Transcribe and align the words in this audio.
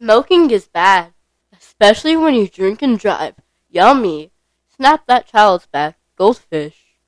Smoking 0.00 0.50
is 0.50 0.66
bad, 0.66 1.12
especially 1.52 2.16
when 2.16 2.34
you 2.34 2.48
drink 2.48 2.82
and 2.82 2.98
drive. 2.98 3.36
Yummy. 3.68 4.32
Snap 4.76 5.06
that 5.06 5.28
child's 5.28 5.66
back. 5.66 5.98
Goldfish. 6.16 6.98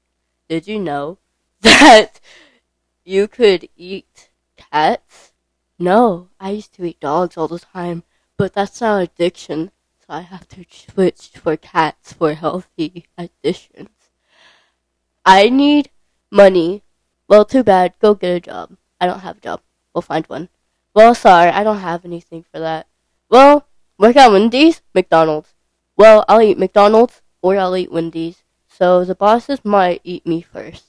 Did 0.49 0.69
you 0.69 0.79
know 0.79 1.19
that 1.61 2.21
you 3.05 3.27
could 3.27 3.69
eat 3.77 4.31
cats? 4.57 5.33
No, 5.79 6.29
I 6.41 6.51
used 6.51 6.75
to 6.75 6.85
eat 6.85 7.01
dogs 7.01 7.37
all 7.37 7.49
the 7.49 7.59
time, 7.59 8.05
but 8.37 8.55
that's 8.55 8.81
not 8.81 9.03
addiction, 9.03 9.73
so 9.99 10.07
I 10.09 10.21
have 10.21 10.49
to 10.49 10.65
switch 10.71 11.31
for 11.35 11.57
cats 11.57 12.13
for 12.13 12.35
healthy 12.35 13.07
additions. 13.19 13.91
I 15.25 15.49
need 15.49 15.91
money. 16.31 16.85
Well, 17.29 17.45
too 17.45 17.65
bad. 17.65 17.95
Go 18.01 18.15
get 18.15 18.37
a 18.37 18.41
job. 18.41 18.77
I 19.01 19.07
don't 19.07 19.21
have 19.21 19.39
a 19.39 19.41
job. 19.41 19.61
We'll 19.93 20.03
find 20.03 20.25
one. 20.27 20.49
Well, 20.97 21.15
sorry, 21.15 21.51
I 21.51 21.63
don't 21.63 21.81
have 21.81 22.07
anything 22.07 22.47
for 22.51 22.59
that. 22.59 22.87
Well, 23.29 23.69
work 23.99 24.17
at 24.17 24.33
Wendy's, 24.33 24.81
McDonald's. 24.95 25.53
Well, 25.95 26.25
I'll 26.27 26.41
eat 26.41 26.57
McDonald's 26.57 27.21
or 27.43 27.59
I'll 27.59 27.77
eat 27.77 27.93
Wendy's. 27.93 28.45
So 28.67 29.05
the 29.05 29.15
bosses 29.15 29.63
might 29.63 30.01
eat 30.05 30.27
me 30.27 30.41
first. 30.41 30.87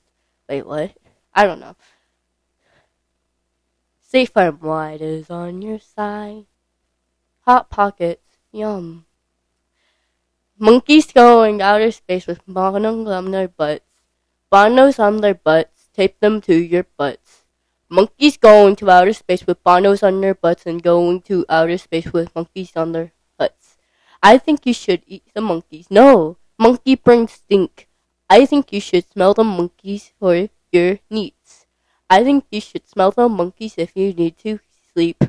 Wait, 0.48 0.66
what? 0.66 0.94
I 1.36 1.46
don't 1.46 1.60
know. 1.60 1.76
State 4.02 4.30
Farm 4.30 4.56
White 4.62 5.02
is 5.02 5.30
on 5.30 5.62
your 5.62 5.80
side. 5.80 6.46
Hot 7.42 7.70
Pockets, 7.70 8.38
yum. 8.54 9.06
Monkeys 10.58 11.12
going 11.12 11.62
outer 11.62 11.92
space 11.92 12.28
with 12.28 12.40
bonos 12.48 13.10
on 13.10 13.32
their 13.32 13.50
butts. 13.50 13.92
Bonos 14.50 15.00
on 15.00 15.18
their 15.18 15.36
butts, 15.36 15.90
tape 15.94 16.18
them 16.22 16.40
to 16.40 16.56
your 16.56 16.86
butts. 16.96 17.37
Monkeys 17.90 18.38
going 18.38 18.76
to 18.78 18.90
outer 18.90 19.14
space 19.14 19.48
with 19.48 19.64
bonos 19.64 20.04
on 20.04 20.20
their 20.22 20.36
butts 20.36 20.66
and 20.66 20.84
going 20.84 21.22
to 21.22 21.46
outer 21.50 21.78
space 21.78 22.12
with 22.12 22.36
monkeys 22.36 22.72
on 22.76 22.92
their 22.92 23.14
butts. 23.38 23.78
I 24.22 24.38
think 24.38 24.66
you 24.66 24.74
should 24.74 25.04
eat 25.08 25.24
the 25.34 25.42
monkeys. 25.42 25.88
No, 25.90 26.38
monkey 26.60 26.96
brains 26.96 27.34
stink. 27.34 27.88
I 28.30 28.46
think 28.46 28.74
you 28.74 28.82
should 28.82 29.10
smell 29.10 29.34
the 29.34 29.44
monkeys 29.44 30.12
for 30.20 30.50
your 30.72 31.00
needs. 31.10 31.66
I 32.10 32.24
think 32.24 32.46
you 32.52 32.60
should 32.62 32.88
smell 32.88 33.12
the 33.12 33.30
monkeys 33.30 33.76
if 33.78 33.96
you 33.96 34.14
need 34.14 34.38
to 34.40 34.60
sleep. 34.94 35.24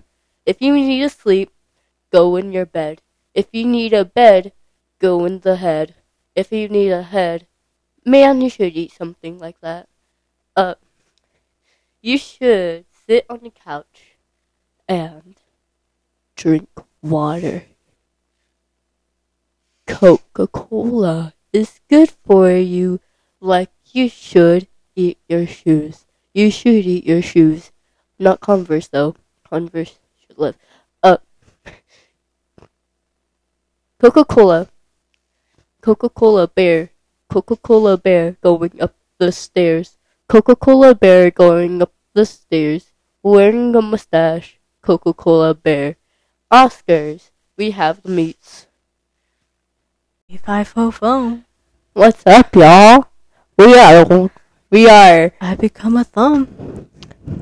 If 0.45 0.61
you 0.61 0.75
need 0.75 1.03
to 1.03 1.11
sleep, 1.11 1.51
go 2.11 2.37
in 2.37 2.53
your 2.53 2.67
bed. 2.67 3.03
If 3.35 3.49
you 3.53 3.65
need 3.65 3.93
a 3.93 4.05
bed, 4.05 4.53
go 4.99 5.25
in 5.25 5.41
the 5.41 5.57
head. 5.57 5.95
If 6.35 6.51
you 6.51 6.69
need 6.69 6.91
a 6.91 7.03
head, 7.03 7.47
man, 8.05 8.41
you 8.41 8.51
should 8.51 8.77
eat 8.77 8.93
something 8.93 9.39
like 9.39 9.61
that. 9.61 9.89
Uh, 10.57 10.75
you 12.09 12.17
should 12.17 12.87
sit 13.07 13.27
on 13.29 13.41
the 13.43 13.51
couch 13.51 14.17
and 14.89 15.37
drink 16.37 16.71
water. 17.03 17.65
Coca 19.87 20.47
Cola 20.47 21.35
is 21.53 21.81
good 21.91 22.11
for 22.25 22.51
you, 22.51 23.01
like 23.41 23.69
you 23.93 24.09
should 24.09 24.69
eat 24.97 25.19
your 25.29 25.47
shoes. 25.47 26.07
You 26.33 26.51
should 26.51 26.87
eat 26.87 27.05
your 27.05 27.21
shoes. 27.21 27.73
Not 28.19 28.41
Converse, 28.41 28.89
though. 28.89 29.15
Converse 29.45 29.99
should 30.17 30.39
live. 30.39 30.57
Uh, 31.03 31.19
Coca 34.01 34.25
Cola. 34.25 34.69
Coca 35.83 36.09
Cola 36.09 36.49
bear. 36.49 36.89
Coca 37.29 37.57
Cola 37.57 37.99
bear 37.99 38.39
going 38.41 38.81
up 38.81 38.95
the 39.19 39.31
stairs. 39.31 39.99
Coca 40.27 40.57
Cola 40.57 40.95
bear 40.95 41.31
going 41.31 41.83
up 41.83 41.93
the 42.19 42.27
stairs. 42.27 42.91
Wearing 43.23 43.77
a 43.77 43.83
mustache. 43.83 44.59
Coca 44.83 45.15
Cola 45.15 45.55
bear. 45.55 45.95
Oscars. 46.51 47.31
We 47.57 47.71
have 47.71 48.03
the 48.03 48.11
meats. 48.11 48.67
Five 50.43 50.73
oh 50.75 50.91
phone. 50.91 51.45
What's 51.95 52.27
up, 52.27 52.55
y'all? 52.57 53.07
We 53.57 53.79
are. 53.79 54.31
We 54.71 54.91
are. 54.91 55.31
I 55.41 55.55
become 55.55 55.97
a 55.97 56.03
thumb. 56.03 56.91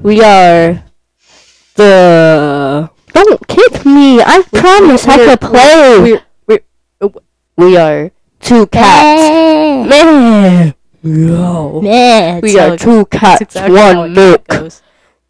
We 0.03 0.21
are. 0.21 0.85
The. 1.77 2.91
Don't 3.17 3.49
kick 3.49 3.85
me! 3.87 4.21
I 4.21 4.45
promise 4.53 5.09
I 5.09 5.17
could 5.25 5.41
play! 5.41 6.21
We're, 6.47 6.61
we're, 7.01 7.11
We 7.57 7.77
are 7.79 8.11
two 8.41 8.67
cats. 8.67 9.89
Man! 9.89 10.76
No. 11.07 11.81
Man, 11.83 12.41
We 12.43 12.59
are 12.59 12.77
two 12.77 13.07
cats, 13.07 13.43
exactly 13.43 13.75
one 13.75 14.13
milk. 14.13 14.47
goes. 14.49 14.83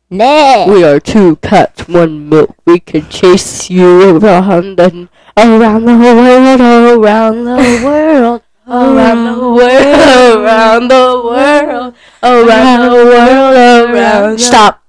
We 0.08 0.84
are 0.84 0.98
two 1.00 1.36
cats, 1.36 1.86
one 1.86 2.28
milk. 2.30 2.56
We 2.64 2.80
can 2.80 3.08
chase 3.10 3.68
you 3.68 4.16
around 4.16 4.80
and 4.80 5.08
around 5.36 5.84
the 5.84 5.92
world, 5.94 6.60
around 7.04 7.44
the 7.44 7.82
world, 7.84 8.42
around 8.66 9.24
the 9.24 9.38
world, 9.48 10.40
around 10.40 10.88
the 10.88 11.22
world, 11.24 11.94
around 12.22 12.90
the 12.90 13.04
world, 13.04 13.90
around. 13.90 14.38
Stop. 14.40 14.82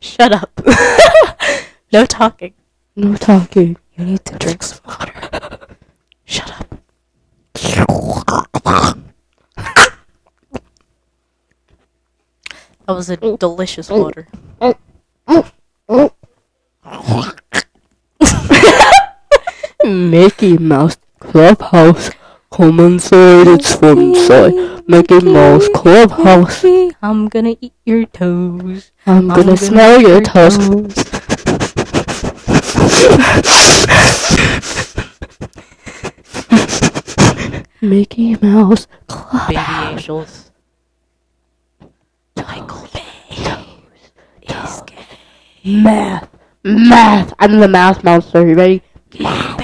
Shut 0.00 0.32
up. 0.32 0.50
no 1.92 2.06
talking. 2.06 2.54
No 2.96 3.16
talking. 3.16 3.76
You 3.96 4.04
need 4.06 4.24
to 4.24 4.38
drink 4.38 4.62
some 4.62 4.80
water. 4.86 5.76
Shut 6.24 6.50
up. 6.50 6.68
That 12.86 12.92
was 12.92 13.08
a 13.08 13.16
mm. 13.16 13.38
delicious 13.38 13.88
mm. 13.88 13.98
water. 13.98 14.28
Mickey 19.84 20.58
Mouse 20.58 20.98
Clubhouse. 21.18 22.10
Come 22.52 22.80
inside, 22.80 23.48
it's 23.48 23.74
fun 23.74 23.98
inside. 23.98 24.52
Mickey 24.86 25.20
Mouse 25.20 25.66
Clubhouse. 25.74 26.64
I'm 27.02 27.28
gonna 27.28 27.56
eat 27.60 27.72
your 27.84 28.06
toes. 28.06 28.92
I'm 29.06 29.30
I'm 29.30 29.36
gonna 29.36 29.56
smell 29.56 30.00
your 30.00 30.20
toes. 30.20 30.94
Mickey 37.80 38.36
Mouse 38.36 38.86
Baby 38.86 38.98
Clubhouse. 39.08 39.90
angels. 39.90 40.43
Michael 42.46 42.88
Bay 42.92 43.02
is 44.42 44.82
gay. 44.86 45.06
Math. 45.64 46.28
Math. 46.62 47.32
I'm 47.38 47.58
the 47.58 47.68
math 47.68 48.04
monster. 48.04 48.46
You 48.46 48.54
ready? 48.54 48.82
Math. 49.18 49.58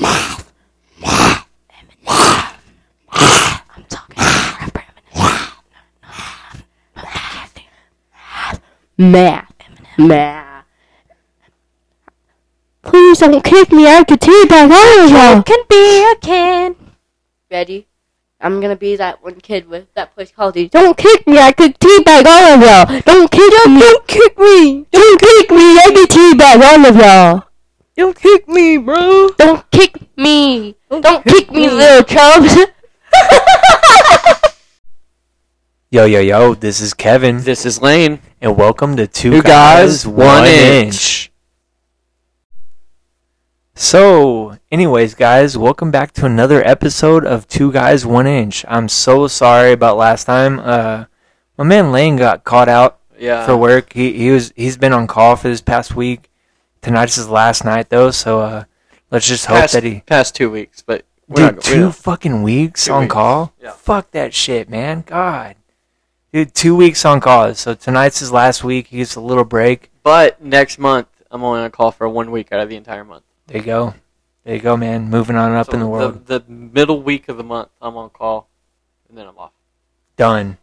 Math. 0.00 0.52
Math. 1.00 1.48
Eminem. 1.70 2.04
Math. 2.06 3.62
I'm 3.76 3.84
talking 3.88 4.16
about 4.16 4.60
rapper 4.60 4.84
Eminem. 5.14 5.52
Math. 6.96 8.60
Math. 8.96 9.52
Math. 9.98 10.64
Please 12.82 13.18
don't 13.18 13.44
kick 13.44 13.70
me. 13.72 13.86
I 13.86 14.04
could 14.04 14.20
teabag 14.20 14.70
all 14.70 15.04
of 15.04 15.10
y'all. 15.10 15.42
Can 15.42 15.64
be 15.68 16.10
a 16.10 16.16
can. 16.16 16.76
Ready? 17.50 17.87
I'm 18.40 18.60
gonna 18.60 18.76
be 18.76 18.94
that 18.96 19.22
one 19.22 19.40
kid 19.40 19.68
with 19.68 19.92
that 19.94 20.14
plays 20.14 20.30
Call 20.30 20.48
of 20.48 20.54
Duty. 20.54 20.68
Don't 20.68 20.96
kick 20.96 21.26
me, 21.26 21.38
I 21.38 21.50
could 21.52 21.78
teabag 21.80 22.24
all 22.24 22.54
of 22.54 22.60
y'all. 22.60 23.00
Don't 23.00 23.30
kick 23.30 23.52
me. 23.66 23.80
Don't 23.80 24.06
kick 24.06 24.38
me. 24.38 24.86
Don't 24.92 25.20
kick 25.20 25.50
me, 25.50 25.78
I 25.78 25.90
could 25.92 26.08
teabag 26.08 26.62
all 26.62 26.86
of 26.86 26.96
y'all. 26.96 27.44
Don't 27.96 28.16
kick 28.16 28.46
me, 28.48 28.76
bro. 28.78 29.30
Don't 29.36 29.68
kick 29.72 30.16
me. 30.16 30.76
Don't 30.88 31.02
Don't 31.02 31.24
kick 31.24 31.48
kick 31.48 31.50
me, 31.50 31.66
me. 31.66 31.70
little 31.74 32.04
chubs. 32.04 32.54
Yo, 35.90 36.04
yo, 36.04 36.20
yo, 36.20 36.52
this 36.54 36.82
is 36.82 36.92
Kevin, 36.92 37.38
This 37.44 37.64
is 37.64 37.80
Lane. 37.80 38.20
and 38.42 38.58
welcome 38.58 38.94
to 38.96 39.06
Two, 39.06 39.30
Two 39.30 39.42
Guys, 39.42 40.04
Guys, 40.04 40.06
One, 40.06 40.16
One 40.26 40.44
inch. 40.46 40.84
Inch. 40.84 41.27
So, 43.82 44.58
anyways, 44.72 45.14
guys, 45.14 45.56
welcome 45.56 45.92
back 45.92 46.10
to 46.14 46.26
another 46.26 46.66
episode 46.66 47.24
of 47.24 47.46
Two 47.46 47.70
Guys, 47.70 48.04
One 48.04 48.26
Inch. 48.26 48.64
I'm 48.66 48.88
so 48.88 49.28
sorry 49.28 49.70
about 49.70 49.96
last 49.96 50.24
time. 50.24 50.58
Uh, 50.58 51.04
my 51.56 51.62
man 51.62 51.92
Lane 51.92 52.16
got 52.16 52.42
caught 52.42 52.68
out 52.68 52.98
Yeah. 53.20 53.46
for 53.46 53.56
work. 53.56 53.92
He 53.92 54.14
he 54.14 54.32
was 54.32 54.52
he's 54.56 54.76
been 54.76 54.92
on 54.92 55.06
call 55.06 55.36
for 55.36 55.46
this 55.46 55.60
past 55.60 55.94
week. 55.94 56.28
Tonight's 56.82 57.14
his 57.14 57.28
last 57.28 57.64
night 57.64 57.88
though, 57.88 58.10
so 58.10 58.40
uh, 58.40 58.64
let's 59.12 59.28
just 59.28 59.46
hope 59.46 59.58
past, 59.60 59.74
that 59.74 59.84
he 59.84 60.00
past 60.00 60.34
two 60.34 60.50
weeks, 60.50 60.82
but 60.82 61.04
we're 61.28 61.46
Dude, 61.46 61.54
not, 61.54 61.62
two 61.64 61.80
not- 61.82 61.94
fucking 61.94 62.42
weeks 62.42 62.86
Two 62.86 62.92
on 62.94 63.02
weeks, 63.02 63.12
call? 63.14 63.52
yeah. 63.62 63.70
Fuck 63.70 64.10
that 64.10 64.34
shit, 64.34 64.68
man. 64.68 65.04
God. 65.06 65.54
Dude, 66.32 66.52
two 66.52 66.74
weeks 66.74 67.04
on 67.04 67.20
call. 67.20 67.54
So 67.54 67.74
tonight's 67.74 68.18
his 68.18 68.32
last 68.32 68.64
week. 68.64 68.88
He 68.88 68.96
gets 68.96 69.14
a 69.14 69.20
little 69.20 69.44
break. 69.44 69.92
But 70.02 70.42
next 70.42 70.80
month, 70.80 71.06
I'm 71.30 71.44
only 71.44 71.60
on 71.60 71.70
call 71.70 71.92
for 71.92 72.08
one 72.08 72.32
week 72.32 72.50
out 72.50 72.58
of 72.58 72.68
the 72.68 72.74
entire 72.74 73.04
month. 73.04 73.22
There 73.48 73.56
you 73.56 73.64
go. 73.64 73.94
There 74.44 74.54
you 74.54 74.60
go, 74.60 74.76
man. 74.76 75.08
Moving 75.08 75.36
on 75.36 75.52
up 75.52 75.66
So 75.66 75.72
in 75.72 75.80
the 75.80 75.86
world. 75.86 76.26
The, 76.26 76.44
middle 76.46 77.02
week 77.02 77.28
of 77.28 77.38
the 77.38 77.42
month, 77.44 77.70
I'm 77.80 77.96
on 77.96 78.10
call, 78.10 78.48
and 79.08 79.16
then 79.16 79.26
I'm 79.26 79.36
off. 79.38 79.52
Done. 80.16 80.58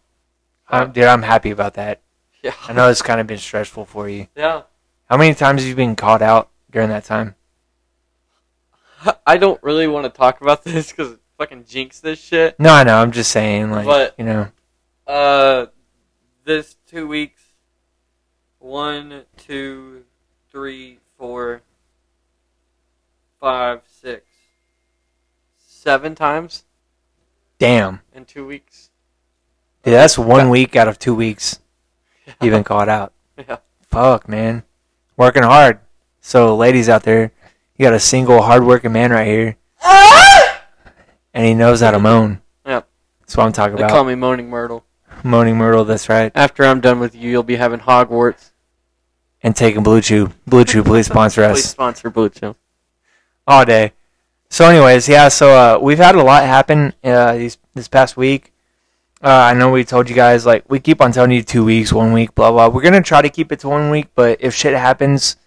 I'm, 0.70 0.92
dude, 0.92 1.06
I'm 1.06 1.24
happy 1.24 1.50
about 1.52 1.74
that. 1.76 2.02
Yeah. 2.44 2.54
I 2.68 2.74
know 2.74 2.90
it's 2.90 3.02
kind 3.02 3.20
of 3.20 3.26
been 3.28 3.40
stressful 3.40 3.86
for 3.86 4.08
you. 4.08 4.28
Yeah. 4.36 4.64
How 5.10 5.18
many 5.18 5.34
times 5.34 5.62
have 5.62 5.70
you 5.70 5.76
been 5.76 5.96
caught 5.96 6.22
out, 6.22 6.50
during 6.72 6.90
that 6.90 7.04
time? 7.06 7.36
I 9.26 9.38
don't 9.38 9.62
really 9.64 9.88
want 9.88 10.06
to 10.06 10.16
talk 10.16 10.42
about 10.42 10.64
this 10.64 10.92
because 10.92 11.14
it 11.14 11.20
fucking 11.40 11.66
jinx 11.68 12.00
this 12.00 12.20
shit. 12.20 12.60
No, 12.60 12.72
I 12.72 12.84
know. 12.84 12.98
I'm 12.98 13.12
just 13.12 13.32
saying, 13.32 13.72
like, 13.72 13.86
But- 13.86 14.14
you 14.18 14.26
know, 14.26 14.48
Uh, 15.08 15.68
this 16.44 16.76
two 16.88 17.08
weeks. 17.08 17.42
One, 18.60 19.24
two, 19.38 20.06
three, 20.52 20.98
four, 21.20 21.62
five, 23.46 23.82
six, 24.02 24.26
seven 25.68 26.16
times 26.16 26.64
damn, 27.60 28.02
in 28.12 28.26
two 28.26 28.44
weeks. 28.44 28.90
dude, 29.84 29.94
that's 29.94 30.18
one 30.18 30.50
week 30.50 30.76
out 30.76 30.88
of 30.88 30.98
two 30.98 31.14
weeks 31.14 31.60
you've 32.42 32.52
been 32.52 32.64
called 32.64 32.90
out. 32.90 33.14
Yeah. 33.38 33.58
Fuck, 33.92 34.28
man, 34.28 34.64
working 35.16 35.44
hard. 35.44 35.78
So, 36.22 36.56
ladies 36.56 36.90
out 36.90 37.04
there, 37.04 37.32
you 37.78 37.84
got 37.86 37.94
a 37.94 38.00
single, 38.00 38.42
hardworking 38.42 38.92
man 38.94 39.12
right 39.12 39.28
here, 39.28 39.58
and 41.36 41.46
he 41.46 41.54
knows 41.54 41.82
how 41.82 41.92
to 41.92 42.00
moan. 42.00 42.42
Yep. 42.66 42.88
That's 43.20 43.38
what 43.38 43.46
I'm 43.46 43.52
talking 43.52 43.76
They 43.76 43.84
about. 43.84 43.92
call 43.94 44.06
me 44.06 44.16
Moaning 44.16 44.50
Myrtle. 44.50 44.84
Moaning 45.24 45.56
Myrtle. 45.56 45.86
That's 45.86 46.10
right. 46.10 46.32
After 46.34 46.66
I'm 46.66 46.82
done 46.82 47.00
with 47.00 47.14
you, 47.14 47.30
you'll 47.30 47.44
be 47.44 47.58
having 47.58 47.82
Hogwarts. 47.82 48.50
And 49.44 49.56
taking 49.56 49.84
Blue 49.84 50.02
Chew. 50.02 50.32
Blue 50.48 50.64
Chew, 50.66 50.84
please 50.84 51.06
sponsor 51.06 51.44
us. 51.44 51.52
Please 51.58 51.66
us 51.66 51.72
sponsor 51.72 52.10
Blue 52.10 52.30
Chew. 52.30 52.56
All 53.48 53.66
day. 53.66 53.94
So, 54.50 54.70
anyways, 54.70 55.10
yeah. 55.10 55.28
So 55.28 55.50
uh, 55.50 55.80
we've 55.82 55.98
had 55.98 56.16
a 56.16 56.24
lot 56.24 56.44
happen 56.44 56.94
uh, 57.04 57.36
these 57.36 57.58
this 57.74 57.88
past 57.88 58.16
week. 58.18 58.54
Uh, 59.24 59.50
I 59.52 59.54
know 59.54 59.72
we 59.72 59.84
told 59.84 60.10
you 60.10 60.16
guys 60.16 60.46
like 60.46 60.70
we 60.70 60.80
keep 60.80 61.02
on 61.02 61.12
telling 61.12 61.32
you 61.32 61.42
two 61.42 61.66
weeks, 61.66 61.92
one 61.92 62.14
week, 62.14 62.36
blah 62.36 62.52
blah. 62.52 62.68
We're 62.68 62.82
gonna 62.84 63.02
try 63.02 63.22
to 63.22 63.30
keep 63.30 63.52
it 63.52 63.60
to 63.62 63.70
one 63.70 63.90
week, 63.90 64.08
but 64.16 64.38
if 64.40 64.54
shit 64.54 64.74
happens, 64.74 65.38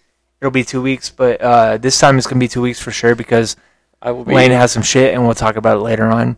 it'll 0.41 0.51
be 0.51 0.63
two 0.63 0.81
weeks. 0.81 1.09
But 1.09 1.41
uh, 1.41 1.77
this 1.77 1.97
time 1.97 2.17
it's 2.17 2.27
gonna 2.27 2.39
be 2.39 2.47
two 2.47 2.61
weeks 2.61 2.81
for 2.81 2.91
sure 2.91 3.15
because 3.15 3.55
I 4.01 4.11
will 4.11 4.25
be. 4.25 4.33
Lane 4.35 4.51
has 4.51 4.71
some 4.71 4.83
shit, 4.83 5.13
and 5.13 5.25
we'll 5.25 5.35
talk 5.35 5.55
about 5.55 5.77
it 5.77 5.81
later 5.81 6.07
on. 6.07 6.37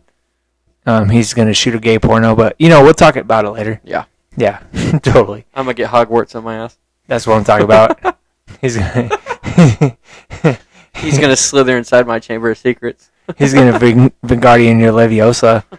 Um, 0.85 1.09
he's 1.09 1.33
gonna 1.33 1.53
shoot 1.53 1.75
a 1.75 1.79
gay 1.79 1.99
porno, 1.99 2.35
but 2.35 2.55
you 2.59 2.69
know 2.69 2.83
we'll 2.83 2.93
talk 2.93 3.15
about 3.15 3.45
it 3.45 3.51
later. 3.51 3.81
Yeah. 3.83 4.05
Yeah, 4.37 4.59
totally. 5.03 5.45
I'm 5.53 5.65
gonna 5.65 5.73
get 5.73 5.89
Hogwarts 5.89 6.35
on 6.35 6.43
my 6.43 6.55
ass. 6.55 6.77
That's 7.07 7.27
what 7.27 7.35
I'm 7.35 7.43
talking 7.43 7.65
about. 7.65 8.17
he's 8.61 8.77
gonna 8.77 9.17
He's 10.95 11.17
gonna 11.19 11.35
slither 11.49 11.77
inside 11.77 12.07
my 12.07 12.19
chamber 12.19 12.51
of 12.51 12.57
secrets. 12.57 13.09
he's 13.37 13.53
gonna 13.53 13.79
Wingardium 13.79 14.79
your 14.79 14.93
Leviosa. 14.93 15.63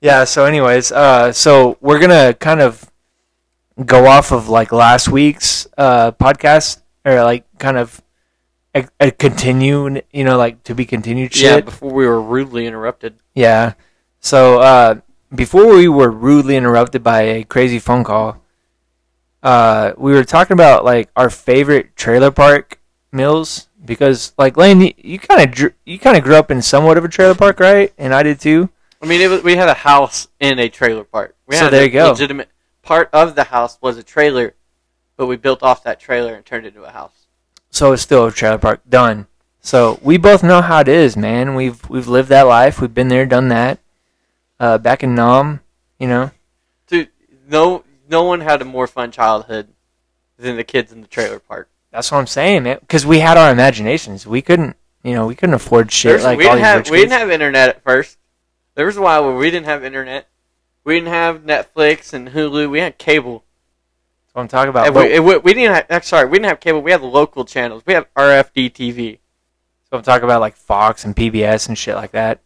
Yeah. 0.00 0.24
So, 0.24 0.44
anyways, 0.44 0.92
uh, 0.92 1.32
so 1.32 1.78
we're 1.80 1.98
gonna 1.98 2.34
kind 2.34 2.60
of 2.60 2.90
go 3.86 4.06
off 4.06 4.32
of 4.32 4.50
like 4.50 4.70
last 4.70 5.08
week's 5.08 5.66
uh 5.78 6.12
podcast, 6.12 6.82
or 7.06 7.24
like 7.24 7.46
kind 7.58 7.78
of 7.78 8.02
a, 8.74 8.86
a 9.00 9.10
continue, 9.10 10.02
you 10.12 10.24
know, 10.24 10.36
like 10.36 10.62
to 10.64 10.74
be 10.74 10.84
continued 10.84 11.34
Yeah, 11.34 11.60
before 11.60 11.90
we 11.92 12.06
were 12.06 12.20
rudely 12.20 12.66
interrupted. 12.66 13.14
Yeah. 13.34 13.74
So 14.20 14.60
uh, 14.60 14.96
before 15.34 15.74
we 15.74 15.88
were 15.88 16.10
rudely 16.10 16.56
interrupted 16.56 17.02
by 17.02 17.22
a 17.22 17.44
crazy 17.44 17.78
phone 17.78 18.04
call, 18.04 18.42
uh, 19.42 19.92
we 19.96 20.12
were 20.12 20.24
talking 20.24 20.54
about 20.54 20.84
like 20.84 21.08
our 21.16 21.30
favorite 21.30 21.96
trailer 21.96 22.30
park 22.30 22.78
meals 23.12 23.68
because 23.84 24.32
like 24.38 24.56
Lane, 24.56 24.92
you- 24.96 25.18
kind 25.18 25.42
of 25.42 25.72
you 25.84 25.98
kind 25.98 26.16
of 26.16 26.24
grew 26.24 26.36
up 26.36 26.50
in 26.50 26.62
somewhat 26.62 26.96
of 26.98 27.04
a 27.04 27.08
trailer 27.08 27.34
park, 27.34 27.60
right? 27.60 27.92
And 27.98 28.14
I 28.14 28.22
did 28.22 28.40
too. 28.40 28.70
I 29.02 29.06
mean, 29.06 29.20
it 29.20 29.28
was, 29.28 29.42
we 29.42 29.56
had 29.56 29.68
a 29.68 29.74
house 29.74 30.28
in 30.40 30.58
a 30.58 30.68
trailer 30.68 31.04
park. 31.04 31.36
We 31.46 31.56
So 31.56 31.64
had 31.64 31.72
there 31.72 31.82
a 31.82 31.84
you 31.84 31.90
go. 31.90 32.10
Legitimate 32.10 32.48
part 32.82 33.10
of 33.12 33.34
the 33.34 33.44
house 33.44 33.78
was 33.82 33.96
a 33.98 34.02
trailer, 34.02 34.54
but 35.16 35.26
we 35.26 35.36
built 35.36 35.62
off 35.62 35.82
that 35.84 36.00
trailer 36.00 36.34
and 36.34 36.44
turned 36.44 36.64
it 36.66 36.74
into 36.74 36.84
a 36.86 36.90
house. 36.90 37.26
So 37.70 37.92
it's 37.92 38.02
still 38.02 38.26
a 38.26 38.32
trailer 38.32 38.58
park 38.58 38.80
done. 38.88 39.26
So 39.60 39.98
we 40.02 40.16
both 40.18 40.42
know 40.42 40.60
how 40.62 40.80
it 40.80 40.88
is, 40.88 41.16
man. 41.16 41.54
We've 41.54 41.88
we've 41.88 42.08
lived 42.08 42.28
that 42.30 42.42
life. 42.42 42.80
We've 42.80 42.92
been 42.94 43.08
there, 43.08 43.26
done 43.26 43.48
that. 43.48 43.78
Uh, 44.60 44.78
back 44.78 45.02
in 45.02 45.14
Nam, 45.14 45.60
you 45.98 46.06
know. 46.06 46.30
Dude, 46.86 47.08
no, 47.48 47.82
no 48.08 48.22
one 48.24 48.40
had 48.40 48.62
a 48.62 48.64
more 48.64 48.86
fun 48.86 49.10
childhood 49.10 49.68
than 50.38 50.56
the 50.56 50.64
kids 50.64 50.92
in 50.92 51.00
the 51.00 51.06
trailer 51.08 51.38
park. 51.38 51.68
That's 51.94 52.10
what 52.10 52.18
I'm 52.18 52.26
saying, 52.26 52.64
man. 52.64 52.78
Because 52.80 53.06
we 53.06 53.20
had 53.20 53.36
our 53.36 53.52
imaginations. 53.52 54.26
We 54.26 54.42
couldn't, 54.42 54.76
you 55.04 55.14
know, 55.14 55.28
we 55.28 55.36
couldn't 55.36 55.54
afford 55.54 55.92
shit 55.92 56.10
There's- 56.10 56.24
like 56.24 56.36
we 56.38 56.44
all 56.46 56.54
didn't 56.56 56.62
these 56.62 56.66
have 56.66 56.78
rich 56.78 56.90
we 56.90 56.96
kids. 56.98 57.10
didn't 57.10 57.20
have 57.20 57.30
internet 57.30 57.68
at 57.68 57.82
first. 57.84 58.18
There 58.74 58.86
was 58.86 58.96
a 58.96 59.00
while 59.00 59.24
where 59.24 59.36
we 59.36 59.48
didn't 59.50 59.66
have 59.66 59.84
internet. 59.84 60.26
We 60.82 60.94
didn't 60.94 61.10
have 61.10 61.42
Netflix 61.42 62.12
and 62.12 62.30
Hulu. 62.30 62.68
We 62.68 62.80
had 62.80 62.98
cable. 62.98 63.44
That's 64.26 64.34
what 64.34 64.42
I'm 64.42 64.48
talking 64.48 64.70
about. 64.70 64.86
And 64.86 64.94
But- 64.94 65.04
we, 65.06 65.12
it- 65.14 65.22
we, 65.24 65.36
we 65.38 65.54
didn't. 65.54 65.86
Have, 65.88 66.04
sorry, 66.04 66.26
we 66.28 66.38
didn't 66.38 66.48
have 66.48 66.58
cable. 66.60 66.82
We 66.82 66.90
had 66.90 67.00
local 67.00 67.44
channels. 67.44 67.84
We 67.86 67.94
had 67.94 68.12
RFD 68.16 68.70
TV. 68.72 69.18
So 69.88 69.96
I'm 69.96 70.02
talking 70.02 70.24
about 70.24 70.40
like 70.40 70.56
Fox 70.56 71.04
and 71.04 71.14
PBS 71.14 71.68
and 71.68 71.78
shit 71.78 71.94
like 71.94 72.10
that. 72.10 72.40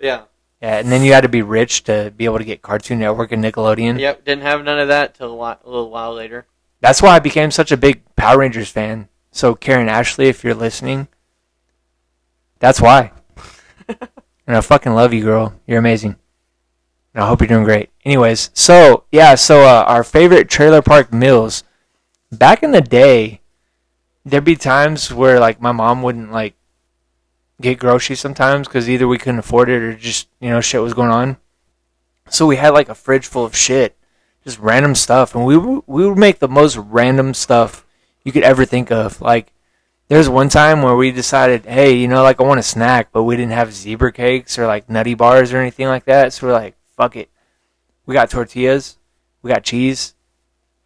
Yeah. 0.00 0.22
Yeah, 0.60 0.78
and 0.78 0.90
then 0.92 1.02
you 1.04 1.12
had 1.12 1.20
to 1.22 1.28
be 1.28 1.40
rich 1.42 1.84
to 1.84 2.12
be 2.14 2.24
able 2.26 2.38
to 2.38 2.44
get 2.44 2.60
Cartoon 2.60 2.98
Network 2.98 3.32
and 3.32 3.42
Nickelodeon. 3.42 3.98
Yep. 4.00 4.24
Didn't 4.26 4.42
have 4.42 4.62
none 4.64 4.78
of 4.78 4.88
that 4.88 5.14
till 5.14 5.30
a, 5.30 5.34
lot, 5.34 5.62
a 5.64 5.70
little 5.70 5.88
while 5.90 6.12
later. 6.12 6.44
That's 6.80 7.02
why 7.02 7.16
I 7.16 7.18
became 7.18 7.50
such 7.50 7.72
a 7.72 7.76
big 7.76 8.02
Power 8.16 8.38
Rangers 8.38 8.70
fan. 8.70 9.08
So 9.32 9.54
Karan 9.54 9.88
Ashley, 9.88 10.28
if 10.28 10.42
you're 10.42 10.54
listening, 10.54 11.08
that's 12.58 12.80
why. 12.80 13.12
and 13.88 14.56
I 14.56 14.60
fucking 14.60 14.94
love 14.94 15.12
you, 15.12 15.22
girl. 15.22 15.54
You're 15.66 15.78
amazing. 15.78 16.16
And 17.14 17.24
I 17.24 17.28
hope 17.28 17.40
you're 17.40 17.48
doing 17.48 17.64
great. 17.64 17.90
Anyways, 18.04 18.50
so 18.54 19.04
yeah, 19.12 19.34
so 19.34 19.62
uh, 19.62 19.84
our 19.86 20.04
favorite 20.04 20.48
trailer 20.48 20.82
park 20.82 21.12
meals. 21.12 21.64
Back 22.32 22.62
in 22.62 22.70
the 22.70 22.80
day, 22.80 23.40
there'd 24.24 24.44
be 24.44 24.56
times 24.56 25.12
where 25.12 25.40
like 25.40 25.60
my 25.60 25.72
mom 25.72 26.02
wouldn't 26.02 26.32
like 26.32 26.54
get 27.60 27.78
groceries 27.78 28.20
sometimes 28.20 28.68
because 28.68 28.88
either 28.88 29.08
we 29.08 29.18
couldn't 29.18 29.40
afford 29.40 29.68
it 29.68 29.82
or 29.82 29.94
just 29.94 30.28
you 30.40 30.50
know 30.50 30.60
shit 30.60 30.82
was 30.82 30.94
going 30.94 31.10
on. 31.10 31.36
So 32.28 32.46
we 32.46 32.56
had 32.56 32.70
like 32.70 32.88
a 32.88 32.94
fridge 32.94 33.26
full 33.26 33.44
of 33.44 33.56
shit, 33.56 33.96
just 34.44 34.58
random 34.58 34.94
stuff, 34.94 35.34
and 35.34 35.44
we 35.44 35.56
would, 35.56 35.82
we 35.86 36.08
would 36.08 36.18
make 36.18 36.38
the 36.38 36.48
most 36.48 36.76
random 36.76 37.34
stuff 37.34 37.84
you 38.24 38.32
could 38.32 38.42
ever 38.42 38.64
think 38.64 38.90
of. 38.90 39.20
Like 39.20 39.52
there's 40.08 40.28
one 40.28 40.48
time 40.48 40.82
where 40.82 40.96
we 40.96 41.10
decided, 41.10 41.64
hey, 41.66 41.94
you 41.94 42.08
know, 42.08 42.22
like 42.22 42.40
I 42.40 42.44
want 42.44 42.60
a 42.60 42.64
snack, 42.64 43.08
but 43.12 43.24
we 43.24 43.36
didn't 43.36 43.52
have 43.52 43.72
zebra 43.72 44.12
cakes 44.12 44.58
or 44.58 44.66
like 44.66 44.88
nutty 44.88 45.14
bars 45.14 45.52
or 45.52 45.58
anything 45.58 45.86
like 45.88 46.04
that. 46.06 46.32
So 46.32 46.46
we're 46.46 46.52
like, 46.52 46.74
fuck 46.96 47.16
it, 47.16 47.30
we 48.06 48.14
got 48.14 48.30
tortillas, 48.30 48.96
we 49.42 49.50
got 49.50 49.62
cheese, 49.64 50.14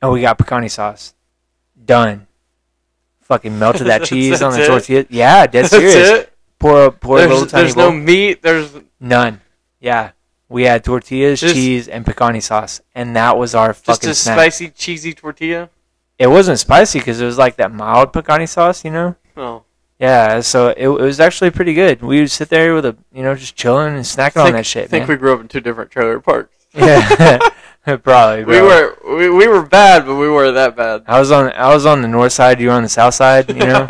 and 0.03 0.13
we 0.13 0.21
got 0.21 0.39
picante 0.39 0.71
sauce. 0.71 1.15
Done. 1.85 2.27
Fucking 3.23 3.59
melted 3.59 3.87
that 3.87 4.05
cheese 4.05 4.43
on 4.43 4.53
the 4.53 4.59
That's 4.59 4.69
it? 4.69 4.71
tortilla. 4.71 5.07
Yeah, 5.11 5.47
dead 5.47 5.63
That's 5.65 5.71
serious. 5.71 5.95
it. 6.21 6.33
Pour 6.59 6.87
a 6.87 6.93
pour 6.93 7.19
a 7.19 7.21
little 7.23 7.39
There's, 7.41 7.51
tiny 7.53 7.63
there's 7.65 7.75
bowl. 7.75 7.91
no 7.91 7.97
meat. 7.99 8.43
There's 8.43 8.73
None. 9.01 9.41
Yeah. 9.81 10.13
We 10.49 10.65
had 10.65 10.85
tortillas, 10.85 11.41
Just- 11.41 11.55
cheese, 11.55 11.89
and 11.89 12.05
picante 12.05 12.43
sauce, 12.43 12.81
and 12.95 13.17
that 13.17 13.37
was 13.39 13.55
our 13.55 13.69
just 13.73 13.85
fucking 13.85 14.11
a 14.11 14.15
snack. 14.15 14.35
spicy, 14.37 14.69
cheesy 14.71 15.15
tortilla. 15.15 15.71
It 16.19 16.29
wasn't 16.29 16.59
spicy 16.61 17.01
because 17.01 17.21
it 17.21 17.25
was 17.25 17.39
like 17.39 17.57
that 17.57 17.73
mild 17.73 18.13
picante 18.13 18.49
sauce, 18.49 18.85
you 18.85 18.91
know. 18.93 19.17
Oh, 19.37 19.63
Yeah, 19.99 20.41
so 20.41 20.69
it, 20.69 20.85
it 20.87 20.89
was 20.89 21.19
actually 21.19 21.51
pretty 21.51 21.75
good. 21.75 22.03
We 22.03 22.21
would 22.21 22.31
sit 22.31 22.51
there 22.51 22.75
with 22.75 22.85
a, 22.85 22.97
you 23.13 23.23
know, 23.23 23.35
just 23.35 23.57
chilling 23.57 23.95
and 23.97 24.05
snacking 24.05 24.45
on 24.45 24.53
that 24.53 24.67
shit, 24.67 24.85
I 24.85 24.87
think 24.87 25.09
man. 25.09 25.17
we 25.17 25.19
grew 25.21 25.33
up 25.35 25.41
in 25.41 25.49
two 25.49 25.61
different 25.61 25.91
trailer 25.91 26.21
parks. 26.21 26.51
yeah, 26.75 27.39
probably. 28.03 28.45
We 28.45 28.59
bro. 28.59 28.65
were 29.03 29.17
we, 29.17 29.31
we 29.31 29.49
were 29.49 29.63
bad, 29.65 30.07
but 30.07 30.17
we 30.17 30.29
weren't 30.31 30.55
that 30.55 30.77
bad. 30.77 31.03
I 31.07 31.19
was 31.21 31.31
on. 31.31 31.53
I 31.53 31.73
was 31.73 31.87
on 31.87 32.03
the 32.03 32.09
north 32.09 32.33
side. 32.33 32.61
You 32.61 32.69
were 32.69 32.75
on 32.75 32.83
the 32.83 32.89
south 32.89 33.15
side. 33.15 33.49
You 33.49 33.55
know. 33.67 33.87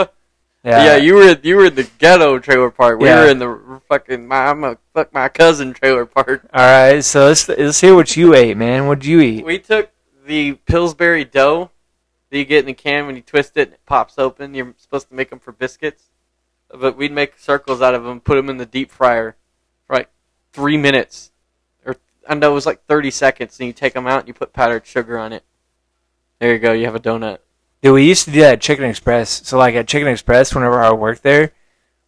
Yeah. 0.65 0.85
Yeah. 0.85 0.97
you 0.97 1.15
were 1.15 1.37
you 1.43 1.57
were 1.57 1.67
in 1.67 1.75
the 1.75 1.89
ghetto 1.99 2.39
trailer 2.39 2.71
park. 2.71 2.99
We 2.99 3.09
Yeah. 3.09 3.25
were 3.25 3.31
in 3.31 3.39
the 3.39 3.81
fucking 3.89 4.27
my 4.27 4.47
I'm 4.49 4.65
a 4.65 4.79
fuck 4.95 5.13
my 5.13 5.29
cousin 5.29 5.73
trailer 5.75 6.07
park. 6.07 6.49
All 6.53 6.65
right. 6.65 7.05
So 7.05 7.27
let's 7.27 7.49
let's 7.49 7.81
hear 7.81 7.95
what 7.95 8.17
you 8.17 8.35
ate, 8.35 8.57
man. 8.57 8.87
What'd 8.87 9.05
you 9.05 9.21
eat? 9.21 9.45
We 9.45 9.59
took 9.59 9.91
the 10.27 10.55
Pillsbury 10.67 11.25
dough 11.25 11.71
that 12.31 12.39
you 12.39 12.45
get 12.45 12.61
in 12.61 12.67
the 12.67 12.73
can 12.75 13.07
when 13.07 13.15
you 13.17 13.23
twist 13.23 13.57
it 13.57 13.69
and 13.69 13.75
it 13.75 13.81
pops 13.87 14.19
open. 14.19 14.55
You're 14.55 14.75
supposed 14.79 15.09
to 15.11 15.15
make 15.15 15.31
them 15.31 15.39
for 15.39 15.53
biscuits, 15.53 16.05
but 16.71 16.97
we'd 16.97 17.13
make 17.13 17.39
circles 17.39 17.83
out 17.83 17.95
of 17.95 18.05
them, 18.05 18.21
put 18.21 18.37
them 18.37 18.49
in 18.49 18.57
the 18.57 18.67
deep 18.67 18.91
fryer 18.91 19.37
for 19.87 19.97
like 19.97 20.09
three 20.53 20.79
minutes, 20.79 21.31
or 21.85 21.97
I 22.29 22.35
know 22.35 22.53
it 22.53 22.55
was 22.55 22.67
like 22.67 22.85
thirty 22.87 23.11
seconds. 23.11 23.61
And 23.61 23.67
you 23.67 23.73
take 23.75 23.93
them 23.93 24.07
out 24.07 24.21
and 24.21 24.29
you 24.29 24.35
put 24.35 24.53
powdered 24.55 24.87
sugar 24.87 25.19
on 25.19 25.33
it. 25.33 25.45
There 26.41 26.53
you 26.53 26.59
go. 26.59 26.73
You 26.73 26.87
have 26.87 26.95
a 26.97 27.01
donut. 27.01 27.39
Dude, 27.85 27.93
we 27.93 28.09
used 28.09 28.25
to 28.25 28.31
do 28.31 28.41
that 28.41 28.55
at 28.55 28.61
Chicken 28.63 28.87
Express. 28.87 29.47
So 29.47 29.59
like 29.59 29.75
at 29.75 29.87
Chicken 29.87 30.09
Express, 30.09 30.55
whenever 30.55 30.83
I 30.83 30.91
worked 30.95 31.23
there, 31.23 31.53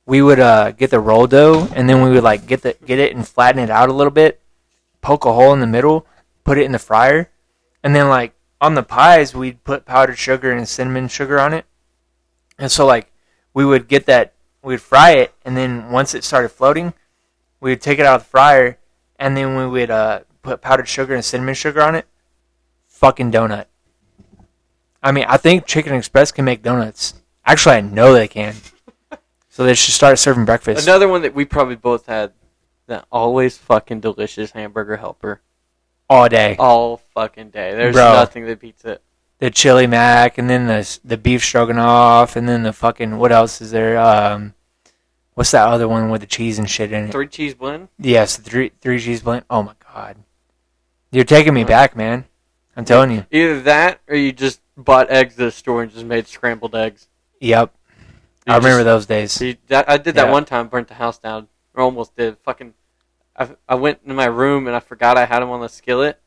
we 0.06 0.22
would 0.22 0.40
uh, 0.40 0.70
get 0.70 0.88
the 0.88 1.00
roll 1.00 1.26
dough 1.26 1.68
and 1.74 1.86
then 1.86 2.00
we 2.00 2.08
would 2.08 2.22
like 2.22 2.46
get 2.46 2.62
the 2.62 2.74
get 2.86 2.98
it 2.98 3.14
and 3.14 3.28
flatten 3.28 3.60
it 3.60 3.68
out 3.68 3.90
a 3.90 3.92
little 3.92 4.10
bit, 4.10 4.40
poke 5.02 5.26
a 5.26 5.34
hole 5.34 5.52
in 5.52 5.60
the 5.60 5.66
middle, 5.66 6.06
put 6.44 6.56
it 6.56 6.64
in 6.64 6.72
the 6.72 6.78
fryer, 6.78 7.28
and 7.82 7.94
then 7.94 8.08
like 8.08 8.32
on 8.58 8.74
the 8.74 8.82
pies 8.82 9.34
we'd 9.34 9.64
put 9.64 9.84
powdered 9.84 10.16
sugar 10.16 10.50
and 10.50 10.66
cinnamon 10.66 11.08
sugar 11.08 11.38
on 11.38 11.52
it. 11.52 11.66
And 12.58 12.72
so 12.72 12.86
like 12.86 13.12
we 13.52 13.66
would 13.66 13.86
get 13.86 14.06
that 14.06 14.32
we'd 14.62 14.80
fry 14.80 15.10
it 15.10 15.34
and 15.44 15.58
then 15.58 15.90
once 15.90 16.14
it 16.14 16.24
started 16.24 16.48
floating, 16.48 16.94
we 17.60 17.72
would 17.72 17.82
take 17.82 17.98
it 17.98 18.06
out 18.06 18.22
of 18.22 18.22
the 18.22 18.30
fryer 18.30 18.78
and 19.18 19.36
then 19.36 19.54
we 19.56 19.66
would 19.66 19.90
uh, 19.90 20.20
put 20.40 20.62
powdered 20.62 20.88
sugar 20.88 21.14
and 21.14 21.22
cinnamon 21.22 21.54
sugar 21.54 21.82
on 21.82 21.94
it. 21.94 22.06
Fucking 22.86 23.30
donut. 23.30 23.66
I 25.02 25.12
mean, 25.12 25.24
I 25.28 25.36
think 25.36 25.66
Chicken 25.66 25.94
Express 25.94 26.32
can 26.32 26.44
make 26.44 26.62
donuts. 26.62 27.14
Actually, 27.44 27.76
I 27.76 27.80
know 27.80 28.12
they 28.12 28.28
can. 28.28 28.54
So 29.48 29.64
they 29.64 29.74
should 29.74 29.94
start 29.94 30.18
serving 30.18 30.44
breakfast. 30.44 30.86
Another 30.86 31.08
one 31.08 31.22
that 31.22 31.34
we 31.34 31.44
probably 31.44 31.76
both 31.76 32.06
had. 32.06 32.32
That 32.88 33.04
always 33.10 33.58
fucking 33.58 34.00
delicious 34.00 34.52
hamburger 34.52 34.96
helper. 34.98 35.40
all 36.08 36.28
day. 36.28 36.54
All 36.58 36.98
fucking 37.14 37.50
day. 37.50 37.74
There's 37.74 37.94
Bro. 37.94 38.12
nothing 38.12 38.44
that 38.46 38.60
beats 38.60 38.84
it. 38.84 39.02
The 39.38 39.50
chili 39.50 39.86
mac, 39.86 40.38
and 40.38 40.48
then 40.48 40.66
the 40.66 40.98
the 41.04 41.16
beef 41.16 41.42
stroganoff, 41.44 42.36
and 42.36 42.48
then 42.48 42.62
the 42.62 42.72
fucking 42.72 43.18
what 43.18 43.32
else 43.32 43.60
is 43.60 43.70
there? 43.72 43.98
Um, 43.98 44.54
what's 45.34 45.50
that 45.50 45.66
other 45.66 45.88
one 45.88 46.10
with 46.10 46.20
the 46.20 46.26
cheese 46.28 46.58
and 46.58 46.70
shit 46.70 46.92
in 46.92 47.04
it? 47.06 47.12
Three 47.12 47.26
cheese 47.26 47.54
blend. 47.54 47.88
Yes, 47.98 48.36
three 48.36 48.70
three 48.80 49.00
cheese 49.00 49.22
blend. 49.22 49.44
Oh 49.50 49.62
my 49.62 49.74
god, 49.92 50.16
you're 51.10 51.24
taking 51.24 51.54
me 51.54 51.64
back, 51.64 51.96
man. 51.96 52.26
I'm 52.76 52.84
telling 52.84 53.10
you. 53.10 53.26
Either 53.32 53.60
that 53.62 54.00
or 54.06 54.14
you 54.16 54.32
just 54.32 54.60
bought 54.76 55.10
eggs 55.10 55.34
at 55.34 55.38
the 55.38 55.50
store 55.50 55.82
and 55.82 55.92
just 55.92 56.04
made 56.04 56.26
scrambled 56.26 56.74
eggs. 56.74 57.08
Yep, 57.40 57.74
You 58.46 58.52
I 58.52 58.56
remember 58.56 58.78
just- 58.84 58.84
those 58.84 59.06
days. 59.06 59.56
That, 59.68 59.88
I 59.88 59.96
did 59.96 60.14
that 60.16 60.26
Yeah. 60.26 60.32
one 60.32 60.44
time, 60.44 60.68
burnt 60.68 60.88
the 60.88 60.94
house 60.94 61.18
down, 61.18 61.48
or 61.74 61.82
almost 61.82 62.16
did. 62.16 62.38
Fucking, 62.38 62.74
I, 63.36 63.50
I 63.68 63.74
went 63.74 64.00
in 64.04 64.14
my 64.14 64.26
room 64.26 64.66
and 64.66 64.74
I 64.76 64.80
forgot 64.80 65.16
I 65.18 65.26
had 65.26 65.40
them 65.40 65.50
on 65.50 65.60
the 65.60 65.68
skillet, 65.68 66.20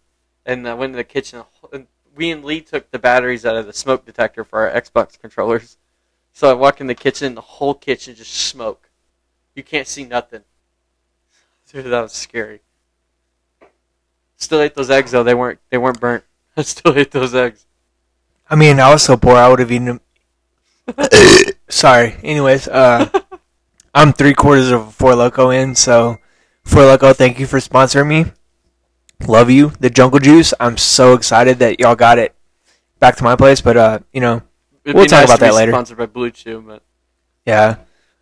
and 0.45 0.67
I 0.67 0.73
went 0.73 0.93
to 0.93 0.97
the 0.97 1.03
kitchen. 1.03 1.43
And 1.73 1.87
we 2.15 2.31
and 2.31 2.43
Lee 2.43 2.61
took 2.61 2.91
the 2.91 2.99
batteries 2.99 3.45
out 3.45 3.55
of 3.55 3.65
the 3.65 3.73
smoke 3.73 4.05
detector 4.05 4.43
for 4.43 4.67
our 4.67 4.81
Xbox 4.81 5.19
controllers. 5.19 5.77
So 6.33 6.49
I 6.49 6.53
walk 6.53 6.79
in 6.81 6.87
the 6.87 6.95
kitchen, 6.95 7.35
the 7.35 7.41
whole 7.41 7.73
kitchen 7.73 8.15
just 8.15 8.31
smoke. 8.33 8.89
You 9.55 9.63
can't 9.63 9.87
see 9.87 10.05
nothing. 10.05 10.43
Dude, 11.71 11.85
that 11.85 12.01
was 12.01 12.13
scary. 12.13 12.61
Still 14.37 14.61
ate 14.61 14.73
those 14.75 14.89
eggs 14.89 15.11
though. 15.11 15.23
They 15.23 15.33
weren't 15.33 15.59
they 15.69 15.77
weren't 15.77 15.99
burnt. 15.99 16.23
I 16.57 16.61
still 16.61 16.97
ate 16.97 17.11
those 17.11 17.35
eggs. 17.35 17.65
I 18.49 18.55
mean, 18.55 18.79
I 18.79 18.91
was 18.91 19.03
so 19.03 19.15
poor, 19.17 19.35
I 19.35 19.47
would 19.47 19.59
have 19.59 19.71
eaten 19.71 19.85
them. 19.85 20.01
Sorry. 21.69 22.15
Anyways, 22.23 22.67
uh, 22.67 23.09
I'm 23.93 24.13
three 24.13 24.33
quarters 24.33 24.71
of 24.71 24.87
a 24.87 24.91
Four 24.91 25.15
Loco 25.15 25.49
in, 25.51 25.75
so 25.75 26.17
Four 26.63 26.85
Loco, 26.85 27.13
thank 27.13 27.39
you 27.39 27.45
for 27.45 27.59
sponsoring 27.59 28.07
me. 28.07 28.25
Love 29.27 29.49
you, 29.49 29.73
the 29.79 29.89
Jungle 29.89 30.19
Juice. 30.19 30.53
I'm 30.59 30.77
so 30.77 31.13
excited 31.13 31.59
that 31.59 31.79
y'all 31.79 31.95
got 31.95 32.17
it 32.17 32.33
back 32.99 33.17
to 33.17 33.23
my 33.23 33.35
place, 33.35 33.61
but 33.61 33.77
uh, 33.77 33.99
you 34.13 34.21
know, 34.21 34.41
It'd 34.83 34.95
We'll 34.95 35.05
talk 35.05 35.19
nice 35.19 35.25
about 35.25 35.35
to 35.35 35.41
be 35.41 35.47
that 35.49 35.55
later. 35.55 35.71
Sponsored 35.71 35.97
by 35.97 36.05
Blue 36.05 36.31
Chew, 36.31 36.63
but 36.65 36.81
yeah. 37.45 37.77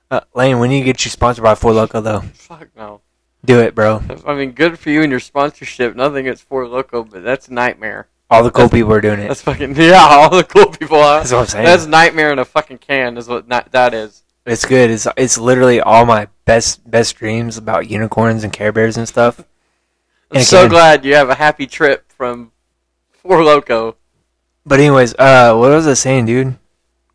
Uh, 0.09 0.21
Lane, 0.33 0.59
when 0.59 0.71
you 0.71 0.83
get 0.83 1.03
you 1.05 1.11
sponsored 1.11 1.43
by 1.43 1.55
Four 1.55 1.73
Loco, 1.73 2.01
though, 2.01 2.21
fuck 2.33 2.69
no. 2.75 3.01
do 3.45 3.59
it, 3.59 3.75
bro. 3.75 4.01
I 4.25 4.35
mean, 4.35 4.51
good 4.51 4.79
for 4.79 4.89
you 4.89 5.03
and 5.03 5.11
your 5.11 5.19
sponsorship. 5.19 5.95
Nothing 5.95 6.19
against 6.25 6.43
Four 6.43 6.67
Loco, 6.67 7.03
but 7.03 7.23
that's 7.23 7.47
a 7.47 7.53
nightmare. 7.53 8.07
All 8.29 8.43
the 8.43 8.51
cool 8.51 8.67
people 8.69 8.91
are 8.93 9.01
doing 9.01 9.19
it. 9.19 9.27
That's 9.29 9.41
fucking 9.41 9.75
yeah. 9.77 9.99
All 10.01 10.29
the 10.29 10.43
cool 10.43 10.67
people. 10.67 10.97
Are, 10.97 11.19
That's 11.19 11.31
what 11.31 11.39
I'm 11.39 11.45
saying. 11.47 11.65
That's 11.65 11.85
nightmare 11.85 12.31
in 12.33 12.39
a 12.39 12.45
fucking 12.45 12.79
can. 12.79 13.17
Is 13.17 13.27
what 13.27 13.47
not, 13.47 13.71
that 13.71 13.93
is. 13.93 14.23
It's 14.45 14.65
good. 14.65 14.89
It's 14.91 15.07
it's 15.17 15.37
literally 15.37 15.79
all 15.81 16.05
my 16.05 16.27
best 16.45 16.89
best 16.89 17.15
dreams 17.15 17.57
about 17.57 17.89
unicorns 17.89 18.43
and 18.43 18.51
Care 18.51 18.71
Bears 18.71 18.97
and 18.97 19.07
stuff. 19.07 19.43
I'm 20.31 20.41
so 20.41 20.59
again- 20.59 20.69
glad 20.71 21.05
you 21.05 21.15
have 21.15 21.29
a 21.29 21.35
happy 21.35 21.67
trip 21.67 22.11
from 22.11 22.51
Four 23.11 23.43
Loco. 23.43 23.95
But 24.65 24.79
anyways, 24.81 25.13
uh, 25.17 25.55
what 25.55 25.69
was 25.71 25.87
I 25.87 25.93
saying, 25.93 26.25
dude? 26.25 26.57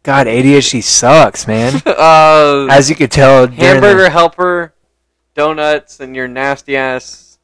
God, 0.03 0.27
ADHD 0.27 0.83
sucks, 0.83 1.47
man. 1.47 1.81
uh, 1.87 2.67
As 2.71 2.89
you 2.89 2.97
could 2.97 3.11
tell, 3.11 3.47
during 3.47 3.59
the- 3.59 3.65
hamburger 3.65 4.09
helper, 4.11 4.75
donuts, 5.35 6.01
and 6.01 6.17
your 6.17 6.27
nasty 6.29 6.77
ass, 6.77 7.39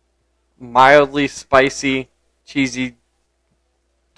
mildly 0.58 1.28
spicy, 1.28 2.08
cheesy. 2.46 2.96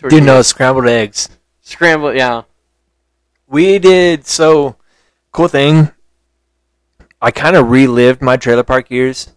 Dude, 0.09 0.25
no 0.25 0.43
scrambled 0.43 0.87
eggs. 0.87 1.29
scrambled. 1.61 2.17
Yeah, 2.17 2.43
We 3.47 3.79
did 3.79 4.27
so 4.27 4.77
cool 5.33 5.49
thing. 5.49 5.93
I 7.21 7.31
kind 7.31 7.57
of 7.57 7.71
relived 7.71 8.23
my 8.23 8.37
trailer 8.37 8.63
park 8.63 8.91
years 8.91 9.35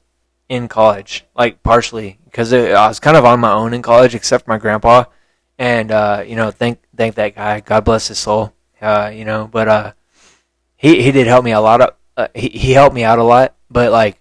in 0.48 0.68
college, 0.68 1.26
like 1.36 1.64
partially 1.64 2.20
because 2.26 2.54
I 2.54 2.88
was 2.88 3.00
kind 3.00 3.18
of 3.18 3.26
on 3.26 3.40
my 3.40 3.52
own 3.52 3.74
in 3.74 3.82
college, 3.82 4.16
except 4.16 4.46
for 4.46 4.52
my 4.52 4.58
grandpa. 4.58 5.06
And 5.58 5.92
uh, 5.92 6.24
you 6.26 6.36
know, 6.36 6.52
thank 6.52 6.80
thank 6.96 7.16
that 7.16 7.36
guy. 7.36 7.60
God 7.60 7.84
bless 7.84 8.08
his 8.08 8.20
soul. 8.20 8.54
Uh, 8.82 9.12
you 9.14 9.24
know, 9.26 9.48
but 9.52 9.68
uh, 9.68 9.94
he 10.76 11.02
he 11.02 11.12
did 11.12 11.28
help 11.28 11.44
me 11.46 11.52
a 11.52 11.62
lot. 11.62 11.82
Of, 11.82 11.94
uh, 12.18 12.28
he 12.34 12.50
he 12.50 12.72
helped 12.72 12.96
me 12.96 13.04
out 13.04 13.20
a 13.20 13.24
lot. 13.24 13.56
But 13.70 13.92
like, 13.92 14.20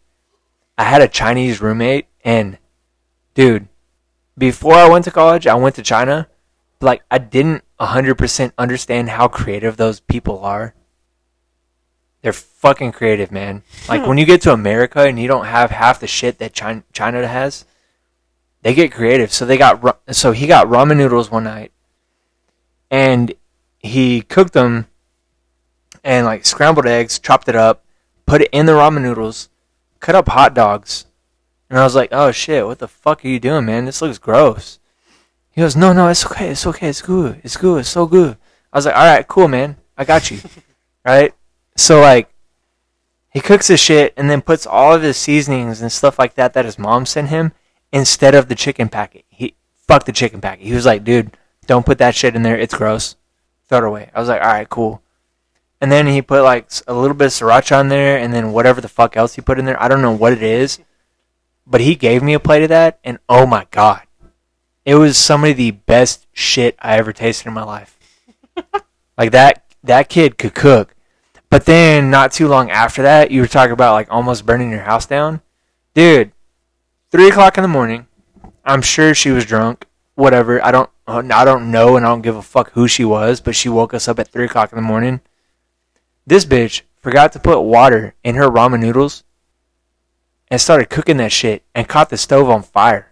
I 0.76 0.84
had 0.84 1.02
a 1.02 1.08
Chinese 1.08 1.60
roommate, 1.60 2.06
and 2.24 2.58
dude, 3.34 3.68
before 4.36 4.74
I 4.74 4.88
went 4.88 5.04
to 5.06 5.10
college, 5.10 5.46
I 5.46 5.54
went 5.54 5.74
to 5.76 5.82
China. 5.82 6.28
Like, 6.82 7.02
I 7.10 7.18
didn't 7.18 7.62
hundred 7.86 8.16
percent 8.16 8.54
understand 8.58 9.10
how 9.10 9.28
creative 9.28 9.76
those 9.76 10.00
people 10.00 10.40
are. 10.40 10.74
They're 12.22 12.32
fucking 12.32 12.92
creative, 12.92 13.32
man. 13.32 13.62
Like 13.88 14.02
hmm. 14.02 14.08
when 14.08 14.18
you 14.18 14.24
get 14.24 14.42
to 14.42 14.52
America 14.52 15.00
and 15.00 15.18
you 15.18 15.26
don't 15.26 15.46
have 15.46 15.70
half 15.70 16.00
the 16.00 16.06
shit 16.06 16.38
that 16.38 16.52
China 16.52 16.84
China 16.92 17.26
has, 17.26 17.64
they 18.62 18.74
get 18.74 18.92
creative. 18.92 19.32
So 19.32 19.44
they 19.44 19.56
got 19.56 19.98
so 20.10 20.32
he 20.32 20.46
got 20.46 20.68
ramen 20.68 20.96
noodles 20.96 21.30
one 21.30 21.44
night, 21.44 21.72
and 22.90 23.34
he 23.80 24.22
cooked 24.22 24.52
them, 24.52 24.86
and 26.04 26.24
like 26.24 26.46
scrambled 26.46 26.86
eggs, 26.86 27.18
chopped 27.18 27.48
it 27.48 27.56
up, 27.56 27.84
put 28.26 28.42
it 28.42 28.50
in 28.52 28.66
the 28.66 28.72
ramen 28.72 29.02
noodles, 29.02 29.48
cut 29.98 30.14
up 30.14 30.28
hot 30.28 30.54
dogs, 30.54 31.06
and 31.68 31.78
I 31.78 31.82
was 31.84 31.96
like, 31.96 32.10
oh 32.12 32.30
shit, 32.30 32.64
what 32.64 32.78
the 32.78 32.88
fuck 32.88 33.24
are 33.24 33.28
you 33.28 33.40
doing, 33.40 33.64
man? 33.64 33.86
This 33.86 34.00
looks 34.00 34.18
gross. 34.18 34.78
He 35.52 35.60
goes, 35.60 35.76
no, 35.76 35.92
no, 35.92 36.08
it's 36.08 36.24
okay, 36.26 36.48
it's 36.48 36.66
okay, 36.66 36.88
it's 36.88 37.02
good, 37.02 37.40
it's 37.44 37.56
good, 37.56 37.80
it's 37.80 37.88
so 37.88 38.06
good. 38.06 38.36
I 38.72 38.78
was 38.78 38.86
like, 38.86 38.96
all 38.96 39.04
right, 39.04 39.26
cool, 39.28 39.48
man, 39.48 39.76
I 39.96 40.04
got 40.04 40.30
you, 40.30 40.40
right? 41.04 41.34
So 41.76 42.00
like, 42.00 42.32
he 43.30 43.40
cooks 43.40 43.68
his 43.68 43.80
shit 43.80 44.12
and 44.16 44.28
then 44.28 44.42
puts 44.42 44.66
all 44.66 44.94
of 44.94 45.02
his 45.02 45.16
seasonings 45.16 45.80
and 45.80 45.90
stuff 45.90 46.18
like 46.18 46.34
that 46.34 46.52
that 46.52 46.64
his 46.64 46.78
mom 46.78 47.06
sent 47.06 47.28
him 47.28 47.52
instead 47.92 48.34
of 48.34 48.48
the 48.48 48.54
chicken 48.54 48.88
packet. 48.88 49.24
He 49.28 49.54
fuck 49.86 50.04
the 50.04 50.12
chicken 50.12 50.40
packet. 50.40 50.66
He 50.66 50.74
was 50.74 50.86
like, 50.86 51.04
dude, 51.04 51.36
don't 51.66 51.86
put 51.86 51.98
that 51.98 52.14
shit 52.14 52.34
in 52.34 52.42
there. 52.42 52.58
It's 52.58 52.74
gross. 52.74 53.16
Throw 53.68 53.78
it 53.78 53.84
away. 53.84 54.10
I 54.14 54.20
was 54.20 54.28
like, 54.28 54.42
all 54.42 54.48
right, 54.48 54.68
cool. 54.68 55.02
And 55.80 55.90
then 55.90 56.06
he 56.06 56.22
put 56.22 56.42
like 56.42 56.70
a 56.86 56.94
little 56.94 57.16
bit 57.16 57.26
of 57.26 57.32
sriracha 57.32 57.78
on 57.78 57.88
there, 57.88 58.18
and 58.18 58.32
then 58.32 58.52
whatever 58.52 58.80
the 58.80 58.88
fuck 58.88 59.16
else 59.16 59.34
he 59.34 59.42
put 59.42 59.58
in 59.58 59.64
there. 59.64 59.82
I 59.82 59.88
don't 59.88 60.02
know 60.02 60.12
what 60.12 60.32
it 60.32 60.42
is, 60.42 60.78
but 61.66 61.80
he 61.80 61.94
gave 61.94 62.22
me 62.22 62.34
a 62.34 62.40
plate 62.40 62.62
of 62.62 62.68
that, 62.68 63.00
and 63.02 63.18
oh 63.28 63.46
my 63.46 63.66
god, 63.70 64.02
it 64.84 64.96
was 64.96 65.16
some 65.16 65.44
of 65.44 65.56
the 65.56 65.70
best 65.70 66.26
shit 66.32 66.76
I 66.80 66.98
ever 66.98 67.12
tasted 67.12 67.48
in 67.48 67.54
my 67.54 67.64
life. 67.64 67.98
like 69.18 69.30
that, 69.32 69.64
that 69.84 70.08
kid 70.08 70.38
could 70.38 70.54
cook. 70.54 70.94
But 71.50 71.66
then, 71.66 72.10
not 72.10 72.32
too 72.32 72.48
long 72.48 72.70
after 72.70 73.02
that, 73.02 73.30
you 73.30 73.42
were 73.42 73.46
talking 73.46 73.72
about 73.72 73.92
like 73.92 74.10
almost 74.10 74.46
burning 74.46 74.70
your 74.70 74.80
house 74.80 75.04
down, 75.04 75.42
dude. 75.94 76.32
Three 77.10 77.28
o'clock 77.28 77.58
in 77.58 77.62
the 77.62 77.68
morning. 77.68 78.06
I'm 78.64 78.80
sure 78.80 79.14
she 79.14 79.30
was 79.30 79.44
drunk. 79.44 79.86
Whatever. 80.14 80.64
I 80.64 80.70
don't. 80.70 80.88
I 81.06 81.44
don't 81.44 81.70
know, 81.70 81.96
and 81.96 82.06
I 82.06 82.08
don't 82.08 82.22
give 82.22 82.36
a 82.36 82.42
fuck 82.42 82.72
who 82.72 82.88
she 82.88 83.04
was. 83.04 83.42
But 83.42 83.54
she 83.54 83.68
woke 83.68 83.92
us 83.92 84.08
up 84.08 84.18
at 84.18 84.28
three 84.28 84.46
o'clock 84.46 84.72
in 84.72 84.76
the 84.76 84.82
morning. 84.82 85.20
This 86.26 86.46
bitch 86.46 86.82
forgot 87.02 87.32
to 87.32 87.38
put 87.38 87.60
water 87.60 88.14
in 88.24 88.36
her 88.36 88.48
ramen 88.48 88.80
noodles, 88.80 89.22
and 90.48 90.58
started 90.58 90.88
cooking 90.88 91.18
that 91.18 91.32
shit, 91.32 91.64
and 91.74 91.86
caught 91.86 92.08
the 92.08 92.16
stove 92.16 92.48
on 92.48 92.62
fire. 92.62 93.11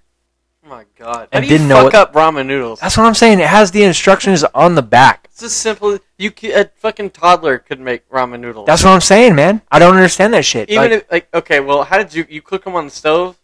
Oh 0.71 0.77
my 0.77 0.85
god. 0.97 1.29
And 1.33 1.45
How 1.45 1.49
do 1.49 1.59
didn't 1.59 1.69
know 1.69 1.83
fuck 1.85 1.95
it- 1.95 1.97
up 1.97 2.13
ramen 2.13 2.47
noodles? 2.47 2.79
That's 2.79 2.97
what 2.97 3.05
I'm 3.05 3.15
saying. 3.15 3.41
It 3.41 3.49
has 3.49 3.73
the 3.73 3.83
instructions 3.83 4.45
on 4.55 4.77
the 4.77 4.83
back. 4.83 5.27
It's 5.33 5.43
as 5.43 5.53
simple. 5.53 5.91
as- 5.95 6.01
You 6.17 6.31
a 6.55 6.67
fucking 6.77 7.11
toddler 7.11 7.59
could 7.59 7.81
make 7.81 8.09
ramen 8.09 8.39
noodles. 8.41 8.67
That's 8.67 8.85
what 8.85 8.91
I'm 8.91 9.01
saying, 9.01 9.35
man. 9.35 9.63
I 9.73 9.81
don't 9.81 9.97
understand 9.97 10.33
that 10.35 10.45
shit. 10.45 10.71
even 10.71 10.83
Like, 10.83 10.93
if 10.93 11.11
like 11.11 11.29
okay, 11.35 11.59
well, 11.61 11.83
how 11.83 11.99
did 11.99 12.15
you 12.15 12.25
you 12.29 12.41
cook 12.41 12.63
them 12.65 12.77
on 12.77 12.85
the 12.85 12.91
stove? 12.93 13.37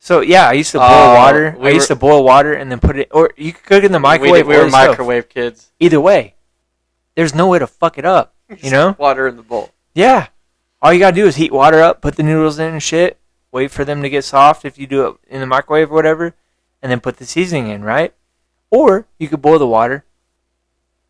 so 0.00 0.20
yeah, 0.20 0.48
I 0.48 0.52
used 0.54 0.72
to 0.72 0.78
boil 0.78 0.88
Oh, 0.90 1.14
water. 1.14 1.54
we 1.58 1.68
I 1.68 1.70
used 1.72 1.88
were- 1.90 1.94
to 1.94 2.00
boil 2.00 2.24
water 2.24 2.54
and 2.54 2.70
then 2.72 2.80
put 2.80 2.96
it, 2.96 3.08
or 3.12 3.30
you 3.36 3.52
could 3.52 3.64
cook 3.64 3.78
it 3.84 3.86
in 3.86 3.92
the 3.92 4.00
microwave. 4.00 4.32
We, 4.32 4.38
did- 4.38 4.46
we 4.48 4.56
were 4.56 4.64
the 4.64 4.70
stove. 4.70 4.88
microwave 4.88 5.28
kids. 5.28 5.70
Either 5.78 6.00
way, 6.00 6.34
there's 7.14 7.34
no 7.36 7.46
way 7.46 7.58
to 7.60 7.66
fuck 7.68 7.98
it 7.98 8.04
up. 8.04 8.34
You 8.58 8.70
know? 8.70 8.96
water 8.98 9.26
in 9.28 9.36
the 9.36 9.42
bowl. 9.42 9.70
Yeah. 9.94 10.26
All 10.82 10.92
you 10.92 10.98
gotta 10.98 11.14
do 11.16 11.26
is 11.26 11.36
heat 11.36 11.52
water 11.52 11.80
up, 11.80 12.02
put 12.02 12.16
the 12.16 12.22
noodles 12.22 12.58
in 12.58 12.72
and 12.72 12.82
shit, 12.82 13.18
wait 13.52 13.70
for 13.70 13.84
them 13.86 14.02
to 14.02 14.10
get 14.10 14.24
soft 14.24 14.64
if 14.66 14.76
you 14.76 14.86
do 14.86 15.06
it 15.06 15.14
in 15.28 15.40
the 15.40 15.46
microwave 15.46 15.90
or 15.90 15.94
whatever, 15.94 16.34
and 16.84 16.92
then 16.92 17.00
put 17.00 17.16
the 17.16 17.24
seasoning 17.24 17.68
in, 17.68 17.82
right? 17.82 18.12
Or 18.70 19.06
you 19.18 19.26
could 19.28 19.40
boil 19.40 19.58
the 19.58 19.66
water, 19.66 20.04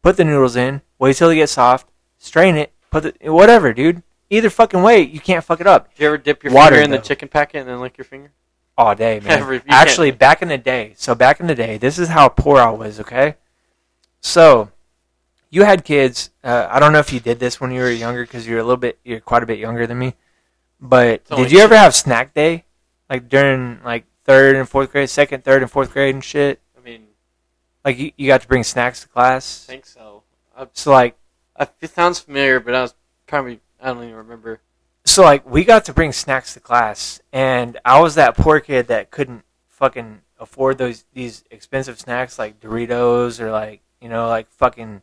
put 0.02 0.16
the 0.16 0.24
noodles 0.24 0.54
in, 0.54 0.82
wait 1.00 1.16
till 1.16 1.28
they 1.28 1.34
get 1.34 1.48
soft, 1.48 1.88
strain 2.16 2.54
it, 2.54 2.72
put 2.90 3.02
the 3.20 3.32
whatever, 3.32 3.72
dude. 3.72 4.04
Either 4.30 4.50
fucking 4.50 4.82
way, 4.82 5.00
you 5.02 5.18
can't 5.20 5.44
fuck 5.44 5.60
it 5.60 5.66
up 5.66 5.90
Did 5.94 6.00
you 6.02 6.06
ever 6.06 6.16
dip 6.18 6.44
your 6.44 6.52
Water, 6.52 6.76
finger 6.76 6.84
in 6.84 6.90
the 6.92 6.98
chicken 7.06 7.26
packet 7.28 7.58
and 7.58 7.68
then 7.68 7.80
lick 7.80 7.98
your 7.98 8.04
finger? 8.04 8.30
all 8.78 8.94
day, 8.94 9.18
man. 9.24 9.40
Every- 9.40 9.56
you 9.56 9.60
can't- 9.62 9.72
Actually, 9.74 10.12
back 10.12 10.42
in 10.42 10.48
the 10.48 10.58
day, 10.58 10.94
so 10.96 11.14
back 11.16 11.40
in 11.40 11.48
the 11.48 11.54
day, 11.56 11.76
this 11.76 11.98
is 11.98 12.08
how 12.08 12.28
poor 12.28 12.58
I 12.60 12.70
was. 12.70 13.00
Okay, 13.00 13.34
so 14.20 14.70
you 15.50 15.64
had 15.64 15.84
kids. 15.84 16.30
Uh, 16.42 16.68
I 16.70 16.78
don't 16.80 16.92
know 16.92 16.98
if 17.00 17.12
you 17.12 17.18
did 17.20 17.38
this 17.40 17.60
when 17.60 17.70
you 17.72 17.80
were 17.80 17.90
younger 17.90 18.22
because 18.22 18.46
you're 18.46 18.58
a 18.58 18.64
little 18.64 18.76
bit, 18.76 18.98
you're 19.04 19.20
quite 19.20 19.42
a 19.42 19.46
bit 19.46 19.58
younger 19.58 19.86
than 19.86 19.98
me. 19.98 20.14
But 20.80 21.22
only 21.30 21.44
did 21.44 21.52
you 21.52 21.60
ever 21.60 21.76
have 21.76 21.94
snack 21.94 22.34
day, 22.34 22.64
like 23.08 23.28
during 23.28 23.80
like 23.84 24.04
third 24.24 24.56
and 24.56 24.68
fourth 24.68 24.92
grade, 24.92 25.08
second, 25.10 25.44
third, 25.44 25.62
and 25.62 25.70
fourth 25.70 25.92
grade 25.92 26.14
and 26.14 26.24
shit? 26.24 26.60
I 26.76 26.80
mean, 26.82 27.06
Like 27.84 27.98
you, 27.98 28.12
you 28.16 28.26
got 28.26 28.42
to 28.42 28.48
bring 28.48 28.64
snacks 28.64 29.00
to 29.02 29.08
class. 29.08 29.66
I 29.68 29.72
think 29.72 29.86
so. 29.86 30.22
I, 30.56 30.66
So 30.72 30.90
like, 30.92 31.16
I, 31.56 31.68
it 31.80 31.90
sounds 31.90 32.18
familiar, 32.18 32.60
but 32.60 32.74
I 32.74 32.82
was 32.82 32.94
probably 33.26 33.60
I 33.80 33.88
don't 33.88 34.02
even 34.04 34.14
remember. 34.16 34.60
so 35.04 35.22
like 35.22 35.48
we 35.48 35.64
got 35.64 35.84
to 35.86 35.92
bring 35.92 36.12
snacks 36.12 36.54
to 36.54 36.60
class 36.60 37.20
and 37.32 37.78
i 37.84 38.00
was 38.00 38.14
that 38.14 38.34
poor 38.36 38.58
kid 38.60 38.86
that 38.88 39.10
couldn't 39.10 39.44
fucking 39.68 40.20
afford 40.38 40.78
those 40.78 41.04
these 41.12 41.44
expensive 41.50 41.98
snacks 42.00 42.38
like 42.38 42.58
doritos 42.60 43.40
or 43.40 43.50
like 43.50 43.82
you 44.00 44.08
know 44.08 44.28
like 44.28 44.48
fucking 44.50 45.02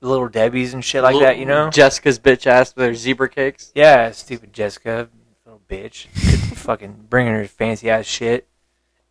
little 0.00 0.28
debbie's 0.28 0.72
and 0.74 0.84
shit 0.84 1.02
like 1.02 1.18
that 1.20 1.38
you 1.38 1.46
know 1.46 1.68
Jessica's 1.70 2.18
bitch 2.20 2.46
ass 2.46 2.74
with 2.76 2.86
her 2.86 2.94
zebra 2.94 3.28
cakes. 3.28 3.72
yeah 3.74 4.10
stupid 4.12 4.52
jessica 4.52 5.08
little 5.12 5.25
bitch 5.68 6.06
fucking 6.56 7.06
bringing 7.08 7.32
her 7.34 7.46
fancy 7.46 7.88
ass 7.90 8.06
shit 8.06 8.46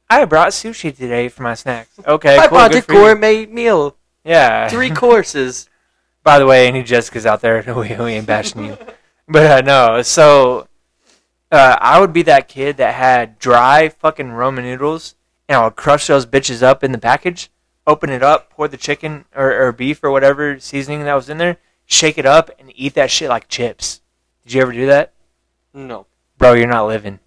i 0.09 0.23
brought 0.25 0.49
sushi 0.49 0.95
today 0.95 1.27
for 1.29 1.43
my 1.43 1.53
snacks 1.53 1.89
okay 2.05 2.37
I 2.37 2.47
cool, 2.47 2.57
bought 2.57 2.75
a 2.75 2.81
for 2.81 2.93
you. 2.93 2.99
gourmet 2.99 3.45
meal, 3.45 3.95
yeah 4.23 4.67
three 4.69 4.89
courses. 4.89 5.69
By 6.23 6.39
the 6.39 6.47
way, 6.47 6.67
any 6.67 6.81
Jessicas 6.83 7.27
out 7.27 7.41
there, 7.41 7.61
we, 7.67 7.95
we 7.95 8.13
ain't 8.13 8.25
bashing 8.25 8.65
you. 8.65 8.77
But 9.27 9.45
uh, 9.45 9.61
no, 9.61 10.01
so 10.01 10.67
uh, 11.51 11.77
I 11.79 11.99
would 11.99 12.13
be 12.13 12.23
that 12.23 12.47
kid 12.47 12.77
that 12.77 12.95
had 12.95 13.37
dry 13.37 13.89
fucking 13.89 14.31
Roman 14.31 14.63
noodles, 14.63 15.13
and 15.47 15.55
I 15.55 15.63
would 15.65 15.75
crush 15.75 16.07
those 16.07 16.25
bitches 16.25 16.63
up 16.63 16.83
in 16.83 16.91
the 16.91 16.97
package, 16.97 17.51
open 17.85 18.09
it 18.09 18.23
up, 18.23 18.49
pour 18.49 18.67
the 18.67 18.75
chicken 18.75 19.25
or, 19.35 19.67
or 19.67 19.71
beef 19.71 20.03
or 20.03 20.09
whatever 20.09 20.59
seasoning 20.59 21.03
that 21.03 21.13
was 21.13 21.29
in 21.29 21.37
there, 21.37 21.57
shake 21.85 22.17
it 22.17 22.25
up, 22.25 22.49
and 22.57 22.71
eat 22.73 22.95
that 22.95 23.11
shit 23.11 23.29
like 23.29 23.47
chips. 23.47 24.01
Did 24.43 24.53
you 24.53 24.61
ever 24.63 24.71
do 24.71 24.87
that? 24.87 25.13
No, 25.75 26.07
Bro, 26.45 26.53
you're 26.53 26.67
not 26.67 26.85
living. 26.85 27.17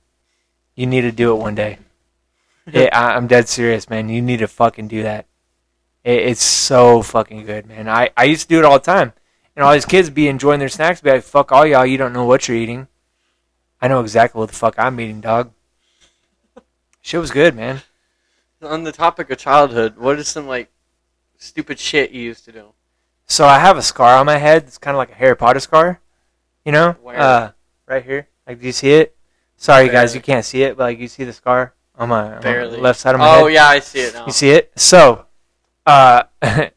You 0.76 0.86
need 0.86 1.00
to 1.00 1.10
do 1.10 1.32
it 1.32 1.40
one 1.40 1.56
day. 1.56 1.78
Yeah, 2.70 2.90
I, 2.92 3.16
I'm 3.16 3.26
dead 3.26 3.48
serious, 3.48 3.90
man. 3.90 4.10
You 4.10 4.22
need 4.22 4.40
to 4.40 4.46
fucking 4.46 4.86
do 4.86 5.02
that. 5.02 5.26
It, 6.04 6.18
it's 6.20 6.44
so 6.44 7.02
fucking 7.02 7.46
good, 7.46 7.66
man. 7.66 7.88
I, 7.88 8.10
I 8.16 8.24
used 8.24 8.42
to 8.42 8.48
do 8.48 8.58
it 8.58 8.64
all 8.64 8.78
the 8.78 8.84
time. 8.84 9.14
And 9.56 9.64
all 9.64 9.72
these 9.72 9.86
kids 9.86 10.08
be 10.10 10.28
enjoying 10.28 10.60
their 10.60 10.68
snacks, 10.68 11.00
be 11.00 11.10
like, 11.10 11.24
fuck 11.24 11.50
all 11.50 11.66
y'all, 11.66 11.84
you 11.86 11.96
don't 11.96 12.12
know 12.12 12.26
what 12.26 12.46
you're 12.46 12.56
eating. 12.56 12.86
I 13.80 13.88
know 13.88 14.00
exactly 14.00 14.38
what 14.38 14.50
the 14.50 14.54
fuck 14.54 14.74
I'm 14.78 15.00
eating, 15.00 15.20
dog. 15.20 15.50
Shit 17.00 17.20
was 17.20 17.32
good, 17.32 17.56
man. 17.56 17.80
on 18.62 18.84
the 18.84 18.92
topic 18.92 19.30
of 19.30 19.38
childhood, 19.38 19.96
what 19.96 20.18
is 20.18 20.28
some 20.28 20.46
like 20.46 20.70
stupid 21.38 21.80
shit 21.80 22.12
you 22.12 22.22
used 22.22 22.44
to 22.44 22.52
do? 22.52 22.66
So 23.26 23.46
I 23.46 23.58
have 23.58 23.78
a 23.78 23.82
scar 23.82 24.16
on 24.18 24.26
my 24.26 24.36
head. 24.36 24.64
It's 24.64 24.78
kind 24.78 24.94
of 24.94 24.98
like 24.98 25.10
a 25.10 25.14
Harry 25.14 25.36
Potter 25.36 25.58
scar. 25.58 26.00
You 26.64 26.70
know? 26.70 26.96
Uh, 27.04 27.50
right 27.86 28.04
here. 28.04 28.28
Like, 28.48 28.60
do 28.60 28.66
you 28.66 28.72
see 28.72 28.92
it? 28.92 29.14
Sorry, 29.58 29.90
guys, 29.90 30.14
you 30.14 30.22
can't 30.22 30.44
see 30.44 30.62
it, 30.62 30.78
but 30.78 30.84
like, 30.84 30.98
you 30.98 31.06
see 31.06 31.24
the 31.24 31.34
scar 31.34 31.74
on 31.96 32.08
my, 32.08 32.36
on 32.36 32.42
my 32.42 32.64
left 32.64 32.98
side 32.98 33.14
of 33.14 33.18
my 33.18 33.28
head. 33.28 33.42
Oh 33.42 33.46
yeah, 33.48 33.66
I 33.66 33.80
see 33.80 34.00
it 34.00 34.14
now. 34.14 34.24
You 34.24 34.32
see 34.32 34.50
it? 34.50 34.72
So, 34.76 35.26
uh, 35.84 36.22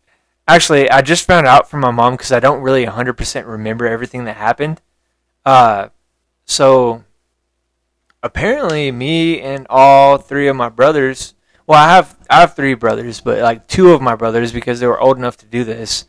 actually, 0.48 0.90
I 0.90 1.02
just 1.02 1.26
found 1.26 1.48
out 1.48 1.70
from 1.70 1.80
my 1.80 1.92
mom 1.92 2.16
because 2.16 2.34
I 2.34 2.42
don't 2.42 2.62
really 2.62 2.86
100% 2.86 3.48
remember 3.48 3.88
everything 3.88 4.26
that 4.26 4.36
happened. 4.36 4.82
Uh, 5.46 5.90
so, 6.44 7.06
apparently, 8.22 8.92
me 8.92 9.40
and 9.40 9.66
all 9.70 10.18
three 10.18 10.50
of 10.50 10.58
my 10.58 10.68
brothers. 10.68 11.36
Well, 11.68 11.80
I 11.80 11.94
have 11.94 12.18
I 12.30 12.42
have 12.42 12.56
three 12.56 12.74
brothers, 12.74 13.22
but 13.22 13.40
like 13.40 13.68
two 13.68 13.92
of 13.92 14.02
my 14.02 14.16
brothers 14.16 14.52
because 14.52 14.82
they 14.82 14.88
were 14.88 15.00
old 15.00 15.18
enough 15.18 15.38
to 15.38 15.46
do 15.46 15.64
this. 15.64 16.06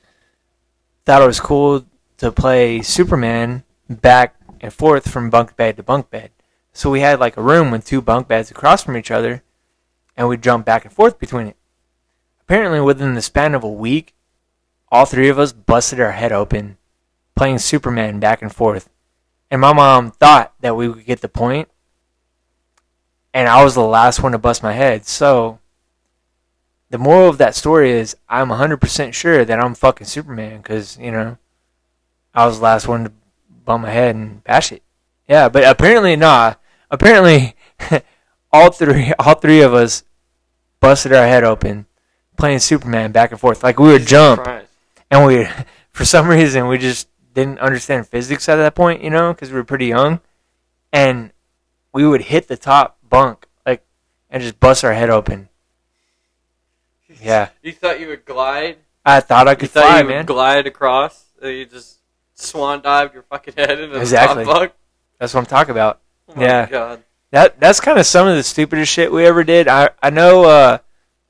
Thought 1.04 1.22
it 1.22 1.26
was 1.26 1.38
cool 1.38 1.84
to 2.16 2.32
play 2.32 2.82
Superman 2.82 3.62
back 3.88 4.34
and 4.62 4.72
forth 4.72 5.10
from 5.10 5.28
bunk 5.28 5.56
bed 5.56 5.76
to 5.76 5.82
bunk 5.82 6.08
bed. 6.08 6.30
So 6.72 6.90
we 6.90 7.00
had 7.00 7.20
like 7.20 7.36
a 7.36 7.42
room 7.42 7.70
with 7.70 7.84
two 7.84 8.00
bunk 8.00 8.28
beds 8.28 8.50
across 8.50 8.84
from 8.84 8.96
each 8.96 9.10
other 9.10 9.42
and 10.16 10.28
we'd 10.28 10.42
jump 10.42 10.64
back 10.64 10.84
and 10.84 10.92
forth 10.92 11.18
between 11.18 11.48
it. 11.48 11.56
Apparently, 12.40 12.80
within 12.80 13.14
the 13.14 13.22
span 13.22 13.54
of 13.54 13.64
a 13.64 13.68
week, 13.68 14.14
all 14.90 15.04
three 15.04 15.28
of 15.28 15.38
us 15.38 15.52
busted 15.52 16.00
our 16.00 16.12
head 16.12 16.32
open 16.32 16.76
playing 17.34 17.58
Superman 17.58 18.20
back 18.20 18.42
and 18.42 18.54
forth. 18.54 18.88
And 19.50 19.60
my 19.60 19.72
mom 19.72 20.10
thought 20.12 20.52
that 20.60 20.76
we 20.76 20.88
would 20.88 21.04
get 21.04 21.20
the 21.20 21.28
point, 21.28 21.68
and 23.34 23.48
I 23.48 23.64
was 23.64 23.74
the 23.74 23.82
last 23.82 24.22
one 24.22 24.32
to 24.32 24.38
bust 24.38 24.62
my 24.62 24.72
head. 24.72 25.06
So, 25.06 25.58
the 26.90 26.98
moral 26.98 27.28
of 27.28 27.38
that 27.38 27.54
story 27.54 27.90
is 27.90 28.16
I'm 28.28 28.48
100% 28.48 29.14
sure 29.14 29.44
that 29.44 29.58
I'm 29.58 29.74
fucking 29.74 30.06
Superman 30.06 30.58
because, 30.58 30.98
you 30.98 31.10
know, 31.10 31.38
I 32.34 32.46
was 32.46 32.58
the 32.58 32.64
last 32.64 32.88
one 32.88 33.04
to 33.04 33.12
bump 33.64 33.82
my 33.84 33.90
head 33.90 34.14
and 34.14 34.42
bash 34.44 34.72
it. 34.72 34.82
Yeah, 35.28 35.48
but 35.48 35.64
apparently, 35.64 36.16
nah. 36.16 36.54
Apparently, 36.90 37.54
all 38.52 38.70
three 38.70 39.12
all 39.18 39.34
three 39.34 39.60
of 39.62 39.72
us 39.74 40.04
busted 40.80 41.12
our 41.12 41.26
head 41.26 41.44
open 41.44 41.86
playing 42.36 42.58
Superman 42.58 43.12
back 43.12 43.30
and 43.30 43.40
forth. 43.40 43.62
Like 43.62 43.78
we 43.78 43.88
would 43.88 44.06
jump 44.06 44.46
and 45.10 45.26
we 45.26 45.46
for 45.92 46.04
some 46.04 46.28
reason 46.28 46.66
we 46.68 46.78
just 46.78 47.08
didn't 47.34 47.60
understand 47.60 48.06
physics 48.08 48.48
at 48.48 48.56
that 48.56 48.74
point, 48.74 49.02
you 49.02 49.10
know, 49.10 49.32
because 49.32 49.50
we 49.50 49.56
were 49.56 49.64
pretty 49.64 49.86
young, 49.86 50.20
and 50.92 51.32
we 51.94 52.06
would 52.06 52.22
hit 52.22 52.48
the 52.48 52.56
top 52.58 52.98
bunk 53.08 53.46
like 53.64 53.82
and 54.28 54.42
just 54.42 54.60
bust 54.60 54.84
our 54.84 54.92
head 54.94 55.10
open. 55.10 55.48
Yeah, 57.22 57.50
You 57.62 57.72
thought 57.72 58.00
you 58.00 58.08
would 58.08 58.24
glide? 58.24 58.78
I 59.04 59.20
thought 59.20 59.46
I 59.46 59.52
You 59.52 59.56
could 59.56 59.70
thought 59.70 59.86
fly, 59.86 60.00
you 60.00 60.08
man. 60.08 60.16
would 60.18 60.26
glide 60.26 60.66
across? 60.66 61.26
You 61.40 61.66
just 61.66 61.98
swan 62.42 62.80
dived 62.82 63.14
your 63.14 63.22
fucking 63.24 63.54
head 63.56 63.78
into 63.80 63.98
Exactly. 64.00 64.44
the? 64.44 64.72
That's 65.18 65.32
what 65.34 65.40
I'm 65.40 65.46
talking 65.46 65.70
about. 65.72 66.00
Oh 66.28 66.40
Yeah. 66.40 66.66
god. 66.66 67.02
That 67.30 67.58
that's 67.60 67.80
kind 67.80 67.98
of 67.98 68.04
some 68.06 68.26
of 68.28 68.36
the 68.36 68.42
stupidest 68.42 68.92
shit 68.92 69.10
we 69.10 69.24
ever 69.24 69.42
did. 69.44 69.68
I 69.68 69.90
I 70.02 70.10
know. 70.10 70.44
Uh, 70.44 70.78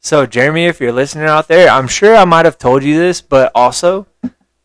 so 0.00 0.26
Jeremy, 0.26 0.66
if 0.66 0.80
you're 0.80 0.90
listening 0.92 1.26
out 1.26 1.46
there, 1.46 1.68
I'm 1.70 1.86
sure 1.86 2.16
I 2.16 2.24
might 2.24 2.44
have 2.44 2.58
told 2.58 2.82
you 2.82 2.98
this, 2.98 3.20
but 3.20 3.52
also, 3.54 4.08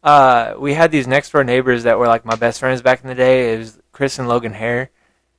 uh, 0.03 0.55
we 0.57 0.73
had 0.73 0.89
these 0.91 1.05
next 1.07 1.31
door 1.31 1.43
neighbors 1.43 1.83
that 1.83 1.99
were 1.99 2.07
like 2.07 2.25
my 2.25 2.35
best 2.35 2.59
friends 2.59 2.81
back 2.81 3.01
in 3.03 3.07
the 3.07 3.13
day. 3.15 3.53
It 3.53 3.57
was 3.59 3.79
Chris 3.91 4.17
and 4.17 4.27
Logan 4.27 4.53
Hare, 4.53 4.89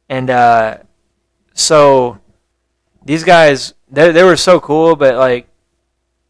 and 0.08 0.30
uh, 0.30 0.76
so 1.54 2.18
these 3.04 3.24
guys 3.24 3.74
they 3.90 4.12
they 4.12 4.22
were 4.22 4.36
so 4.36 4.60
cool, 4.60 4.94
but 4.96 5.16
like 5.16 5.48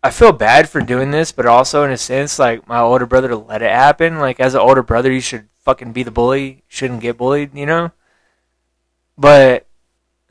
I 0.03 0.11
feel 0.11 0.33
bad 0.33 0.69
for 0.69 0.81
doing 0.81 1.11
this, 1.11 1.33
but 1.33 1.47
also 1.47 1.85
in 1.85 1.91
a 1.91 1.97
sense, 1.97 2.39
like 2.39 2.69
my 2.69 2.81
older 2.81 3.07
brother 3.07 3.35
let 3.35 3.63
it 3.63 3.71
happen. 3.71 4.19
Like 4.19 4.39
as 4.39 4.55
an 4.55 4.61
older 4.61 4.83
brother, 4.83 5.13
you 5.13 5.21
should 5.21 5.49
fucking 5.65 5.93
be 5.93 6.03
the 6.03 6.11
bully. 6.11 6.47
You 6.47 6.63
shouldn't 6.69 7.01
get 7.01 7.19
bullied, 7.19 7.55
you 7.55 7.67
know. 7.67 7.93
But 9.17 9.67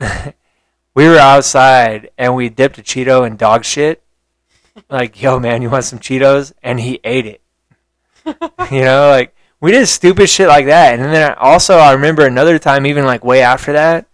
we 0.94 1.06
were 1.06 1.18
outside 1.18 2.10
and 2.16 2.34
we 2.34 2.48
dipped 2.48 2.78
a 2.78 2.82
Cheeto 2.82 3.26
in 3.26 3.36
dog 3.36 3.64
shit. 3.64 4.02
Like, 4.88 5.20
yo, 5.20 5.38
man, 5.38 5.60
you 5.60 5.70
want 5.70 5.84
some 5.84 5.98
Cheetos? 5.98 6.52
And 6.62 6.80
he 6.80 7.00
ate 7.04 7.26
it. 7.26 7.42
you 8.70 8.82
know, 8.82 9.10
like 9.10 9.34
we 9.60 9.72
did 9.72 9.86
stupid 9.86 10.30
shit 10.30 10.48
like 10.48 10.66
that. 10.66 10.98
And 10.98 11.12
then 11.12 11.34
also, 11.34 11.76
I 11.76 11.92
remember 11.92 12.26
another 12.26 12.58
time, 12.58 12.86
even 12.86 13.04
like 13.04 13.24
way 13.24 13.42
after 13.42 13.72
that, 13.72 14.06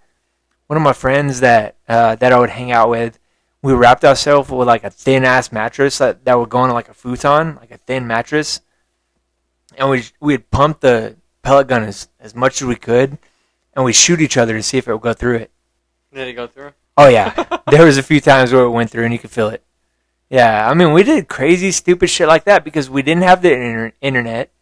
one 0.66 0.76
of 0.76 0.82
my 0.82 0.92
friends 0.92 1.40
that 1.40 1.76
uh, 1.88 2.16
that 2.16 2.32
I 2.32 2.38
would 2.38 2.50
hang 2.50 2.72
out 2.72 2.90
with, 2.90 3.18
we 3.64 3.72
wrapped 3.72 4.04
ourselves 4.04 4.50
with 4.50 4.68
like 4.68 4.84
a 4.84 4.90
thin 4.90 5.24
ass 5.24 5.50
mattress 5.50 5.96
that, 5.96 6.26
that 6.26 6.38
would 6.38 6.50
go 6.50 6.58
on 6.58 6.70
like 6.70 6.90
a 6.90 6.94
futon, 6.94 7.56
like 7.56 7.70
a 7.70 7.78
thin 7.78 8.06
mattress, 8.06 8.60
and 9.78 9.88
we 9.88 10.04
we'd 10.20 10.50
pump 10.50 10.80
the 10.80 11.16
pellet 11.40 11.66
gun 11.66 11.82
as 11.82 12.08
as 12.20 12.34
much 12.34 12.60
as 12.60 12.68
we 12.68 12.76
could, 12.76 13.16
and 13.72 13.82
we 13.82 13.94
shoot 13.94 14.20
each 14.20 14.36
other 14.36 14.52
to 14.52 14.62
see 14.62 14.76
if 14.76 14.86
it 14.86 14.92
would 14.92 15.00
go 15.00 15.14
through 15.14 15.36
it. 15.36 15.50
Did 16.12 16.28
it 16.28 16.34
go 16.34 16.46
through? 16.46 16.72
Oh 16.98 17.08
yeah, 17.08 17.32
there 17.70 17.86
was 17.86 17.96
a 17.96 18.02
few 18.02 18.20
times 18.20 18.52
where 18.52 18.64
it 18.64 18.70
went 18.70 18.90
through 18.90 19.04
and 19.04 19.14
you 19.14 19.18
could 19.18 19.30
feel 19.30 19.48
it. 19.48 19.64
Yeah, 20.28 20.68
I 20.68 20.74
mean 20.74 20.92
we 20.92 21.02
did 21.02 21.28
crazy, 21.28 21.70
stupid 21.70 22.08
shit 22.08 22.28
like 22.28 22.44
that 22.44 22.64
because 22.64 22.90
we 22.90 23.00
didn't 23.00 23.22
have 23.22 23.40
the 23.40 23.54
inter- 23.54 23.92
internet. 24.02 24.52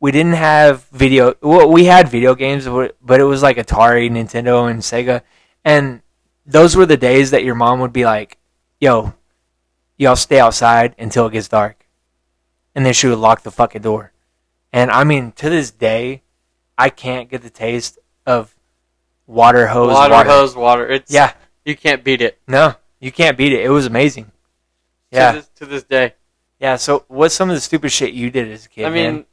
We 0.00 0.12
didn't 0.12 0.34
have 0.34 0.84
video. 0.88 1.34
Well, 1.40 1.72
we 1.72 1.86
had 1.86 2.08
video 2.08 2.34
games, 2.34 2.66
but 2.66 3.20
it 3.20 3.24
was 3.24 3.42
like 3.42 3.56
Atari, 3.56 4.10
Nintendo, 4.10 4.70
and 4.70 4.80
Sega, 4.80 5.22
and 5.64 6.02
those 6.46 6.76
were 6.76 6.86
the 6.86 6.96
days 6.96 7.30
that 7.30 7.44
your 7.44 7.54
mom 7.54 7.80
would 7.80 7.92
be 7.92 8.04
like, 8.04 8.38
"Yo, 8.80 9.14
y'all 9.96 10.16
stay 10.16 10.38
outside 10.40 10.94
until 10.98 11.26
it 11.26 11.32
gets 11.32 11.48
dark," 11.48 11.86
and 12.74 12.84
then 12.84 12.92
she 12.92 13.06
would 13.06 13.18
lock 13.18 13.42
the 13.42 13.50
fucking 13.50 13.82
door. 13.82 14.12
And 14.72 14.90
I 14.90 15.04
mean, 15.04 15.32
to 15.32 15.48
this 15.48 15.70
day, 15.70 16.22
I 16.76 16.88
can't 16.90 17.30
get 17.30 17.42
the 17.42 17.50
taste 17.50 17.98
of 18.26 18.54
water 19.26 19.68
hose 19.68 19.92
water, 19.92 20.12
water. 20.12 20.28
hose, 20.28 20.54
water. 20.56 20.86
It's 20.88 21.10
Yeah, 21.12 21.32
You 21.64 21.76
can't 21.76 22.02
beat 22.04 22.20
it. 22.20 22.38
no, 22.46 22.74
you 23.00 23.12
can't 23.12 23.36
beat 23.38 23.52
it. 23.52 23.64
It 23.64 23.70
was 23.70 23.86
amazing. 23.86 24.24
To 24.26 24.30
Yeah, 25.12 25.32
this, 25.32 25.48
to 25.56 25.66
this 25.66 25.84
day. 25.84 26.14
yeah. 26.58 26.74
So, 26.76 27.04
what's 27.08 27.34
some 27.34 27.48
of 27.50 27.54
the 27.56 27.60
stupid 27.60 27.90
shit 27.92 28.12
you 28.14 28.30
did 28.30 28.50
as 28.50 28.66
a 28.66 28.68
kid? 28.68 28.84
I 28.86 28.90
mean, 28.90 29.12
man? 29.14 29.24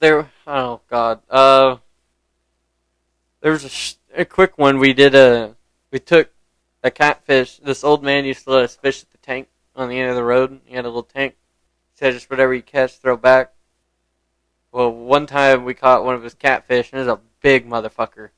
there. 0.00 0.30
Oh 0.46 0.80
God. 0.88 1.20
Uh, 1.28 1.76
there 3.40 3.52
was 3.52 3.64
a, 3.64 3.68
sh- 3.68 3.94
a 4.16 4.24
quick 4.24 4.58
one. 4.58 4.78
We 4.78 4.92
did 4.92 5.14
a. 5.14 5.56
We 5.90 5.98
took 5.98 6.30
a 6.82 6.90
catfish. 6.90 7.58
This 7.58 7.84
old 7.84 8.02
man 8.02 8.24
used 8.24 8.44
to 8.44 8.50
let 8.50 8.64
us 8.64 8.76
fish 8.76 9.02
at 9.02 9.10
the 9.10 9.18
tank 9.18 9.48
on 9.74 9.88
the 9.88 9.98
end 9.98 10.10
of 10.10 10.16
the 10.16 10.24
road. 10.24 10.60
He 10.64 10.74
had 10.74 10.84
a 10.84 10.88
little 10.88 11.02
tank. 11.02 11.36
He 11.92 11.98
said, 11.98 12.14
"Just 12.14 12.30
whatever 12.30 12.54
you 12.54 12.62
catch, 12.62 12.98
throw 12.98 13.16
back." 13.16 13.52
Well, 14.72 14.90
one 14.90 15.26
time 15.26 15.64
we 15.64 15.74
caught 15.74 16.04
one 16.04 16.14
of 16.14 16.22
his 16.22 16.34
catfish, 16.34 16.92
and 16.92 17.00
it 17.00 17.06
was 17.06 17.14
a 17.14 17.20
big 17.40 17.68
motherfucker. 17.68 18.30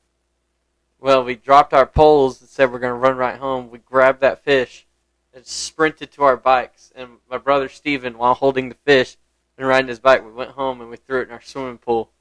Well, 0.99 1.23
we 1.23 1.35
dropped 1.35 1.73
our 1.73 1.85
poles 1.85 2.41
and 2.41 2.49
said 2.49 2.71
we're 2.71 2.79
gonna 2.79 2.93
run 2.93 3.17
right 3.17 3.39
home. 3.39 3.71
We 3.71 3.79
grabbed 3.79 4.21
that 4.21 4.43
fish 4.43 4.85
and 5.33 5.45
sprinted 5.45 6.11
to 6.11 6.23
our 6.23 6.37
bikes. 6.37 6.91
And 6.95 7.17
my 7.29 7.37
brother 7.37 7.69
Steven, 7.69 8.17
while 8.17 8.33
holding 8.33 8.69
the 8.69 8.75
fish, 8.75 9.17
and 9.59 9.67
riding 9.67 9.89
his 9.89 9.99
bike. 9.99 10.23
We 10.23 10.31
went 10.31 10.51
home 10.51 10.79
and 10.79 10.89
we 10.89 10.97
threw 10.97 11.19
it 11.19 11.27
in 11.27 11.33
our 11.33 11.41
swimming 11.41 11.77
pool. 11.77 12.11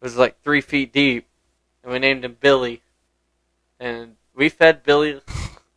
It 0.00 0.04
was 0.04 0.16
like 0.16 0.42
three 0.42 0.60
feet 0.60 0.92
deep, 0.92 1.26
and 1.82 1.92
we 1.92 1.98
named 1.98 2.24
him 2.24 2.36
Billy. 2.40 2.82
And 3.78 4.16
we 4.34 4.48
fed 4.48 4.82
Billy. 4.82 5.20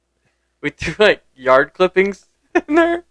we 0.62 0.70
threw 0.70 0.94
like 1.06 1.24
yard 1.36 1.74
clippings 1.74 2.26
in 2.68 2.76
there 2.76 3.04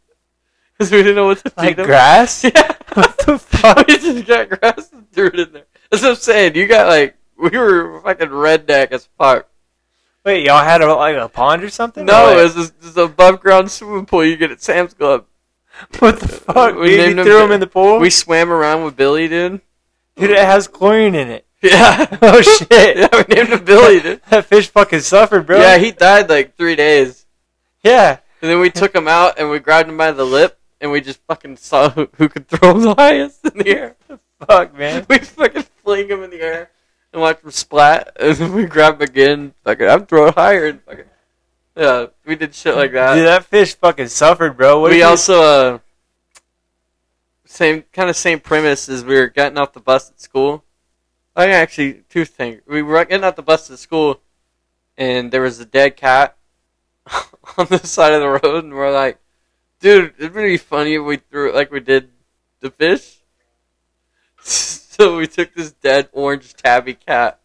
because 0.77 0.91
we 0.91 0.99
didn't 0.99 1.17
know 1.17 1.27
what 1.27 1.39
to 1.39 1.53
Like 1.57 1.69
feed 1.77 1.79
him. 1.81 1.87
grass? 1.87 2.45
Yeah. 2.55 2.73
What 2.95 3.17
the 3.25 3.39
fuck? 3.39 3.87
we 3.87 3.97
just 3.97 4.27
got 4.27 4.51
grass 4.51 4.93
and 4.93 5.11
threw 5.13 5.29
it 5.29 5.39
in 5.41 5.53
there. 5.53 5.65
That's 5.91 6.03
what 6.03 6.11
I'm 6.11 6.17
saying. 6.17 6.57
You 6.57 6.67
got 6.67 6.89
like 6.89 7.17
we 7.39 7.49
were 7.57 8.01
fucking 8.03 8.29
redneck 8.29 8.93
as 8.93 9.09
fuck. 9.17 9.49
Wait, 10.25 10.45
y'all 10.45 10.63
had 10.63 10.83
a, 10.83 10.95
like 10.95 11.17
a 11.17 11.29
pond 11.29 11.65
or 11.65 11.71
something? 11.71 12.05
No, 12.05 12.27
Or 12.29 12.33
it 12.33 12.35
what? 12.37 12.43
was 12.45 12.55
this, 12.55 12.71
this 12.95 12.97
above 12.97 13.41
ground 13.41 13.71
swimming 13.71 14.07
pool 14.07 14.25
you 14.25 14.37
get 14.37 14.51
at 14.53 14.63
Sam's 14.63 14.95
Club. 14.95 15.25
what 15.99 16.21
the 16.21 16.29
fuck? 16.29 16.77
we 16.77 16.91
dude? 16.91 16.99
named 16.99 17.11
you 17.15 17.19
him 17.21 17.25
threw 17.27 17.45
him 17.45 17.51
in 17.53 17.61
the 17.61 17.67
pool? 17.67 17.99
We 17.99 18.11
swam 18.11 18.53
around 18.53 18.85
with 18.85 18.95
Billy, 18.95 19.27
dude. 19.27 19.61
dude, 20.17 20.31
it 20.31 20.39
has 20.39 20.69
chlorine 20.69 21.15
in 21.17 21.29
it. 21.29 21.47
Yeah. 21.71 22.19
Oh 22.23 22.41
shit! 22.43 22.97
yeah, 22.97 23.09
we 23.13 23.35
named 23.35 23.51
him 23.51 23.65
Billy, 23.65 24.01
dude. 24.01 24.21
that 24.31 24.47
fish 24.47 24.69
fucking 24.69 25.01
suffered, 25.01 25.47
bro. 25.47 25.61
Yeah, 25.61 25.79
he 25.79 25.93
died 25.93 26.29
like 26.29 26.57
three 26.57 26.75
days. 26.75 27.25
yeah. 27.83 28.19
And 28.41 28.51
then 28.51 28.59
we 28.59 28.71
took 28.71 28.93
him 28.93 29.07
out 29.07 29.39
and 29.39 29.49
we 29.51 29.61
grabbed 29.61 29.89
him 29.89 29.97
by 29.97 30.11
the 30.11 30.25
lip 30.25 30.59
and 30.81 30.91
we 30.91 31.01
just 31.01 31.21
fucking 31.29 31.57
saw 31.59 31.91
who, 31.91 32.09
who 32.17 32.29
could 32.29 32.49
throw 32.49 32.73
him 32.73 32.83
the 32.83 32.95
highest 32.97 33.45
in 33.45 33.59
the 33.59 33.69
air. 33.69 33.97
Fuck, 34.45 34.77
man. 34.77 35.07
We 35.09 35.19
fucking 35.19 35.63
fling 35.85 36.09
him 36.09 36.25
in 36.25 36.31
the 36.31 36.41
air 36.41 36.71
and 37.13 37.23
watch 37.23 37.41
him 37.41 37.53
splat. 37.53 38.17
And 38.19 38.35
then 38.37 38.53
we 38.53 38.65
grab 38.65 38.97
him 38.97 39.03
again. 39.03 39.55
Fucking, 39.63 39.87
I'm 39.87 40.07
throwing 40.07 40.33
higher. 40.33 40.67
And 40.67 40.83
fucking, 40.83 41.05
yeah, 41.77 42.07
we 42.27 42.35
did 42.35 42.53
shit 42.53 42.75
like 42.75 42.91
that. 42.93 43.15
Dude, 43.15 43.27
that 43.27 43.45
fish 43.45 43.77
fucking 43.77 44.09
suffered, 44.09 44.57
bro. 44.57 44.81
What 44.81 44.91
we 44.91 45.05
also 45.05 45.41
uh 45.41 45.79
same 47.45 47.85
kind 47.93 48.11
of 48.11 48.17
same 48.17 48.41
premise 48.41 48.89
as 48.89 49.05
we 49.05 49.15
were 49.15 49.29
getting 49.29 49.59
off 49.59 49.73
the 49.73 49.81
bus 49.81 50.11
at 50.11 50.21
school. 50.21 50.65
Oh, 51.35 51.43
I 51.43 51.49
actually 51.49 52.05
two 52.11 52.25
things. 52.25 52.61
We 52.67 52.83
were 52.83 53.05
getting 53.05 53.25
off 53.25 53.37
the 53.37 53.43
bus 53.43 53.71
at 53.71 53.79
school, 53.79 54.21
and 54.99 55.31
there 55.31 55.41
was 55.41 55.61
a 55.61 55.65
dead 55.65 55.97
cat 55.97 56.37
on 57.57 57.67
the 57.69 57.79
side 57.79 58.13
of 58.13 58.21
the 58.21 58.29
road, 58.29 58.65
and 58.65 58.75
we're 58.75 58.93
like, 58.93 59.19
"Dude, 59.81 60.15
it'd 60.19 60.35
be 60.35 60.59
funny 60.59 60.95
if 60.95 61.03
we 61.03 61.17
threw 61.17 61.49
it 61.49 61.55
like 61.55 61.71
we 61.71 61.81
did 61.81 62.11
the 62.61 62.71
fish." 62.71 63.19
So 64.93 65.17
we 65.17 65.27
took 65.27 65.55
this 65.55 65.73
dead 65.73 66.11
orange 66.13 66.53
tabby 66.53 66.93
cat 66.93 67.41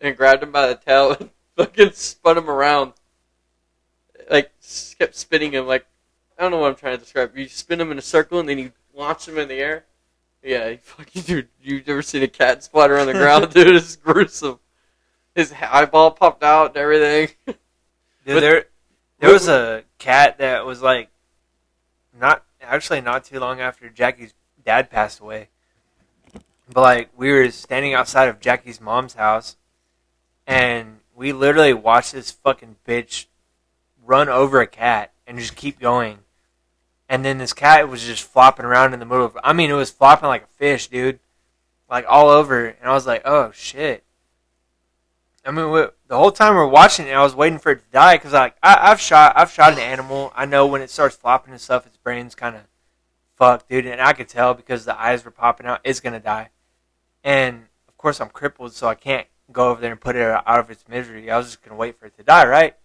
and 0.00 0.16
grabbed 0.16 0.42
him 0.42 0.50
by 0.50 0.66
the 0.66 0.74
tail 0.74 1.12
and 1.18 1.30
fucking 1.56 1.92
spun 1.92 2.36
him 2.36 2.50
around, 2.50 2.94
like 4.28 4.50
kept 4.98 5.14
spinning 5.14 5.52
him 5.52 5.68
like 5.68 5.86
I 6.36 6.42
don't 6.42 6.50
know 6.50 6.58
what 6.58 6.70
I'm 6.70 6.76
trying 6.76 6.96
to 6.96 7.02
describe. 7.02 7.36
You 7.38 7.48
spin 7.48 7.80
him 7.80 7.92
in 7.92 7.98
a 7.98 8.02
circle 8.02 8.40
and 8.40 8.48
then 8.48 8.58
you 8.58 8.72
launch 8.92 9.28
him 9.28 9.38
in 9.38 9.46
the 9.46 9.60
air. 9.60 9.84
Yeah, 10.42 10.68
you 10.68 10.78
fucking 10.78 11.22
dude. 11.22 11.48
You've 11.62 11.86
never 11.86 12.02
seen 12.02 12.22
a 12.22 12.28
cat 12.28 12.62
splatter 12.64 12.98
on 12.98 13.06
the 13.06 13.12
ground, 13.12 13.50
dude? 13.54 13.76
It's 13.76 13.96
gruesome. 13.96 14.58
His 15.34 15.52
eyeball 15.52 16.12
popped 16.12 16.42
out 16.42 16.68
and 16.68 16.76
everything. 16.76 17.28
Dude, 17.46 17.56
But- 18.36 18.40
there, 18.40 18.64
there 19.20 19.32
was 19.32 19.48
a 19.48 19.84
cat 19.98 20.38
that 20.38 20.66
was 20.66 20.82
like, 20.82 21.08
not 22.18 22.44
actually 22.60 23.00
not 23.00 23.24
too 23.24 23.38
long 23.38 23.60
after 23.60 23.88
Jackie's 23.88 24.34
dad 24.64 24.90
passed 24.90 25.20
away. 25.20 25.48
But 26.72 26.80
like, 26.80 27.10
we 27.16 27.30
were 27.32 27.50
standing 27.50 27.94
outside 27.94 28.28
of 28.28 28.40
Jackie's 28.40 28.80
mom's 28.80 29.14
house, 29.14 29.56
and 30.46 30.98
we 31.14 31.32
literally 31.32 31.72
watched 31.72 32.12
this 32.12 32.30
fucking 32.30 32.76
bitch 32.86 33.26
run 34.04 34.28
over 34.28 34.60
a 34.60 34.66
cat 34.66 35.12
and 35.26 35.38
just 35.38 35.54
keep 35.56 35.78
going. 35.80 36.18
And 37.10 37.24
then 37.24 37.38
this 37.38 37.52
cat 37.52 37.88
was 37.88 38.04
just 38.04 38.22
flopping 38.22 38.64
around 38.64 38.94
in 38.94 39.00
the 39.00 39.04
middle 39.04 39.26
of. 39.26 39.36
I 39.42 39.52
mean, 39.52 39.68
it 39.68 39.74
was 39.74 39.90
flopping 39.90 40.28
like 40.28 40.44
a 40.44 40.56
fish, 40.58 40.86
dude, 40.86 41.18
like 41.90 42.04
all 42.08 42.28
over. 42.28 42.66
And 42.66 42.88
I 42.88 42.92
was 42.92 43.04
like, 43.04 43.22
oh 43.24 43.50
shit. 43.52 44.04
I 45.44 45.50
mean, 45.50 45.72
we, 45.72 45.86
the 46.06 46.16
whole 46.16 46.30
time 46.30 46.54
we 46.54 46.60
are 46.60 46.68
watching 46.68 47.08
it, 47.08 47.12
I 47.12 47.22
was 47.24 47.34
waiting 47.34 47.58
for 47.58 47.72
it 47.72 47.80
to 47.80 47.90
die 47.90 48.14
because 48.14 48.32
like 48.32 48.54
I, 48.62 48.92
I've 48.92 49.00
shot, 49.00 49.32
I've 49.34 49.50
shot 49.50 49.72
an 49.72 49.80
animal. 49.80 50.32
I 50.36 50.46
know 50.46 50.68
when 50.68 50.82
it 50.82 50.90
starts 50.90 51.16
flopping 51.16 51.50
and 51.52 51.60
stuff, 51.60 51.84
its 51.84 51.96
brain's 51.96 52.36
kind 52.36 52.54
of 52.54 52.62
fucked, 53.34 53.68
dude. 53.68 53.86
And 53.86 54.00
I 54.00 54.12
could 54.12 54.28
tell 54.28 54.54
because 54.54 54.84
the 54.84 54.98
eyes 54.98 55.24
were 55.24 55.32
popping 55.32 55.66
out, 55.66 55.80
it's 55.82 55.98
gonna 55.98 56.20
die. 56.20 56.50
And 57.24 57.64
of 57.88 57.98
course, 57.98 58.20
I'm 58.20 58.28
crippled, 58.28 58.72
so 58.72 58.86
I 58.86 58.94
can't 58.94 59.26
go 59.50 59.70
over 59.70 59.80
there 59.80 59.90
and 59.90 60.00
put 60.00 60.14
it 60.14 60.22
out 60.22 60.60
of 60.60 60.70
its 60.70 60.84
misery. 60.88 61.28
I 61.28 61.38
was 61.38 61.46
just 61.46 61.62
gonna 61.62 61.76
wait 61.76 61.98
for 61.98 62.06
it 62.06 62.16
to 62.18 62.22
die, 62.22 62.46
right? 62.46 62.76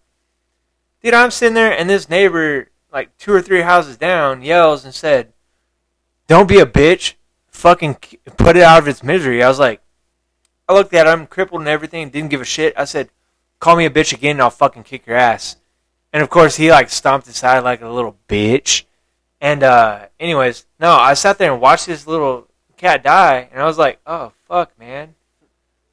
Dude, 1.00 1.14
I'm 1.14 1.30
sitting 1.30 1.54
there, 1.54 1.70
and 1.70 1.88
this 1.88 2.08
neighbor, 2.08 2.70
like 2.96 3.16
two 3.18 3.32
or 3.32 3.42
three 3.42 3.60
houses 3.60 3.98
down, 3.98 4.40
yells 4.40 4.84
and 4.84 4.94
said, 4.94 5.34
"Don't 6.26 6.48
be 6.48 6.58
a 6.58 6.66
bitch, 6.66 7.14
fucking 7.48 7.96
put 8.38 8.56
it 8.56 8.62
out 8.62 8.78
of 8.78 8.88
its 8.88 9.02
misery." 9.02 9.42
I 9.42 9.48
was 9.48 9.58
like. 9.58 9.82
I 10.68 10.72
looked 10.72 10.94
at 10.94 11.06
him, 11.06 11.28
crippled 11.28 11.60
and 11.60 11.68
everything, 11.68 12.10
didn't 12.10 12.30
give 12.30 12.40
a 12.40 12.44
shit. 12.44 12.74
I 12.76 12.86
said, 12.86 13.10
"Call 13.60 13.76
me 13.76 13.86
a 13.86 13.90
bitch 13.90 14.12
again, 14.12 14.32
and 14.32 14.42
I'll 14.42 14.50
fucking 14.50 14.82
kick 14.82 15.06
your 15.06 15.16
ass." 15.16 15.56
And 16.12 16.22
of 16.22 16.30
course, 16.30 16.56
he 16.56 16.70
like 16.70 16.90
stomped 16.90 17.28
aside 17.28 17.60
like 17.60 17.82
a 17.82 17.88
little 17.88 18.16
bitch. 18.28 18.84
And 19.40 19.62
uh, 19.62 20.06
anyways, 20.18 20.66
no, 20.80 20.92
I 20.92 21.14
sat 21.14 21.38
there 21.38 21.52
and 21.52 21.60
watched 21.60 21.86
this 21.86 22.06
little 22.06 22.48
cat 22.76 23.04
die, 23.04 23.48
and 23.52 23.62
I 23.62 23.66
was 23.66 23.78
like, 23.78 24.00
"Oh 24.06 24.32
fuck, 24.48 24.76
man!" 24.78 25.14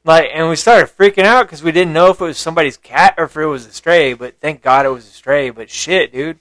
Like, 0.06 0.32
and 0.34 0.50
we 0.50 0.56
started 0.56 0.96
freaking 0.98 1.24
out 1.24 1.46
because 1.46 1.64
we 1.64 1.72
didn't 1.72 1.94
know 1.94 2.10
if 2.10 2.20
it 2.20 2.26
was 2.26 2.38
somebody's 2.38 2.78
cat 2.78 3.14
or 3.18 3.26
if 3.26 3.38
it 3.38 3.46
was 3.46 3.66
a 3.66 3.72
stray. 3.72 4.14
But 4.14 4.40
thank 4.42 4.62
God 4.62 4.86
it 4.86 4.90
was 4.90 5.06
a 5.06 5.12
stray. 5.12 5.50
But 5.50 5.70
shit, 5.70 6.12
dude, 6.12 6.40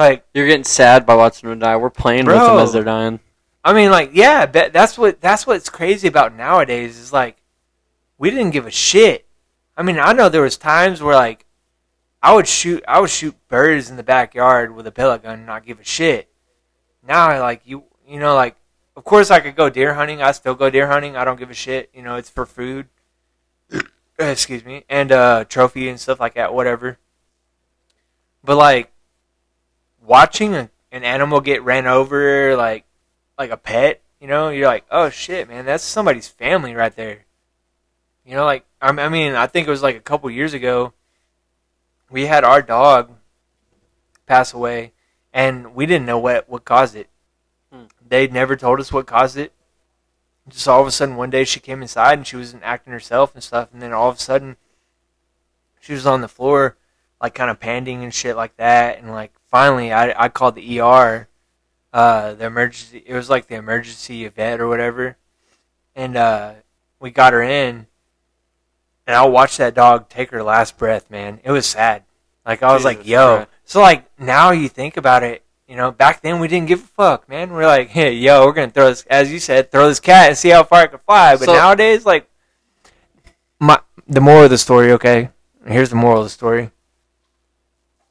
like. 0.00 0.24
You're 0.34 0.46
getting 0.46 0.64
sad 0.64 1.06
by 1.06 1.14
watching 1.14 1.48
them 1.48 1.58
die. 1.58 1.76
We're 1.76 1.90
playing 1.90 2.26
with 2.26 2.36
them 2.36 2.58
as 2.58 2.72
they're 2.72 2.84
dying. 2.84 3.20
I 3.62 3.72
mean, 3.74 3.90
like, 3.90 4.10
yeah, 4.14 4.46
that, 4.46 4.72
that's 4.72 4.96
what 4.96 5.20
that's 5.20 5.46
what's 5.46 5.68
crazy 5.68 6.08
about 6.08 6.34
nowadays 6.34 6.98
is 6.98 7.12
like, 7.12 7.36
we 8.18 8.30
didn't 8.30 8.50
give 8.50 8.66
a 8.66 8.70
shit. 8.70 9.26
I 9.76 9.82
mean, 9.82 9.98
I 9.98 10.12
know 10.12 10.28
there 10.28 10.42
was 10.42 10.56
times 10.56 11.02
where 11.02 11.14
like, 11.14 11.46
I 12.22 12.34
would 12.34 12.46
shoot 12.46 12.84
I 12.86 13.00
would 13.00 13.10
shoot 13.10 13.34
birds 13.48 13.90
in 13.90 13.96
the 13.96 14.02
backyard 14.02 14.74
with 14.74 14.86
a 14.86 14.92
pellet 14.92 15.22
gun 15.22 15.38
and 15.38 15.46
not 15.46 15.64
give 15.64 15.80
a 15.80 15.84
shit. 15.84 16.28
Now, 17.06 17.38
like 17.40 17.62
you 17.64 17.84
you 18.06 18.18
know, 18.18 18.34
like, 18.34 18.56
of 18.96 19.04
course 19.04 19.30
I 19.30 19.40
could 19.40 19.56
go 19.56 19.70
deer 19.70 19.94
hunting. 19.94 20.22
I 20.22 20.32
still 20.32 20.54
go 20.54 20.68
deer 20.68 20.88
hunting. 20.88 21.16
I 21.16 21.24
don't 21.24 21.38
give 21.38 21.50
a 21.50 21.54
shit. 21.54 21.90
You 21.94 22.02
know, 22.02 22.16
it's 22.16 22.30
for 22.30 22.44
food. 22.44 22.88
Excuse 24.18 24.64
me, 24.64 24.84
and 24.88 25.12
uh, 25.12 25.44
trophy 25.44 25.88
and 25.88 25.98
stuff 25.98 26.20
like 26.20 26.34
that, 26.34 26.52
whatever. 26.52 26.98
But 28.44 28.56
like, 28.56 28.92
watching 30.04 30.54
a, 30.54 30.70
an 30.92 31.04
animal 31.04 31.40
get 31.40 31.62
ran 31.62 31.86
over, 31.86 32.56
like 32.56 32.84
like 33.38 33.50
a 33.50 33.56
pet, 33.56 34.02
you 34.20 34.26
know, 34.26 34.50
you're 34.50 34.66
like, 34.66 34.84
oh 34.90 35.08
shit, 35.08 35.48
man, 35.48 35.64
that's 35.64 35.84
somebody's 35.84 36.28
family 36.28 36.74
right 36.74 36.94
there. 36.94 37.24
You 38.24 38.36
know, 38.36 38.44
like 38.44 38.64
I 38.80 39.08
mean, 39.08 39.34
I 39.34 39.46
think 39.46 39.66
it 39.66 39.70
was 39.70 39.82
like 39.82 39.96
a 39.96 40.00
couple 40.00 40.30
years 40.30 40.54
ago. 40.54 40.92
We 42.10 42.26
had 42.26 42.44
our 42.44 42.62
dog 42.62 43.12
pass 44.26 44.52
away, 44.52 44.92
and 45.32 45.74
we 45.74 45.86
didn't 45.86 46.06
know 46.06 46.18
what 46.18 46.48
what 46.48 46.64
caused 46.64 46.96
it. 46.96 47.08
Hmm. 47.72 47.84
They 48.06 48.26
never 48.26 48.56
told 48.56 48.80
us 48.80 48.92
what 48.92 49.06
caused 49.06 49.36
it. 49.36 49.52
Just 50.48 50.68
all 50.68 50.80
of 50.80 50.86
a 50.86 50.90
sudden, 50.90 51.16
one 51.16 51.30
day 51.30 51.44
she 51.44 51.60
came 51.60 51.82
inside 51.82 52.18
and 52.18 52.26
she 52.26 52.36
wasn't 52.36 52.62
acting 52.62 52.92
herself 52.92 53.34
and 53.34 53.42
stuff, 53.42 53.68
and 53.72 53.80
then 53.80 53.92
all 53.92 54.08
of 54.08 54.16
a 54.16 54.20
sudden, 54.20 54.56
she 55.80 55.92
was 55.92 56.06
on 56.06 56.20
the 56.20 56.28
floor, 56.28 56.76
like 57.20 57.34
kind 57.34 57.50
of 57.50 57.60
panting 57.60 58.02
and 58.02 58.12
shit 58.12 58.36
like 58.36 58.56
that, 58.56 58.98
and 58.98 59.10
like 59.10 59.32
finally, 59.50 59.92
I 59.92 60.24
I 60.24 60.28
called 60.28 60.54
the 60.54 60.80
ER 60.80 61.28
uh, 61.92 62.34
the 62.34 62.46
emergency. 62.46 63.02
It 63.06 63.14
was 63.14 63.28
like 63.28 63.48
the 63.48 63.56
emergency 63.56 64.26
vet 64.28 64.60
or 64.60 64.68
whatever, 64.68 65.16
and 65.94 66.16
uh, 66.16 66.52
we 67.00 67.10
got 67.10 67.32
her 67.32 67.42
in, 67.42 67.86
and 69.06 69.16
I 69.16 69.24
watched 69.26 69.58
that 69.58 69.74
dog 69.74 70.08
take 70.08 70.30
her 70.30 70.42
last 70.42 70.78
breath. 70.78 71.10
Man, 71.10 71.40
it 71.42 71.50
was 71.50 71.66
sad. 71.66 72.04
Like 72.46 72.62
I 72.62 72.72
was 72.72 72.84
like, 72.84 73.06
"Yo." 73.06 73.36
Christ. 73.36 73.50
So 73.64 73.80
like 73.80 74.06
now 74.18 74.50
you 74.50 74.68
think 74.68 74.96
about 74.96 75.22
it, 75.22 75.44
you 75.68 75.76
know, 75.76 75.90
back 75.92 76.22
then 76.22 76.40
we 76.40 76.48
didn't 76.48 76.66
give 76.68 76.82
a 76.82 76.86
fuck, 76.86 77.28
man. 77.28 77.52
We're 77.52 77.66
like, 77.66 77.88
"Hey, 77.90 78.12
yo, 78.14 78.44
we're 78.46 78.52
gonna 78.52 78.70
throw 78.70 78.88
this," 78.88 79.04
as 79.10 79.32
you 79.32 79.38
said, 79.38 79.70
throw 79.70 79.88
this 79.88 80.00
cat 80.00 80.28
and 80.28 80.38
see 80.38 80.50
how 80.50 80.64
far 80.64 80.84
it 80.84 80.90
can 80.90 81.00
fly. 81.00 81.36
But 81.36 81.46
So- 81.46 81.54
nowadays, 81.54 82.06
like, 82.06 82.28
my 83.58 83.80
the 84.06 84.20
moral 84.20 84.44
of 84.44 84.50
the 84.50 84.58
story. 84.58 84.92
Okay, 84.92 85.30
here's 85.66 85.90
the 85.90 85.96
moral 85.96 86.18
of 86.18 86.26
the 86.26 86.30
story, 86.30 86.70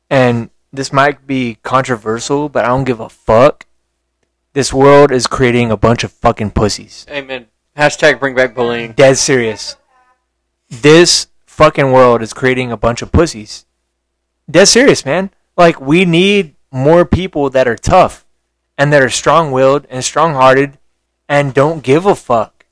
and 0.10 0.50
this 0.72 0.94
might 0.94 1.26
be 1.26 1.58
controversial, 1.64 2.50
but 2.50 2.66
I 2.66 2.68
don't 2.68 2.84
give 2.84 3.00
a 3.00 3.10
fuck. 3.10 3.66
This 4.54 4.74
world 4.74 5.12
is 5.12 5.28
creating 5.28 5.72
a 5.72 5.78
bunch 5.78 6.04
of 6.04 6.12
fucking 6.12 6.52
pussies. 6.52 7.06
Amen. 7.10 7.48
Hashtag 7.78 8.20
bring 8.20 8.36
back 8.36 8.54
bullying. 8.56 8.94
Dead 8.94 9.18
serious. 9.18 9.78
This 10.70 11.28
fucking 11.46 11.92
world 11.92 12.22
is 12.22 12.34
creating 12.34 12.72
a 12.72 12.78
bunch 12.78 13.02
of 13.02 13.12
pussies. 13.12 13.66
Dead 14.50 14.66
serious, 14.66 15.06
man. 15.06 15.32
Like, 15.58 15.80
we 15.80 16.06
need 16.06 16.56
more 16.72 17.06
people 17.06 17.50
that 17.50 17.68
are 17.68 17.76
tough 17.76 18.26
and 18.78 18.94
that 18.94 19.02
are 19.02 19.10
strong 19.10 19.52
willed 19.52 19.86
and 19.90 20.04
strong 20.04 20.34
hearted 20.34 20.78
and 21.28 21.54
don't 21.54 21.84
give 21.84 22.06
a 22.06 22.16
fuck. 22.16 22.66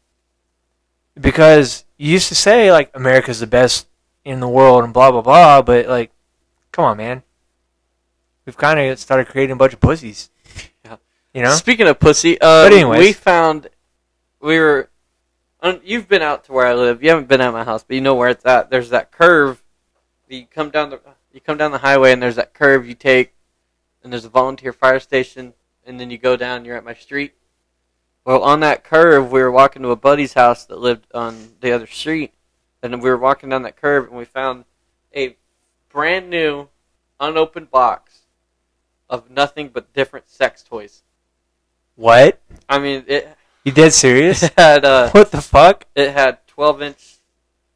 Because 1.19 1.85
you 1.97 2.11
used 2.11 2.29
to 2.29 2.35
say, 2.35 2.71
like, 2.71 2.91
America's 2.93 3.39
the 3.39 3.47
best 3.47 3.87
in 4.23 4.39
the 4.39 4.47
world 4.47 4.83
and 4.83 4.93
blah, 4.93 5.11
blah, 5.11 5.21
blah, 5.21 5.61
but, 5.61 5.87
like, 5.87 6.11
come 6.71 6.85
on, 6.85 6.97
man. 6.97 7.23
We've 8.47 8.55
kind 8.55 8.79
of 8.79 8.97
started 8.97 9.27
creating 9.27 9.51
a 9.51 9.55
bunch 9.57 9.73
of 9.73 9.81
pussies. 9.81 10.29
Yeah. 10.85 10.95
You 11.33 11.41
know? 11.41 11.51
Speaking 11.51 11.85
of 11.85 11.99
pussy, 11.99 12.39
uh, 12.39 12.63
But 12.63 12.71
anyways. 12.71 12.99
we 12.99 13.11
found 13.11 13.67
we 14.39 14.57
were. 14.57 14.89
You've 15.83 16.07
been 16.07 16.21
out 16.21 16.45
to 16.45 16.53
where 16.53 16.65
I 16.65 16.73
live. 16.73 17.03
You 17.03 17.09
haven't 17.09 17.27
been 17.27 17.41
at 17.41 17.51
my 17.51 17.65
house, 17.65 17.83
but 17.83 17.95
you 17.95 18.01
know 18.01 18.15
where 18.15 18.29
it's 18.29 18.45
at. 18.45 18.69
There's 18.69 18.89
that 18.91 19.11
curve. 19.11 19.61
You 20.29 20.45
come 20.45 20.69
down 20.69 20.91
the 20.91 21.01
you 21.33 21.41
come 21.41 21.57
down 21.57 21.71
the 21.71 21.79
highway, 21.79 22.13
and 22.13 22.23
there's 22.23 22.37
that 22.37 22.53
curve 22.53 22.87
you 22.87 22.93
take, 22.93 23.33
and 24.01 24.13
there's 24.13 24.23
a 24.23 24.29
volunteer 24.29 24.71
fire 24.71 25.01
station, 25.01 25.53
and 25.85 25.99
then 25.99 26.09
you 26.09 26.17
go 26.17 26.37
down. 26.37 26.63
You're 26.63 26.77
at 26.77 26.85
my 26.85 26.93
street. 26.93 27.33
Well, 28.23 28.41
on 28.43 28.61
that 28.61 28.85
curve, 28.85 29.29
we 29.29 29.41
were 29.41 29.51
walking 29.51 29.81
to 29.81 29.91
a 29.91 29.97
buddy's 29.97 30.35
house 30.35 30.63
that 30.65 30.79
lived 30.79 31.07
on 31.13 31.55
the 31.59 31.73
other 31.73 31.87
street, 31.87 32.33
and 32.81 33.01
we 33.03 33.09
were 33.09 33.17
walking 33.17 33.49
down 33.49 33.63
that 33.63 33.75
curve, 33.75 34.07
and 34.07 34.17
we 34.17 34.23
found 34.23 34.63
a 35.13 35.35
brand 35.89 36.29
new, 36.29 36.69
unopened 37.19 37.71
box 37.71 38.21
of 39.09 39.29
nothing 39.29 39.69
but 39.69 39.93
different 39.93 40.29
sex 40.29 40.63
toys. 40.63 41.03
What? 41.95 42.39
I 42.69 42.79
mean, 42.79 43.03
it 43.07 43.35
You 43.63 43.71
dead 43.71 43.93
serious? 43.93 44.43
It 44.43 44.53
had 44.57 44.85
uh, 44.85 45.09
what 45.11 45.31
the 45.31 45.41
fuck? 45.41 45.85
it 45.95 46.11
had 46.11 46.45
12 46.47 46.81
inch 46.81 47.15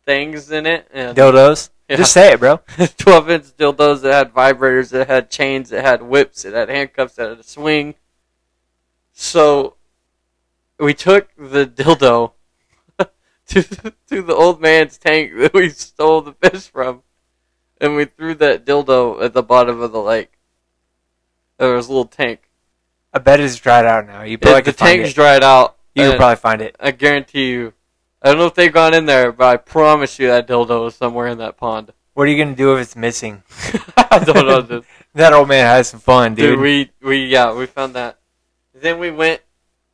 things 0.06 0.52
in 0.52 0.66
it, 0.66 0.88
and 0.94 1.18
Dildos? 1.18 1.70
Yeah. 1.90 1.98
Just 1.98 2.14
say 2.14 2.32
it, 2.34 2.40
bro. 2.40 2.58
12 2.98 3.30
inch 3.30 3.46
dildos. 3.58 4.04
It 4.06 4.14
had 4.14 4.34
vibrators. 4.34 4.94
It 4.94 5.08
had 5.08 5.30
chains. 5.30 5.74
It 5.74 5.84
had 5.84 6.02
whips. 6.02 6.46
It 6.46 6.54
had 6.54 6.70
handcuffs. 6.70 7.20
It 7.20 7.28
had 7.28 7.40
a 7.40 7.44
swing. 7.44 7.96
So 9.12 9.76
we 10.80 10.94
took 10.94 11.28
the 11.38 11.66
dildo 11.66 12.32
to 13.48 13.64
to 14.08 14.22
the 14.22 14.34
old 14.34 14.62
man's 14.62 14.98
tank 14.98 15.34
that 15.38 15.54
we 15.54 15.70
stole 15.70 16.22
the 16.22 16.34
fish 16.34 16.68
from, 16.68 17.04
and 17.82 17.96
we 17.96 18.06
threw 18.06 18.36
that 18.36 18.66
dildo 18.66 19.22
at 19.22 19.34
the 19.34 19.44
bottom 19.44 19.82
of 19.82 19.92
the 19.92 20.02
lake. 20.02 20.40
There 21.62 21.76
was 21.76 21.90
a 21.90 21.92
little 21.92 22.06
tank. 22.06 22.50
I 23.14 23.20
bet 23.20 23.40
it's 23.40 23.56
dried 23.56 23.86
out 23.86 24.08
now. 24.08 24.24
You 24.24 24.40
probably 24.40 24.62
the 24.62 24.66
could 24.72 24.78
find 24.78 24.98
tank's 24.98 25.12
it. 25.12 25.14
dried 25.14 25.44
out. 25.44 25.78
You 25.94 26.04
could 26.04 26.10
and 26.14 26.18
probably 26.18 26.38
find 26.38 26.60
it. 26.60 26.76
I 26.80 26.90
guarantee 26.90 27.52
you. 27.52 27.74
I 28.20 28.30
don't 28.30 28.40
know 28.40 28.48
if 28.48 28.56
they've 28.56 28.74
gone 28.74 28.96
in 28.96 29.06
there, 29.06 29.32
but 29.32 29.48
I 29.48 29.58
promise 29.58 30.18
you 30.18 30.26
that 30.26 30.48
dildo 30.48 30.88
is 30.88 30.96
somewhere 30.96 31.28
in 31.28 31.38
that 31.38 31.58
pond. 31.58 31.94
What 32.14 32.28
are 32.28 32.32
you 32.32 32.44
gonna 32.44 32.58
do 32.58 32.76
if 32.76 32.82
it's 32.82 32.96
missing? 32.96 33.42
I 33.96 34.20
don't 34.20 34.46
know, 34.46 34.62
dude. 34.62 34.84
That 35.14 35.32
old 35.34 35.48
man 35.48 35.66
has 35.66 35.90
some 35.90 36.00
fun, 36.02 36.36
dude. 36.36 36.56
Dude, 36.56 36.60
we 36.60 36.92
we 37.02 37.26
yeah 37.28 37.54
we 37.54 37.66
found 37.68 37.94
that. 37.94 38.20
Then 38.74 39.00
we 39.00 39.12
went 39.12 39.42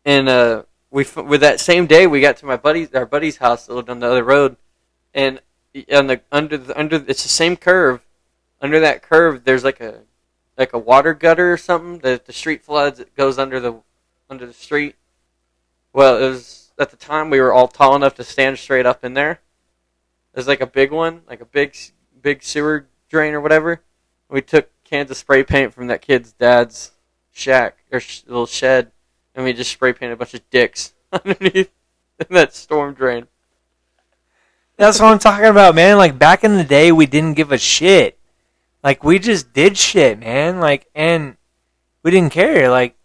and 0.03 0.27
uh 0.27 0.63
we 0.89 1.03
f- 1.03 1.17
with 1.17 1.41
that 1.41 1.60
same 1.60 1.86
day 1.86 2.08
we 2.08 2.19
got 2.21 2.38
to 2.38 2.45
my 2.47 2.58
buddy's 2.58 2.91
our 2.95 3.06
buddy's 3.06 3.38
house 3.38 3.67
that 3.67 3.73
lived 3.75 3.89
on 3.89 3.99
the 3.99 4.08
other 4.08 4.23
road, 4.23 4.58
and 5.13 5.41
on 5.93 6.08
the 6.08 6.21
under 6.32 6.58
the 6.58 6.80
under 6.80 6.95
it's 7.08 7.23
the 7.23 7.30
same 7.30 7.56
curve. 7.56 8.01
Under 8.62 8.80
that 8.80 9.03
curve, 9.03 9.43
there's 9.43 9.63
like 9.63 9.80
a 9.80 10.01
like 10.58 10.74
a 10.74 10.80
water 10.80 11.13
gutter 11.13 11.54
or 11.54 11.58
something 11.58 12.00
that 12.00 12.26
the 12.26 12.34
street 12.34 12.63
floods 12.63 13.00
it 13.00 13.15
goes 13.15 13.38
under 13.38 13.60
the 13.60 13.82
under 14.30 14.46
the 14.46 14.54
street. 14.54 14.96
Well, 15.93 16.17
it 16.17 16.28
was 16.28 16.72
at 16.80 16.89
the 16.91 16.98
time 16.98 17.30
we 17.30 17.39
were 17.39 17.54
all 17.54 17.67
tall 17.67 17.96
enough 17.96 18.15
to 18.15 18.24
stand 18.24 18.58
straight 18.58 18.86
up 18.86 19.04
in 19.04 19.13
there. 19.13 19.39
There's 20.34 20.48
like 20.48 20.62
a 20.62 20.67
big 20.67 20.91
one, 20.91 21.22
like 21.28 21.41
a 21.41 21.46
big 21.46 21.76
big 22.22 22.43
sewer 22.43 22.88
drain 23.10 23.34
or 23.34 23.41
whatever. 23.41 23.82
We 24.30 24.41
took 24.41 24.70
cans 24.84 25.12
of 25.12 25.17
spray 25.17 25.43
paint 25.43 25.74
from 25.74 25.88
that 25.88 26.02
kid's 26.02 26.34
dad's 26.34 26.91
shack 27.32 27.78
or 27.91 28.00
sh- 28.00 28.24
little 28.28 28.46
shed, 28.46 28.91
and 29.36 29.46
we 29.46 29.54
just 29.54 29.72
spray 29.72 29.93
painted 29.93 30.13
a 30.13 30.17
bunch 30.17 30.34
of 30.34 30.50
dicks 30.50 30.93
underneath 31.12 31.72
that 32.30 32.54
storm 32.54 32.93
drain. 32.93 33.28
That's 34.76 35.00
what 35.00 35.12
I'm 35.12 35.20
talking 35.20 35.46
about, 35.48 35.76
man. 35.76 35.98
Like 35.98 36.20
back 36.20 36.43
in 36.43 36.56
the 36.56 36.63
day, 36.63 36.91
we 36.91 37.06
didn't 37.06 37.34
give 37.34 37.52
a 37.52 37.58
shit. 37.58 38.16
Like 38.84 39.04
we 39.04 39.20
just 39.20 39.54
did 39.54 39.78
shit, 39.78 40.20
man. 40.20 40.60
Like 40.60 40.88
and 40.96 41.38
we 42.04 42.12
didn't 42.12 42.32
care. 42.34 42.70
Like 42.70 42.96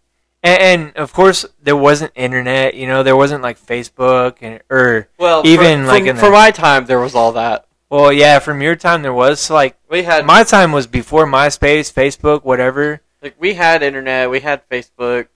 and, 0.41 0.61
and 0.61 0.97
of 0.97 1.13
course 1.13 1.45
there 1.61 1.75
wasn't 1.77 2.11
internet. 2.15 2.75
You 2.75 2.87
know, 2.87 3.03
there 3.03 3.15
wasn't 3.17 3.43
like 3.43 3.59
Facebook 3.59 4.37
and 4.41 4.61
or 4.69 5.09
Well, 5.17 5.41
Even, 5.45 5.81
for, 5.81 5.87
like, 5.87 6.01
from- 6.01 6.07
in 6.09 6.15
the- 6.15 6.21
for 6.21 6.31
my 6.31 6.51
time, 6.51 6.85
there 6.85 6.99
was 6.99 7.15
all 7.15 7.31
that. 7.33 7.65
well, 7.89 8.11
yeah. 8.11 8.39
From 8.39 8.61
your 8.61 8.75
time, 8.75 9.01
there 9.01 9.13
was 9.13 9.39
so, 9.39 9.53
like 9.53 9.77
We 9.89 10.03
had 10.03 10.25
my 10.25 10.43
time 10.43 10.71
was 10.71 10.87
before 10.87 11.25
MySpace, 11.25 11.91
Facebook, 11.93 12.43
whatever. 12.43 13.01
like 13.21 13.35
we 13.39 13.53
had 13.55 13.81
internet, 13.83 14.29
we 14.29 14.39
had 14.41 14.67
Facebook. 14.69 15.27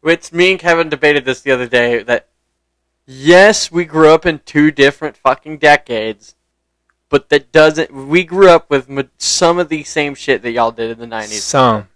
Which 0.00 0.32
me 0.32 0.50
and 0.50 0.58
Kevin 0.60 0.88
debated 0.88 1.24
this 1.24 1.40
the 1.42 1.52
other 1.52 1.68
day 1.68 2.02
that 2.02 2.26
yes, 3.06 3.70
we 3.70 3.84
grew 3.84 4.08
up 4.12 4.26
in 4.26 4.40
two 4.40 4.70
different 4.72 5.16
fucking 5.16 5.58
decades, 5.58 6.34
but 7.12 7.28
that 7.28 7.52
doesn't. 7.52 7.92
We 7.92 8.24
grew 8.24 8.50
up 8.50 8.68
with 8.68 8.88
some 9.18 9.60
of 9.60 9.68
the 9.68 9.84
same 9.84 10.16
shit 10.16 10.42
that 10.42 10.50
y'all 10.50 10.72
did 10.72 10.90
in 10.90 10.98
the 10.98 11.06
nineties. 11.06 11.44
Some 11.44 11.88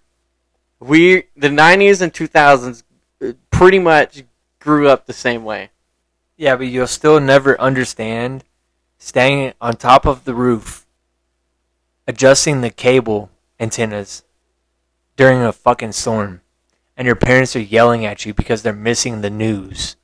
we 0.79 1.25
the 1.35 1.49
90s 1.49 2.03
and 2.03 2.13
2000s 2.13 2.83
uh, 3.23 3.33
pretty 3.51 3.79
much 3.79 4.25
grew 4.61 4.91
up 4.91 5.07
the 5.07 5.13
same 5.15 5.43
way 5.43 5.71
yeah, 6.37 6.57
but 6.57 6.67
you'll 6.67 6.87
still 6.87 7.19
never 7.19 7.59
understand 7.61 8.45
staying 8.99 9.55
on 9.61 9.77
top 9.77 10.05
of 10.05 10.25
the 10.25 10.35
roof, 10.35 10.87
adjusting 12.07 12.61
the 12.61 12.71
cable 12.71 13.31
antennas 13.59 14.23
during 15.17 15.41
a 15.41 15.53
fucking 15.53 15.93
storm, 15.93 16.43
and 16.97 17.07
your 17.07 17.17
parents 17.17 17.57
are 17.57 17.61
yelling 17.61 18.05
at 18.05 18.27
you 18.27 18.35
because 18.35 18.63
they're 18.63 18.73
missing 18.73 19.21
the 19.21 19.31
news 19.31 19.97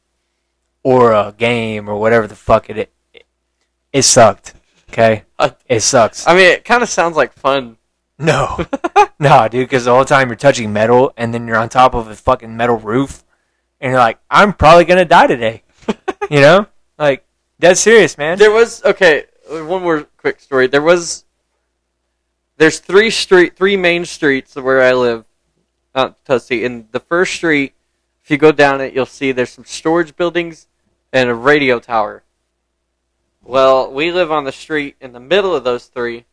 or 0.83 1.12
a 1.12 1.35
game 1.37 1.88
or 1.88 1.96
whatever 1.96 2.27
the 2.27 2.35
fuck 2.35 2.70
it 2.70 2.79
it, 3.12 3.25
it 3.92 4.03
sucked. 4.03 4.55
Okay, 4.92 5.24
Uh, 5.38 5.50
it 5.68 5.81
sucks. 5.81 6.26
i 6.26 6.35
mean 6.35 6.44
it 6.46 6.64
kind 6.64 6.83
of 6.83 6.88
sounds 6.88 7.16
like 7.16 7.33
fun 7.33 7.78
no, 8.18 8.64
no, 9.18 9.48
dude, 9.48 9.68
because 9.68 9.87
the 9.87 9.90
whole 9.92 10.05
time 10.05 10.28
you're 10.28 10.37
touching 10.37 10.72
metal, 10.72 11.12
and 11.16 11.33
then 11.33 11.46
you're 11.48 11.57
on 11.57 11.68
top 11.68 11.94
of 11.94 12.07
a 12.09 12.14
fucking 12.14 12.55
metal 12.57 12.76
roof, 12.76 13.24
and 13.81 13.90
you're 13.90 13.98
like, 13.98 14.18
I'm 14.31 14.52
probably 14.52 14.85
gonna 14.85 15.05
die 15.07 15.26
today. 15.26 15.62
you 16.31 16.40
know, 16.40 16.66
like 16.98 17.24
that's 17.59 17.81
serious, 17.81 18.16
man. 18.18 18.38
there 18.38 18.52
was 18.52 18.85
okay 18.85 19.24
one 19.48 19.83
more 19.83 20.07
quick 20.18 20.38
story 20.40 20.66
there 20.68 20.83
was 20.83 21.24
there's 22.59 22.78
three 22.78 23.11
street 23.11 23.57
three 23.57 23.76
main 23.76 24.05
streets 24.05 24.55
where 24.57 24.81
i 24.83 24.92
live 24.92 25.24
out 25.94 26.09
in 26.11 26.14
Tussey. 26.24 26.64
and 26.64 26.87
the 26.92 27.00
first 27.00 27.35
street 27.35 27.74
if 28.24 28.31
you 28.31 28.38
go 28.38 28.52
down 28.52 28.81
it 28.81 28.94
you'll 28.94 29.05
see 29.05 29.33
there's 29.33 29.50
some 29.50 29.64
storage 29.64 30.14
buildings 30.16 30.68
and 31.12 31.28
a 31.28 31.35
radio 31.35 31.78
tower 31.81 32.22
well 33.42 33.90
we 33.92 34.11
live 34.12 34.31
on 34.31 34.44
the 34.44 34.52
street 34.52 34.96
in 35.00 35.12
the 35.12 35.20
middle 35.20 35.55
of 35.55 35.64
those 35.64 35.87
three 35.87 36.24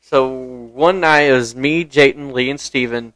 so 0.00 0.28
one 0.28 1.00
night 1.00 1.22
it 1.22 1.32
was 1.32 1.54
me 1.54 1.84
jayton 1.84 2.32
lee 2.32 2.50
and 2.50 2.60
steven 2.60 3.12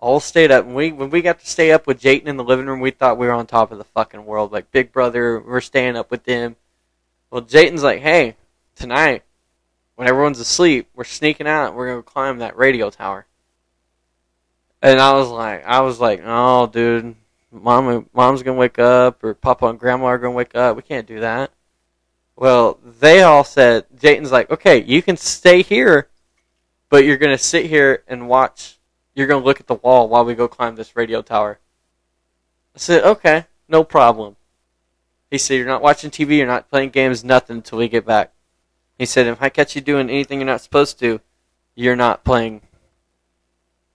all 0.00 0.18
stayed 0.18 0.50
up. 0.50 0.64
And 0.64 0.74
we 0.74 0.92
when 0.92 1.10
we 1.10 1.22
got 1.22 1.38
to 1.40 1.46
stay 1.46 1.70
up 1.72 1.86
with 1.86 2.00
Jayton 2.00 2.28
in 2.28 2.36
the 2.36 2.44
living 2.44 2.66
room, 2.66 2.80
we 2.80 2.90
thought 2.90 3.18
we 3.18 3.26
were 3.26 3.32
on 3.32 3.46
top 3.46 3.70
of 3.70 3.78
the 3.78 3.84
fucking 3.84 4.24
world, 4.24 4.50
like 4.50 4.72
Big 4.72 4.92
Brother. 4.92 5.38
We're 5.40 5.60
staying 5.60 5.96
up 5.96 6.10
with 6.10 6.24
them. 6.24 6.56
Well, 7.30 7.42
Jayton's 7.42 7.82
like, 7.82 8.00
"Hey, 8.00 8.36
tonight, 8.74 9.22
when 9.94 10.08
everyone's 10.08 10.40
asleep, 10.40 10.88
we're 10.94 11.04
sneaking 11.04 11.46
out. 11.46 11.74
We're 11.74 11.88
gonna 11.88 12.02
climb 12.02 12.38
that 12.38 12.56
radio 12.56 12.90
tower." 12.90 13.26
And 14.82 14.98
I 14.98 15.12
was 15.12 15.28
like, 15.28 15.64
I 15.66 15.80
was 15.80 16.00
like, 16.00 16.22
"Oh, 16.24 16.66
dude, 16.66 17.14
mom, 17.52 18.08
mom's 18.14 18.42
gonna 18.42 18.58
wake 18.58 18.78
up, 18.78 19.22
or 19.22 19.34
Papa 19.34 19.66
and 19.66 19.78
Grandma 19.78 20.06
are 20.06 20.18
gonna 20.18 20.34
wake 20.34 20.56
up. 20.56 20.76
We 20.76 20.82
can't 20.82 21.06
do 21.06 21.20
that." 21.20 21.52
Well, 22.40 22.80
they 22.82 23.22
all 23.22 23.44
said, 23.44 23.86
Jayton's 23.96 24.32
like, 24.32 24.50
"Okay, 24.50 24.82
you 24.82 25.00
can 25.00 25.16
stay 25.16 25.62
here, 25.62 26.08
but 26.88 27.04
you're 27.04 27.16
gonna 27.16 27.38
sit 27.38 27.66
here 27.66 28.02
and 28.08 28.28
watch." 28.28 28.80
you're 29.14 29.26
going 29.26 29.42
to 29.42 29.46
look 29.46 29.60
at 29.60 29.66
the 29.66 29.74
wall 29.74 30.08
while 30.08 30.24
we 30.24 30.34
go 30.34 30.48
climb 30.48 30.76
this 30.76 30.96
radio 30.96 31.22
tower. 31.22 31.58
I 32.74 32.78
said, 32.78 33.04
okay, 33.04 33.46
no 33.68 33.84
problem. 33.84 34.36
He 35.30 35.38
said, 35.38 35.54
you're 35.54 35.66
not 35.66 35.82
watching 35.82 36.10
TV, 36.10 36.38
you're 36.38 36.46
not 36.46 36.70
playing 36.70 36.90
games, 36.90 37.22
nothing 37.22 37.58
until 37.58 37.78
we 37.78 37.88
get 37.88 38.06
back. 38.06 38.32
He 38.98 39.06
said, 39.06 39.26
if 39.26 39.42
I 39.42 39.48
catch 39.48 39.74
you 39.74 39.82
doing 39.82 40.10
anything 40.10 40.38
you're 40.38 40.46
not 40.46 40.60
supposed 40.60 40.98
to, 41.00 41.20
you're 41.74 41.96
not 41.96 42.24
playing. 42.24 42.62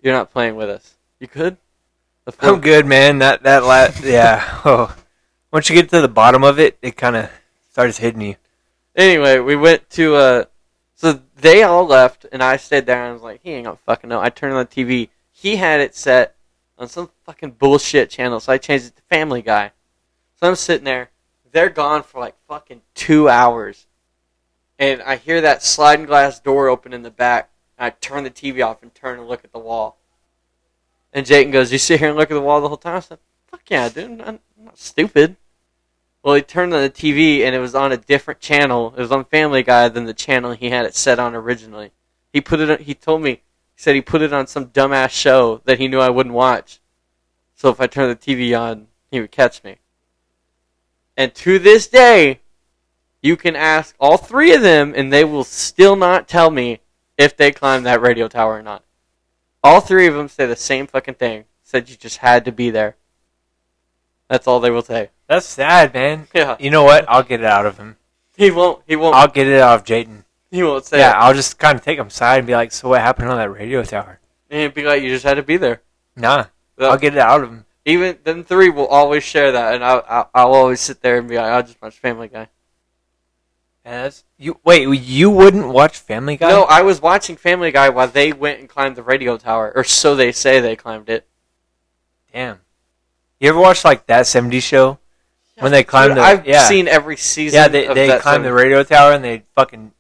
You're 0.02 0.14
not 0.14 0.32
playing 0.32 0.56
with 0.56 0.70
us. 0.70 0.96
You 1.20 1.28
could? 1.28 1.58
I'm 2.40 2.62
good, 2.62 2.86
man. 2.86 3.20
That 3.20 3.44
that 3.44 3.64
la- 3.64 3.90
yeah. 4.04 4.62
Oh, 4.66 4.96
once 5.52 5.70
you 5.70 5.76
get 5.76 5.90
to 5.90 6.02
the 6.02 6.08
bottom 6.08 6.44
of 6.44 6.60
it, 6.60 6.78
it 6.82 6.98
kind 6.98 7.16
of 7.16 7.30
starts 7.76 7.98
hitting 7.98 8.22
you. 8.22 8.36
Anyway, 8.96 9.38
we 9.38 9.54
went 9.54 9.90
to 9.90 10.16
uh 10.16 10.46
so 10.96 11.20
they 11.36 11.62
all 11.62 11.86
left 11.86 12.26
and 12.32 12.42
I 12.42 12.56
stayed 12.56 12.86
there 12.86 13.02
and 13.02 13.10
I 13.10 13.12
was 13.12 13.22
like, 13.22 13.42
he 13.44 13.52
ain't 13.52 13.66
gonna 13.66 13.78
fucking 13.86 14.10
know. 14.10 14.22
I 14.22 14.30
turned 14.30 14.54
on 14.54 14.66
the 14.66 14.66
TV. 14.84 15.10
He 15.30 15.58
had 15.58 15.82
it 15.82 15.94
set 15.94 16.38
on 16.78 16.88
some 16.88 17.10
fucking 17.26 17.52
bullshit 17.52 18.10
channel, 18.10 18.40
so 18.40 18.54
I 18.54 18.60
changed 18.60 18.86
it 18.86 18.96
to 18.96 19.02
Family 19.10 19.42
Guy. 19.42 19.72
So 20.40 20.48
I'm 20.48 20.56
sitting 20.56 20.86
there. 20.86 21.10
They're 21.52 21.68
gone 21.68 22.04
for 22.04 22.22
like 22.22 22.36
fucking 22.48 22.82
two 22.94 23.28
hours. 23.28 23.88
And 24.80 25.02
I 25.02 25.18
hear 25.18 25.42
that 25.42 25.62
sliding 25.62 26.06
glass 26.06 26.40
door 26.40 26.70
open 26.70 26.94
in 26.94 27.04
the 27.04 27.12
back. 27.12 27.50
I 27.78 27.90
turn 27.90 28.24
the 28.24 28.32
TV 28.32 28.66
off 28.66 28.84
and 28.84 28.96
turn 28.96 29.20
and 29.20 29.28
look 29.28 29.44
at 29.44 29.52
the 29.52 29.60
wall. 29.60 29.98
And 31.12 31.26
Jayton 31.26 31.52
goes, 31.52 31.74
You 31.74 31.78
sit 31.78 32.00
here 32.00 32.08
and 32.08 32.18
look 32.18 32.32
at 32.32 32.36
the 32.36 32.40
wall 32.40 32.62
the 32.62 32.70
whole 32.70 32.78
time? 32.78 32.96
I 32.96 33.00
said, 33.02 33.20
Fuck 33.48 33.70
yeah, 33.70 33.90
dude. 33.90 34.22
I'm 34.22 34.40
not 34.58 34.78
stupid. 34.78 35.36
Well, 36.26 36.34
he 36.34 36.42
turned 36.42 36.74
on 36.74 36.82
the 36.82 36.90
TV 36.90 37.42
and 37.42 37.54
it 37.54 37.60
was 37.60 37.76
on 37.76 37.92
a 37.92 37.98
different 37.98 38.40
channel. 38.40 38.96
It 38.98 39.00
was 39.00 39.12
on 39.12 39.26
Family 39.26 39.62
Guy 39.62 39.90
than 39.90 40.06
the 40.06 40.14
channel 40.14 40.54
he 40.54 40.72
had 40.72 40.88
it 40.88 40.96
set 40.96 41.20
on 41.20 41.36
originally. 41.36 41.92
He 42.34 42.42
put 42.42 42.60
it. 42.60 42.82
He 42.82 42.96
told 42.96 43.22
me. 43.22 43.44
He 43.76 43.82
said 43.82 43.94
he 43.94 44.02
put 44.02 44.24
it 44.24 44.34
on 44.34 44.48
some 44.48 44.70
dumbass 44.70 45.12
show 45.12 45.62
that 45.66 45.78
he 45.78 45.88
knew 45.88 46.00
I 46.00 46.10
wouldn't 46.10 46.34
watch. 46.34 46.80
So 47.54 47.70
if 47.70 47.80
I 47.80 47.86
turned 47.86 48.10
the 48.10 48.16
TV 48.16 48.60
on, 48.60 48.88
he 49.12 49.22
would 49.22 49.30
catch 49.30 49.64
me. 49.64 49.76
And 51.16 51.32
to 51.36 51.60
this 51.60 51.86
day, 51.86 52.40
you 53.22 53.38
can 53.38 53.56
ask 53.56 53.94
all 54.00 54.18
three 54.18 54.52
of 54.52 54.64
them, 54.64 54.94
and 54.96 55.14
they 55.14 55.26
will 55.26 55.44
still 55.44 55.96
not 55.96 56.28
tell 56.28 56.50
me 56.50 56.80
if 57.20 57.38
they 57.38 57.52
climbed 57.52 57.86
that 57.86 58.02
radio 58.02 58.28
tower 58.28 58.58
or 58.58 58.64
not. 58.64 58.84
All 59.64 59.80
three 59.80 60.08
of 60.08 60.16
them 60.16 60.28
say 60.28 60.48
the 60.48 60.56
same 60.56 60.88
fucking 60.88 61.16
thing. 61.16 61.46
Said 61.62 61.88
you 61.88 61.96
just 61.96 62.18
had 62.18 62.46
to 62.46 62.52
be 62.52 62.72
there. 62.72 62.96
That's 64.28 64.48
all 64.48 64.60
they 64.60 64.72
will 64.72 64.82
say. 64.82 65.12
That's 65.28 65.46
sad, 65.46 65.94
man. 65.94 66.28
Yeah. 66.34 66.56
You 66.60 66.70
know 66.70 66.84
what? 66.84 67.06
I'll 67.08 67.24
get 67.24 67.40
it 67.40 67.46
out 67.46 67.66
of 67.66 67.78
him. 67.78 67.98
He 68.38 68.52
won't. 68.52 68.84
He 68.88 68.96
won't. 68.96 69.16
I'll 69.16 69.28
get 69.28 69.48
it 69.48 69.60
out 69.62 69.80
of 69.80 69.86
Jayden. 69.86 70.24
he 70.52 70.62
won't 70.64 70.86
say. 70.86 71.00
Yeah, 71.00 71.12
it. 71.12 71.16
I'll 71.24 71.34
just 71.34 71.58
kind 71.58 71.78
of 71.78 71.84
take 71.84 71.98
him 71.98 72.08
aside 72.08 72.40
and 72.40 72.48
be 72.48 72.54
like, 72.54 72.72
"So 72.72 72.90
what 72.90 73.02
happened 73.02 73.30
on 73.30 73.38
that 73.38 73.50
radio 73.50 73.84
tower?" 73.84 74.20
And 74.50 74.62
it'd 74.62 74.74
be 74.76 74.84
like 74.84 75.02
you 75.02 75.10
just 75.10 75.24
had 75.26 75.36
to 75.36 75.44
be 75.44 75.58
there. 75.58 75.82
Nah, 76.16 76.46
Yeah. 76.78 76.88
I'll 76.88 76.98
get 76.98 77.14
it 77.14 77.20
out 77.20 77.44
of 77.44 77.50
him. 77.50 77.66
Even 77.86 78.18
them 78.24 78.44
three 78.44 78.70
will 78.70 78.88
always 78.88 79.24
share 79.24 79.52
that, 79.54 79.76
and 79.76 79.84
I'll, 79.84 80.04
I'll, 80.08 80.30
I'll 80.34 80.54
always 80.54 80.82
sit 80.82 81.02
there 81.02 81.18
and 81.18 81.28
be 81.28 81.36
like, 81.38 81.46
"I'll 81.46 81.64
just 81.64 81.82
watch 81.82 81.98
Family 81.98 82.28
Guy." 82.28 82.50
As 83.84 84.24
you 84.38 84.60
wait, 84.64 84.88
you 85.00 85.30
wouldn't 85.30 85.68
watch 85.70 86.00
Family 86.00 86.38
Guy? 86.38 86.50
No, 86.50 86.64
I 86.64 86.82
was 86.82 87.02
watching 87.02 87.36
Family 87.36 87.72
Guy 87.72 87.90
while 87.90 88.08
they 88.08 88.34
went 88.34 88.60
and 88.60 88.68
climbed 88.68 88.96
the 88.96 89.04
radio 89.04 89.38
tower, 89.38 89.72
or 89.76 89.84
so 89.84 90.16
they 90.16 90.32
say 90.32 90.60
they 90.60 90.76
climbed 90.76 91.10
it. 91.10 91.28
Damn. 92.34 92.60
You 93.40 93.50
ever 93.50 93.60
watch 93.60 93.86
like 93.86 94.08
that 94.08 94.26
'70s 94.26 94.64
show 94.64 94.98
when 95.60 95.72
they 95.72 95.84
climb 95.84 96.10
Dude, 96.10 96.18
the? 96.18 96.22
I've 96.22 96.48
yeah, 96.48 96.68
seen 96.68 96.88
every 96.88 97.18
season. 97.18 97.58
yeah. 97.58 97.68
They 97.68 97.88
of 97.88 97.96
they 97.96 98.08
that 98.08 98.22
climb 98.22 98.44
the 98.44 98.54
radio 98.54 98.84
tower 98.84 99.14
and 99.14 99.24
they 99.24 99.44
fucking 99.56 99.92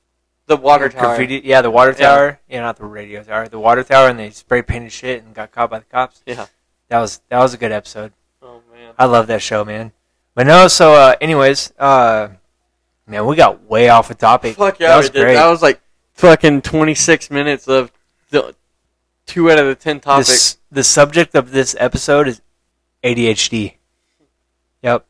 the 0.48 0.58
water 0.58 0.89
tower. 0.89 1.15
graffiti. 1.15 1.41
Yeah, 1.44 1.62
the 1.62 1.72
water 1.72 1.94
tower. 1.94 2.39
Yeah. 2.50 2.62
not 2.62 2.78
the 2.78 2.86
radio 2.86 3.24
tower. 3.24 3.48
The 3.48 3.60
water 3.60 3.84
tower, 3.84 4.10
and 4.10 4.20
they 4.20 4.30
spray 4.30 4.62
painted 4.62 4.91
shit 4.91 5.24
and 5.24 5.34
got 5.34 5.52
caught 5.52 5.70
by 5.70 5.80
the 5.80 5.86
cops. 5.86 6.22
Yeah. 6.26 6.48
That 6.89 7.00
was 7.00 7.22
that 7.30 7.39
was 7.39 7.54
a 7.54 7.58
good 7.58 7.72
episode. 7.72 8.13
Oh 8.41 8.62
man. 8.72 8.94
I 8.98 9.06
love 9.06 9.28
that 9.28 9.41
show, 9.41 9.65
man. 9.65 9.91
But 10.36 10.48
no, 10.48 10.68
so 10.68 10.94
uh, 10.94 11.15
anyways, 11.22 11.74
uh, 11.80 12.30
man, 13.08 13.26
we 13.26 13.36
got 13.36 13.63
way 13.63 13.89
off 13.89 14.10
the 14.10 14.15
topic. 14.15 14.58
Fuck 14.58 14.80
yeah, 14.80 14.89
that 14.89 14.98
was 14.98 15.08
we 15.08 15.13
did. 15.13 15.22
great. 15.22 15.34
That 15.36 15.48
was 15.50 15.62
like 15.62 15.82
fucking 16.13 16.62
twenty 16.62 16.94
six 16.94 17.32
minutes 17.32 17.68
of 17.68 17.91
the 18.30 18.54
two 19.26 19.50
out 19.50 19.58
of 19.60 19.65
the 19.65 19.76
ten 19.76 20.00
topics. 20.00 20.28
This, 20.28 20.58
the 20.72 20.84
subject 20.84 21.36
of 21.36 21.52
this 21.52 21.76
episode 21.80 22.28
is 22.28 22.41
ADHD. 23.04 23.76
Yep. 24.84 25.06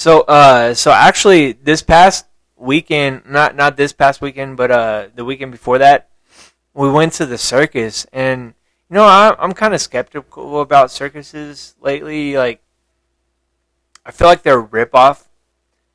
So, 0.00 0.22
uh, 0.22 0.72
so 0.72 0.92
actually, 0.92 1.52
this 1.52 1.82
past 1.82 2.24
weekend, 2.56 3.24
not 3.28 3.54
not 3.54 3.76
this 3.76 3.92
past 3.92 4.22
weekend, 4.22 4.56
but 4.56 4.70
uh, 4.70 5.08
the 5.14 5.26
weekend 5.26 5.52
before 5.52 5.76
that, 5.76 6.08
we 6.72 6.90
went 6.90 7.12
to 7.20 7.26
the 7.26 7.36
circus, 7.36 8.06
and 8.10 8.54
you 8.88 8.94
know, 8.94 9.04
I, 9.04 9.36
I'm 9.38 9.52
kind 9.52 9.74
of 9.74 9.80
skeptical 9.82 10.62
about 10.62 10.90
circuses 10.90 11.74
lately. 11.82 12.34
Like, 12.34 12.62
I 14.06 14.10
feel 14.10 14.26
like 14.26 14.42
they're 14.42 14.60
a 14.60 14.66
ripoff. 14.66 15.26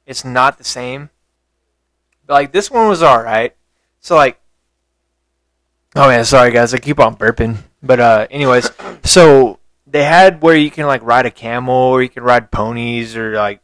It's 0.05 0.23
not 0.23 0.59
the 0.59 0.63
same. 0.63 1.09
But 2.27 2.33
like 2.33 2.51
this 2.51 2.69
one 2.69 2.87
was 2.87 3.01
all 3.01 3.23
right. 3.23 3.55
So 4.01 4.15
like, 4.15 4.39
oh 5.95 6.07
man, 6.09 6.25
sorry 6.25 6.51
guys, 6.51 6.75
I 6.75 6.77
keep 6.77 6.99
on 6.99 7.15
burping. 7.15 7.57
But 7.81 7.99
uh, 7.99 8.27
anyways, 8.29 8.69
so 9.03 9.57
they 9.87 10.03
had 10.03 10.43
where 10.43 10.55
you 10.55 10.69
can 10.69 10.85
like 10.85 11.01
ride 11.01 11.25
a 11.25 11.31
camel 11.31 11.73
or 11.73 12.03
you 12.03 12.09
can 12.09 12.21
ride 12.21 12.51
ponies 12.51 13.17
or 13.17 13.33
like 13.33 13.61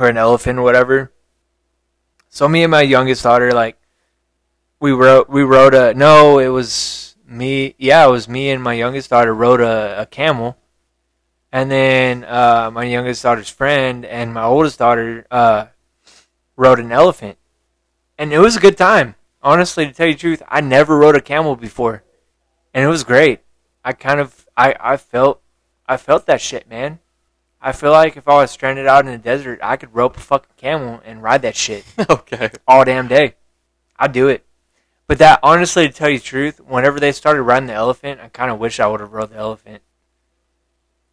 or 0.00 0.08
an 0.08 0.16
elephant 0.16 0.58
or 0.58 0.62
whatever. 0.62 1.12
So 2.28 2.48
me 2.48 2.62
and 2.62 2.70
my 2.70 2.82
youngest 2.82 3.22
daughter 3.22 3.52
like 3.52 3.76
we 4.80 4.92
rode 4.92 5.28
we 5.28 5.42
rode 5.42 5.74
a 5.74 5.92
no 5.94 6.38
it 6.38 6.48
was 6.48 7.16
me 7.26 7.74
yeah 7.76 8.06
it 8.06 8.10
was 8.10 8.28
me 8.28 8.50
and 8.50 8.62
my 8.62 8.72
youngest 8.72 9.10
daughter 9.10 9.34
rode 9.34 9.60
a, 9.60 10.02
a 10.02 10.06
camel. 10.06 10.56
And 11.52 11.70
then 11.70 12.24
uh, 12.24 12.70
my 12.72 12.84
youngest 12.84 13.22
daughter's 13.22 13.48
friend 13.48 14.04
and 14.04 14.32
my 14.32 14.44
oldest 14.44 14.78
daughter 14.78 15.26
uh, 15.32 15.66
rode 16.56 16.78
an 16.78 16.92
elephant. 16.92 17.36
And 18.16 18.32
it 18.32 18.38
was 18.38 18.56
a 18.56 18.60
good 18.60 18.78
time. 18.78 19.16
Honestly 19.42 19.86
to 19.86 19.92
tell 19.92 20.06
you 20.06 20.14
the 20.14 20.20
truth 20.20 20.42
I 20.48 20.60
never 20.60 20.96
rode 20.96 21.16
a 21.16 21.20
camel 21.20 21.56
before. 21.56 22.04
And 22.72 22.84
it 22.84 22.88
was 22.88 23.04
great. 23.04 23.40
I 23.84 23.92
kind 23.92 24.20
of 24.20 24.46
I, 24.56 24.74
I 24.80 24.96
felt 24.96 25.42
I 25.86 25.96
felt 25.96 26.26
that 26.26 26.40
shit 26.40 26.68
man 26.68 27.00
I 27.60 27.72
feel 27.72 27.90
like 27.90 28.16
if 28.16 28.26
I 28.26 28.34
was 28.34 28.50
stranded 28.50 28.86
out 28.86 29.06
in 29.06 29.12
the 29.12 29.18
desert 29.18 29.60
I 29.62 29.76
could 29.76 29.94
rope 29.94 30.16
a 30.16 30.20
fucking 30.20 30.54
camel 30.56 31.00
and 31.04 31.22
ride 31.22 31.42
that 31.42 31.56
shit 31.56 31.84
okay. 32.10 32.50
all 32.66 32.84
damn 32.84 33.08
day. 33.08 33.34
I'd 33.98 34.12
do 34.12 34.28
it. 34.28 34.44
But 35.06 35.18
that, 35.18 35.40
honestly, 35.42 35.88
to 35.88 35.92
tell 35.92 36.08
you 36.08 36.18
the 36.18 36.24
truth, 36.24 36.60
whenever 36.60 37.00
they 37.00 37.12
started 37.12 37.42
riding 37.42 37.66
the 37.66 37.74
elephant, 37.74 38.20
I 38.20 38.28
kind 38.28 38.50
of 38.50 38.58
wish 38.58 38.78
I 38.78 38.86
would 38.86 39.00
have 39.00 39.12
rode 39.12 39.30
the 39.30 39.36
elephant. 39.36 39.82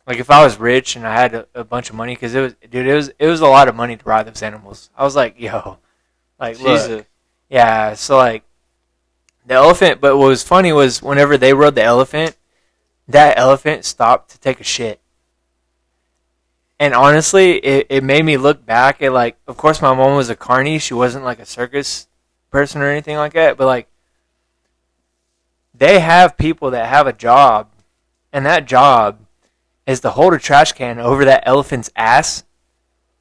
Like 0.05 0.19
if 0.19 0.29
I 0.29 0.43
was 0.43 0.57
rich 0.57 0.95
and 0.95 1.05
I 1.05 1.13
had 1.13 1.33
a, 1.33 1.47
a 1.53 1.63
bunch 1.63 1.89
of 1.89 1.95
money, 1.95 2.13
because 2.13 2.33
it 2.33 2.41
was, 2.41 2.55
dude, 2.69 2.87
it 2.87 2.93
was, 2.93 3.11
it 3.19 3.27
was 3.27 3.41
a 3.41 3.47
lot 3.47 3.67
of 3.67 3.75
money 3.75 3.97
to 3.97 4.05
ride 4.05 4.27
those 4.27 4.43
animals. 4.43 4.89
I 4.95 5.03
was 5.03 5.15
like, 5.15 5.39
yo, 5.39 5.79
like, 6.39 6.59
look, 6.61 7.07
yeah. 7.49 7.95
So 7.95 8.17
like, 8.17 8.43
the 9.47 9.55
elephant. 9.55 9.99
But 9.99 10.17
what 10.17 10.27
was 10.27 10.43
funny 10.43 10.71
was 10.71 11.01
whenever 11.01 11.37
they 11.37 11.53
rode 11.53 11.75
the 11.75 11.83
elephant, 11.83 12.37
that 13.07 13.37
elephant 13.37 13.85
stopped 13.85 14.31
to 14.31 14.39
take 14.39 14.59
a 14.59 14.63
shit. 14.63 14.99
And 16.79 16.93
honestly, 16.93 17.57
it, 17.57 17.87
it 17.89 18.03
made 18.03 18.23
me 18.23 18.37
look 18.37 18.65
back 18.65 19.01
at 19.01 19.11
like, 19.11 19.37
of 19.47 19.57
course, 19.57 19.81
my 19.81 19.93
mom 19.95 20.15
was 20.15 20.29
a 20.29 20.35
carny. 20.35 20.77
She 20.77 20.93
wasn't 20.93 21.25
like 21.25 21.39
a 21.39 21.45
circus 21.45 22.07
person 22.51 22.81
or 22.81 22.89
anything 22.89 23.17
like 23.17 23.33
that. 23.33 23.57
But 23.57 23.65
like, 23.65 23.87
they 25.73 25.99
have 25.99 26.37
people 26.37 26.71
that 26.71 26.87
have 26.87 27.07
a 27.07 27.13
job, 27.13 27.69
and 28.33 28.45
that 28.45 28.65
job 28.65 29.19
is 29.85 29.99
to 30.01 30.09
hold 30.09 30.33
a 30.33 30.39
trash 30.39 30.71
can 30.73 30.99
over 30.99 31.23
that 31.25 31.43
elephant's 31.45 31.89
ass 31.95 32.43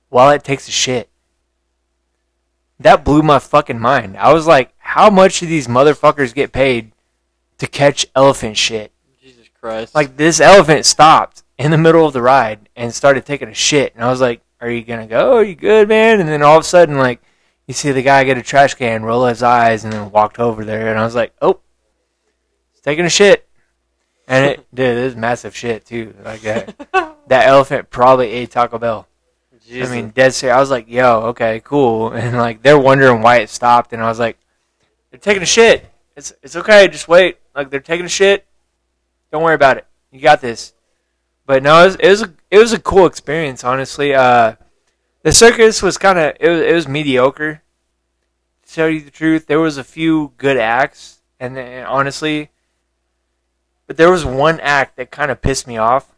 while 0.08 0.30
it 0.30 0.42
takes 0.44 0.68
a 0.68 0.72
shit. 0.72 1.08
That 2.80 3.04
blew 3.04 3.22
my 3.22 3.38
fucking 3.38 3.78
mind. 3.78 4.16
I 4.16 4.32
was 4.32 4.46
like, 4.46 4.74
how 4.78 5.08
much 5.08 5.40
do 5.40 5.46
these 5.46 5.66
motherfuckers 5.66 6.34
get 6.34 6.52
paid 6.52 6.92
to 7.58 7.66
catch 7.66 8.06
elephant 8.14 8.56
shit? 8.56 8.92
Jesus 9.22 9.46
Christ. 9.60 9.94
Like 9.94 10.16
this 10.16 10.40
elephant 10.40 10.84
stopped 10.84 11.42
in 11.58 11.70
the 11.70 11.78
middle 11.78 12.06
of 12.06 12.12
the 12.12 12.22
ride 12.22 12.68
and 12.76 12.94
started 12.94 13.24
taking 13.24 13.48
a 13.48 13.54
shit, 13.54 13.94
and 13.94 14.04
I 14.04 14.10
was 14.10 14.20
like, 14.20 14.42
"Are 14.60 14.70
you 14.70 14.82
gonna 14.82 15.06
go? 15.06 15.36
Are 15.36 15.44
you 15.44 15.54
good, 15.54 15.88
man?" 15.88 16.20
And 16.20 16.28
then 16.28 16.42
all 16.42 16.58
of 16.58 16.62
a 16.62 16.66
sudden, 16.66 16.98
like, 16.98 17.20
you 17.66 17.74
see 17.74 17.92
the 17.92 18.02
guy 18.02 18.24
get 18.24 18.38
a 18.38 18.42
trash 18.42 18.74
can, 18.74 19.02
roll 19.02 19.26
his 19.26 19.42
eyes, 19.42 19.84
and 19.84 19.92
then 19.92 20.10
walked 20.10 20.38
over 20.38 20.64
there, 20.64 20.88
and 20.88 20.98
I 20.98 21.04
was 21.04 21.14
like, 21.14 21.34
"Oh, 21.40 21.60
he's 22.72 22.80
taking 22.82 23.04
a 23.04 23.10
shit," 23.10 23.46
and 24.28 24.44
it 24.44 24.66
did. 24.74 24.98
It 24.98 25.04
was 25.04 25.16
massive 25.16 25.56
shit 25.56 25.86
too. 25.86 26.14
Like 26.24 26.42
that, 26.42 26.74
that 27.28 27.46
elephant 27.46 27.90
probably 27.90 28.30
ate 28.30 28.50
Taco 28.50 28.78
Bell. 28.78 29.08
Jesus. 29.66 29.90
I 29.90 29.96
mean, 29.96 30.10
dead 30.10 30.32
serious. 30.32 30.56
I 30.56 30.60
was 30.60 30.70
like, 30.70 30.88
"Yo, 30.88 31.22
okay, 31.28 31.60
cool," 31.64 32.12
and 32.12 32.36
like 32.36 32.62
they're 32.62 32.78
wondering 32.78 33.20
why 33.20 33.38
it 33.38 33.50
stopped, 33.50 33.92
and 33.92 34.00
I 34.00 34.08
was 34.08 34.18
like, 34.18 34.38
"They're 35.10 35.18
taking 35.18 35.42
a 35.42 35.46
shit. 35.46 35.84
It's 36.14 36.32
it's 36.42 36.54
okay. 36.54 36.86
Just 36.86 37.08
wait. 37.08 37.38
Like 37.54 37.70
they're 37.70 37.80
taking 37.80 38.06
a 38.06 38.10
shit. 38.10 38.46
Don't 39.32 39.42
worry 39.42 39.56
about 39.56 39.78
it. 39.78 39.86
You 40.12 40.20
got 40.20 40.40
this." 40.40 40.72
But 41.46 41.62
no, 41.62 41.82
it 41.82 41.86
was 41.86 41.96
it 41.96 42.08
was 42.08 42.22
a, 42.22 42.34
it 42.50 42.58
was 42.58 42.72
a 42.72 42.78
cool 42.78 43.06
experience. 43.06 43.64
Honestly, 43.64 44.14
uh, 44.14 44.56
the 45.22 45.32
circus 45.32 45.82
was 45.82 45.96
kind 45.96 46.18
of 46.18 46.36
it 46.40 46.48
was 46.48 46.60
it 46.60 46.74
was 46.74 46.88
mediocre. 46.88 47.62
To 48.64 48.74
tell 48.74 48.88
you 48.88 49.00
the 49.00 49.10
truth, 49.10 49.46
there 49.46 49.60
was 49.60 49.78
a 49.78 49.84
few 49.84 50.32
good 50.38 50.56
acts, 50.56 51.20
and 51.38 51.56
then 51.56 51.86
honestly, 51.86 52.50
but 53.86 53.96
there 53.96 54.10
was 54.10 54.24
one 54.24 54.58
act 54.60 54.96
that 54.96 55.12
kind 55.12 55.30
of 55.30 55.40
pissed 55.40 55.68
me 55.68 55.76
off 55.76 56.12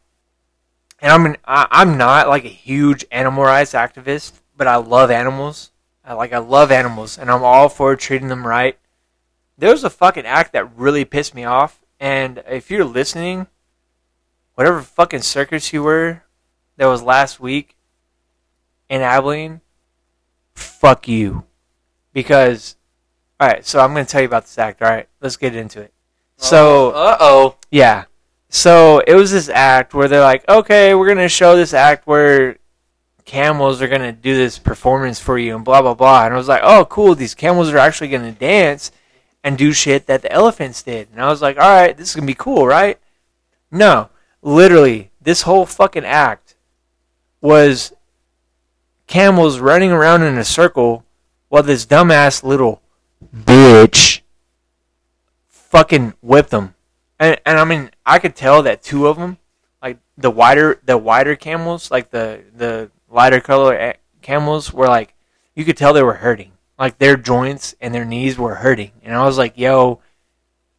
and 1.01 1.12
I'm 1.12 1.27
an, 1.27 1.37
I, 1.45 1.67
I'm 1.71 1.97
not 1.97 2.29
like 2.29 2.45
a 2.45 2.49
huge 2.49 3.05
animal 3.11 3.45
rights 3.45 3.73
activist, 3.73 4.41
but 4.57 4.67
I 4.67 4.77
love 4.77 5.11
animals. 5.11 5.71
I 6.05 6.14
like 6.14 6.33
I 6.33 6.38
love 6.38 6.73
animals, 6.73 7.19
and 7.19 7.31
I'm 7.31 7.45
all 7.45 7.69
for 7.69 7.95
treating 7.95 8.29
them 8.29 8.47
right. 8.47 8.79
There 9.57 9.71
was 9.71 9.85
a 9.85 9.91
fucking 9.91 10.27
act 10.27 10.53
that 10.53 10.75
really 10.77 11.05
pissed 11.05 11.35
me 11.35 11.45
off, 11.45 11.81
and 12.01 12.43
if 12.49 12.70
you're 12.70 12.85
listening, 12.85 13.47
whatever 14.59 14.82
fucking 14.82 15.22
circus 15.22 15.72
you 15.72 15.84
were 15.84 16.20
that 16.78 16.86
was 16.86 17.00
last 17.00 17.38
week 17.38 17.76
in 18.90 19.00
Abilene, 19.00 19.61
fuck 20.52 21.06
you, 21.06 21.44
because 22.12 22.74
all 23.38 23.46
right. 23.46 23.64
So 23.64 23.78
I'm 23.78 23.92
gonna 23.92 24.04
tell 24.04 24.20
you 24.20 24.26
about 24.26 24.46
this 24.46 24.59
act. 24.59 24.82
All 24.82 24.88
right, 24.88 25.09
let's 25.20 25.36
get 25.36 25.54
into 25.54 25.80
it. 25.80 25.92
So 26.38 26.90
uh 26.90 27.16
oh. 27.20 27.56
yeah. 27.70 28.06
So 28.48 28.98
it 29.06 29.14
was 29.14 29.30
this 29.30 29.48
act 29.48 29.94
where 29.94 30.09
they're 30.09 30.22
like, 30.22 30.48
okay, 30.48 30.92
we're 30.92 31.06
gonna 31.06 31.28
show 31.28 31.54
this 31.54 31.72
act 31.72 32.09
where 32.09 32.56
camels 33.24 33.80
are 33.80 33.86
gonna 33.86 34.11
do 34.11 34.36
this 34.36 34.59
performance 34.59 35.20
for 35.20 35.38
you 35.38 35.54
and 35.54 35.64
blah 35.64 35.82
blah 35.82 35.94
blah. 35.94 36.24
And 36.24 36.34
I 36.34 36.36
was 36.36 36.48
like, 36.48 36.62
oh 36.64 36.84
cool, 36.86 37.14
these 37.14 37.36
camels 37.36 37.72
are 37.72 37.78
actually 37.78 38.09
gonna 38.09 38.32
dance 38.32 38.90
and 39.44 39.56
do 39.56 39.72
shit 39.72 40.06
that 40.06 40.22
the 40.22 40.32
elephants 40.32 40.82
did. 40.82 41.11
And 41.12 41.22
I 41.22 41.28
was 41.28 41.40
like, 41.40 41.59
all 41.59 41.70
right, 41.70 41.96
this 41.96 42.09
is 42.09 42.16
gonna 42.16 42.26
be 42.26 42.34
cool, 42.34 42.66
right? 42.66 42.98
No, 43.70 44.11
literally, 44.43 45.11
this 45.20 45.43
whole 45.43 45.66
fucking 45.66 46.05
act 46.05 46.57
was 47.41 47.93
camels 49.07 49.59
running 49.59 49.91
around 49.93 50.22
in 50.22 50.39
a 50.39 50.45
circle 50.45 51.05
while 51.49 51.62
this 51.62 51.86
dumbass 51.86 52.43
little 52.43 52.82
bitch 53.34 54.20
fucking 55.49 56.14
whipped 56.20 56.51
them. 56.51 56.74
And, 57.18 57.41
and 57.45 57.59
I 57.59 57.64
mean, 57.64 57.91
I 58.07 58.18
could 58.18 58.36
tell 58.36 58.62
that 58.62 58.82
two 58.82 59.07
of 59.07 59.16
them 59.16 59.39
like 59.82 59.99
the 60.16 60.30
wider 60.30 60.80
the 60.84 60.99
wider 60.99 61.36
camels, 61.36 61.91
like 61.91 62.11
the 62.11 62.43
the 62.55 62.91
lighter 63.09 63.41
color 63.41 63.95
camels, 64.22 64.72
were 64.72 64.89
like 64.89 65.14
you 65.55 65.64
could 65.64 65.76
tell 65.76 65.93
they 65.93 66.03
were 66.03 66.14
hurting. 66.14 66.53
Like 66.78 66.99
their 66.99 67.16
joints 67.16 67.74
and 67.80 67.93
their 67.93 68.05
knees 68.05 68.39
were 68.39 68.57
hurting, 68.57 68.93
and 69.03 69.14
I 69.14 69.24
was 69.24 69.39
like, 69.39 69.59
"Yo, 69.59 70.01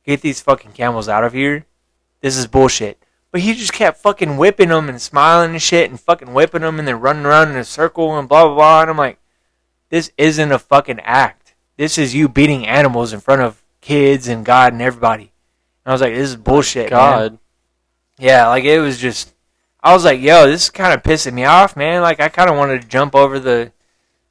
get 0.06 0.22
these 0.22 0.40
fucking 0.40 0.72
camels 0.72 1.10
out 1.10 1.26
of 1.26 1.34
here! 1.34 1.66
This 2.22 2.38
is 2.38 2.48
bullshit." 2.48 3.04
But 3.32 3.42
he 3.42 3.54
just 3.54 3.74
kept 3.74 4.02
fucking 4.02 4.38
whipping 4.38 4.70
them 4.70 4.90
and 4.90 5.02
smiling 5.02 5.52
and 5.52 5.62
shit, 5.62 5.90
and 5.90 6.00
fucking 6.00 6.34
whipping 6.34 6.62
them, 6.62 6.80
and 6.80 6.88
then 6.88 7.00
running 7.00 7.26
around 7.26 7.50
in 7.50 7.58
a 7.58 7.64
circle 7.64 8.18
and 8.18 8.28
blah 8.28 8.46
blah 8.46 8.56
blah. 8.56 8.82
And 8.82 8.90
I'm 8.90 8.98
like, 8.98 9.20
"This 9.90 10.12
isn't 10.18 10.52
a 10.52 10.60
fucking 10.60 11.00
act. 11.02 11.54
This 11.78 11.98
is 11.98 12.16
you 12.16 12.28
beating 12.28 12.66
animals 12.66 13.14
in 13.14 13.20
front 13.20 13.42
of 13.42 13.62
kids 13.82 14.28
and 14.28 14.44
God 14.44 14.74
and 14.74 14.82
everybody." 14.82 15.32
And 15.86 15.92
I 15.92 15.92
was 15.92 16.02
like, 16.02 16.14
"This 16.14 16.30
is 16.30 16.36
bullshit, 16.38 16.90
man." 16.92 17.00
God. 17.00 17.40
Yeah, 18.18 18.48
like 18.48 18.64
it 18.64 18.80
was 18.80 18.98
just. 18.98 19.34
I 19.82 19.94
was 19.94 20.04
like, 20.04 20.20
"Yo, 20.20 20.48
this 20.48 20.64
is 20.64 20.70
kind 20.72 20.94
of 20.94 21.04
pissing 21.04 21.34
me 21.34 21.46
off, 21.46 21.78
man." 21.78 22.02
Like 22.02 22.20
I 22.20 22.30
kind 22.30 22.50
of 22.50 22.58
wanted 22.58 22.82
to 22.82 22.88
jump 22.88 23.16
over 23.16 23.40
the 23.40 23.72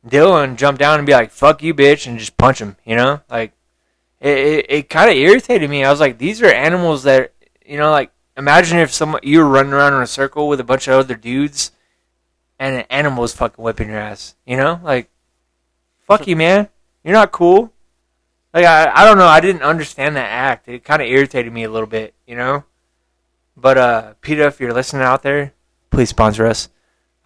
deal 0.06 0.36
and 0.36 0.58
jump 0.58 0.78
down 0.78 0.98
and 0.98 1.06
be 1.06 1.12
like, 1.12 1.30
"Fuck 1.30 1.62
you, 1.62 1.72
bitch," 1.72 2.08
and 2.08 2.18
just 2.18 2.36
punch 2.36 2.60
him. 2.60 2.76
You 2.84 2.96
know, 2.96 3.20
like 3.30 3.52
it. 4.20 4.38
It, 4.38 4.66
it 4.68 4.90
kind 4.90 5.08
of 5.08 5.16
irritated 5.16 5.70
me. 5.70 5.84
I 5.84 5.90
was 5.92 6.00
like, 6.00 6.18
"These 6.18 6.42
are 6.42 6.46
animals 6.46 7.04
that 7.04 7.32
you 7.64 7.78
know, 7.78 7.92
like 7.92 8.10
imagine 8.38 8.78
if 8.78 8.92
some 8.94 9.18
you 9.22 9.40
were 9.40 9.48
running 9.48 9.72
around 9.72 9.94
in 9.94 10.00
a 10.00 10.06
circle 10.06 10.48
with 10.48 10.60
a 10.60 10.64
bunch 10.64 10.86
of 10.88 10.94
other 10.94 11.16
dudes, 11.16 11.72
and 12.58 12.76
an 12.76 12.84
animal 12.88 13.22
was 13.22 13.34
fucking 13.34 13.62
whipping 13.62 13.88
your 13.88 13.98
ass. 13.98 14.36
You 14.46 14.56
know, 14.56 14.80
like 14.82 15.10
fuck 16.06 16.26
you, 16.26 16.36
man. 16.36 16.68
You're 17.04 17.14
not 17.14 17.32
cool." 17.32 17.72
Like 18.54 18.64
I, 18.64 18.90
I 18.94 19.04
don't 19.04 19.18
know. 19.18 19.26
I 19.26 19.40
didn't 19.40 19.62
understand 19.62 20.16
that 20.16 20.30
act. 20.30 20.68
It 20.68 20.84
kind 20.84 21.02
of 21.02 21.08
irritated 21.08 21.52
me 21.52 21.64
a 21.64 21.70
little 21.70 21.86
bit, 21.86 22.14
you 22.26 22.36
know. 22.36 22.64
But 23.56 23.76
uh, 23.76 24.14
Peter, 24.20 24.46
if 24.46 24.60
you're 24.60 24.72
listening 24.72 25.02
out 25.02 25.22
there, 25.22 25.52
please 25.90 26.08
sponsor 26.08 26.46
us. 26.46 26.68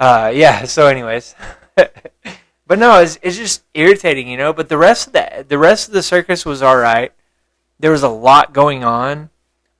Uh, 0.00 0.32
yeah. 0.34 0.64
So, 0.66 0.86
anyways, 0.86 1.34
but 1.76 2.78
no, 2.78 3.00
it's 3.00 3.18
it's 3.22 3.36
just 3.36 3.64
irritating, 3.74 4.28
you 4.28 4.36
know. 4.36 4.52
But 4.52 4.68
the 4.68 4.78
rest 4.78 5.08
of 5.08 5.12
the 5.12 5.44
the 5.46 5.58
rest 5.58 5.88
of 5.88 5.94
the 5.94 6.02
circus 6.02 6.44
was 6.44 6.62
all 6.62 6.76
right. 6.76 7.12
There 7.78 7.90
was 7.90 8.02
a 8.02 8.08
lot 8.08 8.52
going 8.52 8.84
on. 8.84 9.30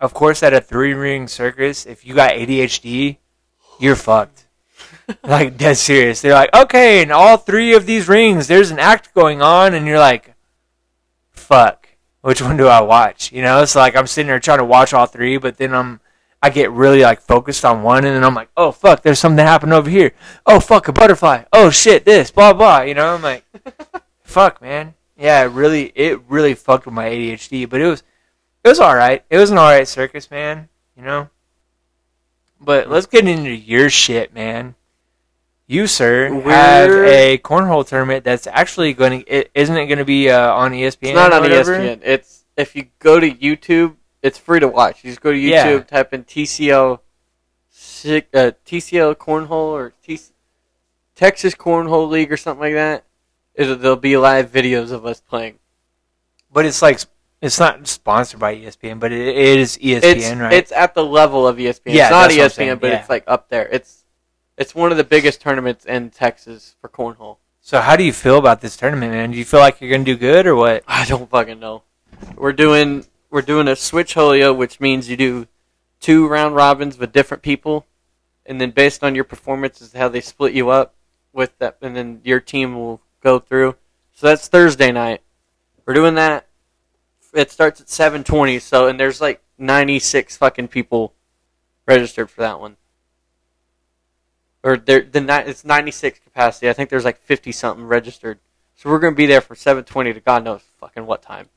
Of 0.02 0.14
course, 0.14 0.42
at 0.42 0.52
a 0.52 0.60
three 0.60 0.94
ring 0.94 1.28
circus, 1.28 1.86
if 1.86 2.04
you 2.04 2.16
got 2.16 2.32
ADHD, 2.32 3.18
you're 3.78 3.94
fucked. 3.94 4.46
like 5.22 5.56
dead 5.56 5.76
serious. 5.76 6.20
They're 6.20 6.34
like, 6.34 6.52
okay, 6.52 7.02
in 7.02 7.12
all 7.12 7.36
three 7.36 7.72
of 7.74 7.86
these 7.86 8.08
rings, 8.08 8.48
there's 8.48 8.72
an 8.72 8.80
act 8.80 9.14
going 9.14 9.40
on, 9.40 9.74
and 9.74 9.86
you're 9.86 10.00
like, 10.00 10.34
fuck. 11.30 11.88
Which 12.20 12.42
one 12.42 12.56
do 12.56 12.66
I 12.66 12.80
watch? 12.80 13.30
You 13.30 13.42
know, 13.42 13.62
it's 13.62 13.76
like 13.76 13.94
I'm 13.94 14.08
sitting 14.08 14.26
there 14.26 14.40
trying 14.40 14.58
to 14.58 14.64
watch 14.64 14.92
all 14.92 15.06
three, 15.06 15.36
but 15.36 15.56
then 15.56 15.72
I'm 15.72 16.00
I 16.42 16.50
get 16.50 16.72
really 16.72 17.02
like 17.02 17.20
focused 17.20 17.64
on 17.64 17.84
one, 17.84 18.04
and 18.04 18.16
then 18.16 18.24
I'm 18.24 18.34
like, 18.34 18.50
oh 18.56 18.72
fuck, 18.72 19.02
there's 19.02 19.20
something 19.20 19.46
happened 19.46 19.72
over 19.72 19.88
here. 19.88 20.12
Oh 20.44 20.58
fuck, 20.58 20.88
a 20.88 20.92
butterfly. 20.92 21.44
Oh 21.52 21.70
shit, 21.70 22.04
this, 22.04 22.32
blah 22.32 22.52
blah. 22.52 22.80
You 22.80 22.94
know, 22.94 23.14
I'm 23.14 23.22
like, 23.22 23.44
fuck, 24.24 24.60
man. 24.60 24.94
Yeah, 25.16 25.44
it 25.44 25.52
really, 25.52 25.92
it 25.94 26.20
really 26.28 26.54
fucked 26.54 26.86
with 26.86 26.94
my 26.94 27.08
ADHD, 27.08 27.68
but 27.70 27.80
it 27.80 27.86
was, 27.86 28.02
it 28.64 28.68
was 28.68 28.80
all 28.80 28.94
right. 28.94 29.24
It 29.30 29.38
was 29.38 29.50
an 29.50 29.58
all 29.58 29.70
right 29.70 29.86
circus, 29.88 30.30
man. 30.30 30.68
You 30.96 31.04
know. 31.04 31.28
But 32.60 32.88
let's 32.88 33.06
get 33.06 33.26
into 33.26 33.50
your 33.50 33.90
shit, 33.90 34.32
man. 34.32 34.76
You, 35.66 35.86
sir, 35.86 36.28
have 36.28 36.44
We're- 36.90 37.10
a 37.10 37.38
cornhole 37.38 37.86
tournament 37.86 38.24
that's 38.24 38.46
actually 38.46 38.92
going 38.92 39.24
to. 39.24 39.58
Isn't 39.58 39.76
it 39.76 39.86
going 39.86 39.98
to 39.98 40.04
be 40.04 40.30
uh, 40.30 40.52
on 40.52 40.72
ESPN? 40.72 40.96
It's 41.02 41.14
not 41.14 41.32
on 41.32 41.42
whatever? 41.42 41.76
ESPN. 41.78 42.00
It's 42.02 42.44
if 42.56 42.76
you 42.76 42.86
go 42.98 43.18
to 43.18 43.30
YouTube, 43.30 43.96
it's 44.22 44.38
free 44.38 44.60
to 44.60 44.68
watch. 44.68 45.02
You 45.02 45.10
just 45.10 45.20
go 45.22 45.32
to 45.32 45.38
YouTube, 45.38 45.50
Yeah. 45.50 45.80
type 45.80 46.12
in 46.12 46.24
TCL, 46.24 46.94
uh, 46.94 47.00
TCO 48.66 49.14
cornhole 49.16 49.50
or 49.72 49.92
Texas 51.14 51.54
Cornhole 51.54 52.08
League 52.08 52.32
or 52.32 52.36
something 52.36 52.60
like 52.60 52.74
that. 52.74 53.04
It'll, 53.54 53.76
there'll 53.76 53.96
be 53.96 54.16
live 54.16 54.50
videos 54.50 54.90
of 54.92 55.06
us 55.06 55.20
playing. 55.20 55.58
But 56.52 56.66
it's 56.66 56.82
like 56.82 57.00
it's 57.42 57.58
not 57.58 57.88
sponsored 57.88 58.38
by 58.38 58.56
ESPN, 58.56 59.00
but 59.00 59.10
it, 59.10 59.20
it 59.20 59.58
is 59.58 59.76
ESPN, 59.76 60.02
it's 60.04 60.34
right? 60.36 60.52
it's 60.52 60.72
at 60.72 60.94
the 60.94 61.04
level 61.04 61.46
of 61.46 61.56
ESPN. 61.56 61.80
Yeah, 61.86 62.04
it's 62.04 62.10
not 62.10 62.30
that's 62.30 62.56
what 62.56 62.64
I'm 62.64 62.76
ESPN, 62.76 62.80
but 62.80 62.90
yeah. 62.90 63.00
it's 63.00 63.10
like 63.10 63.24
up 63.26 63.48
there. 63.48 63.68
It's 63.68 64.04
it's 64.56 64.74
one 64.74 64.92
of 64.92 64.96
the 64.96 65.04
biggest 65.04 65.40
tournaments 65.40 65.84
in 65.84 66.10
Texas 66.10 66.76
for 66.80 66.88
cornhole. 66.88 67.38
so 67.60 67.80
how 67.80 67.96
do 67.96 68.04
you 68.04 68.12
feel 68.12 68.38
about 68.38 68.60
this 68.60 68.76
tournament, 68.76 69.12
man? 69.12 69.32
Do 69.32 69.38
you 69.38 69.44
feel 69.44 69.58
like 69.58 69.80
you're 69.80 69.90
going 69.90 70.04
to 70.04 70.12
do 70.12 70.16
good 70.16 70.46
or 70.46 70.54
what? 70.54 70.84
I 70.86 71.04
don't 71.04 71.28
fucking 71.28 71.58
know. 71.58 71.82
We're 72.36 72.52
doing 72.52 73.06
we're 73.28 73.42
doing 73.42 73.66
a 73.66 73.74
switch 73.74 74.14
holio, 74.14 74.56
which 74.56 74.78
means 74.78 75.10
you 75.10 75.16
do 75.16 75.48
two 75.98 76.28
round 76.28 76.54
robins 76.54 76.96
with 76.96 77.12
different 77.12 77.42
people, 77.42 77.86
and 78.46 78.60
then 78.60 78.70
based 78.70 79.02
on 79.02 79.16
your 79.16 79.24
performance 79.24 79.82
is 79.82 79.94
how 79.94 80.08
they 80.08 80.20
split 80.20 80.52
you 80.52 80.68
up 80.68 80.94
with 81.32 81.58
that, 81.58 81.78
and 81.82 81.96
then 81.96 82.20
your 82.22 82.38
team 82.38 82.76
will 82.76 83.00
go 83.20 83.40
through. 83.40 83.74
So 84.12 84.28
that's 84.28 84.46
Thursday 84.46 84.92
night. 84.92 85.22
We're 85.84 85.94
doing 85.94 86.14
that. 86.14 86.46
It 87.32 87.50
starts 87.50 87.80
at 87.80 87.88
seven 87.88 88.24
twenty. 88.24 88.58
So 88.58 88.88
and 88.88 88.98
there's 89.00 89.20
like 89.20 89.40
ninety 89.58 89.98
six 89.98 90.36
fucking 90.36 90.68
people 90.68 91.14
registered 91.86 92.30
for 92.30 92.40
that 92.42 92.60
one. 92.60 92.76
Or 94.62 94.76
there 94.76 95.00
the 95.02 95.20
ni- 95.20 95.48
it's 95.50 95.64
ninety 95.64 95.90
six 95.90 96.18
capacity. 96.18 96.68
I 96.68 96.72
think 96.72 96.90
there's 96.90 97.04
like 97.04 97.18
fifty 97.20 97.52
something 97.52 97.84
registered. 97.84 98.38
So 98.76 98.90
we're 98.90 98.98
gonna 98.98 99.16
be 99.16 99.26
there 99.26 99.40
from 99.40 99.56
seven 99.56 99.84
twenty 99.84 100.12
to 100.12 100.20
God 100.20 100.44
knows 100.44 100.62
fucking 100.78 101.06
what 101.06 101.22
time. 101.22 101.48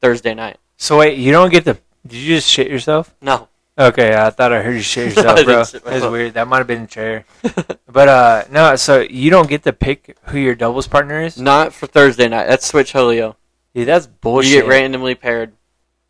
Thursday 0.00 0.34
night. 0.34 0.58
So 0.76 0.98
wait, 0.98 1.18
you 1.18 1.32
don't 1.32 1.50
get 1.50 1.64
the. 1.64 1.78
Did 2.06 2.16
you 2.18 2.34
just 2.36 2.48
shit 2.48 2.68
yourself? 2.70 3.14
No. 3.20 3.48
Okay, 3.76 4.14
I 4.14 4.30
thought 4.30 4.52
I 4.52 4.62
heard 4.62 4.74
you 4.76 4.82
shit 4.82 5.08
yourself, 5.16 5.44
bro. 5.44 5.64
That's 5.64 6.04
weird. 6.06 6.34
That 6.34 6.46
might 6.48 6.58
have 6.58 6.66
been 6.66 6.82
the 6.82 6.88
chair. 6.88 7.24
But 7.94 8.08
uh, 8.08 8.44
no. 8.50 8.74
So 8.74 9.00
you 9.02 9.30
don't 9.30 9.48
get 9.48 9.62
to 9.62 9.72
pick 9.72 10.16
who 10.24 10.38
your 10.38 10.56
doubles 10.56 10.88
partner 10.88 11.20
is. 11.22 11.38
Not 11.38 11.72
for 11.72 11.86
Thursday 11.86 12.26
night. 12.26 12.48
That's 12.48 12.66
Switch 12.66 12.92
Holio. 12.92 13.36
Dude, 13.74 13.88
that's 13.88 14.06
bullshit. 14.06 14.52
You 14.52 14.60
get 14.62 14.68
randomly 14.68 15.14
paired. 15.14 15.52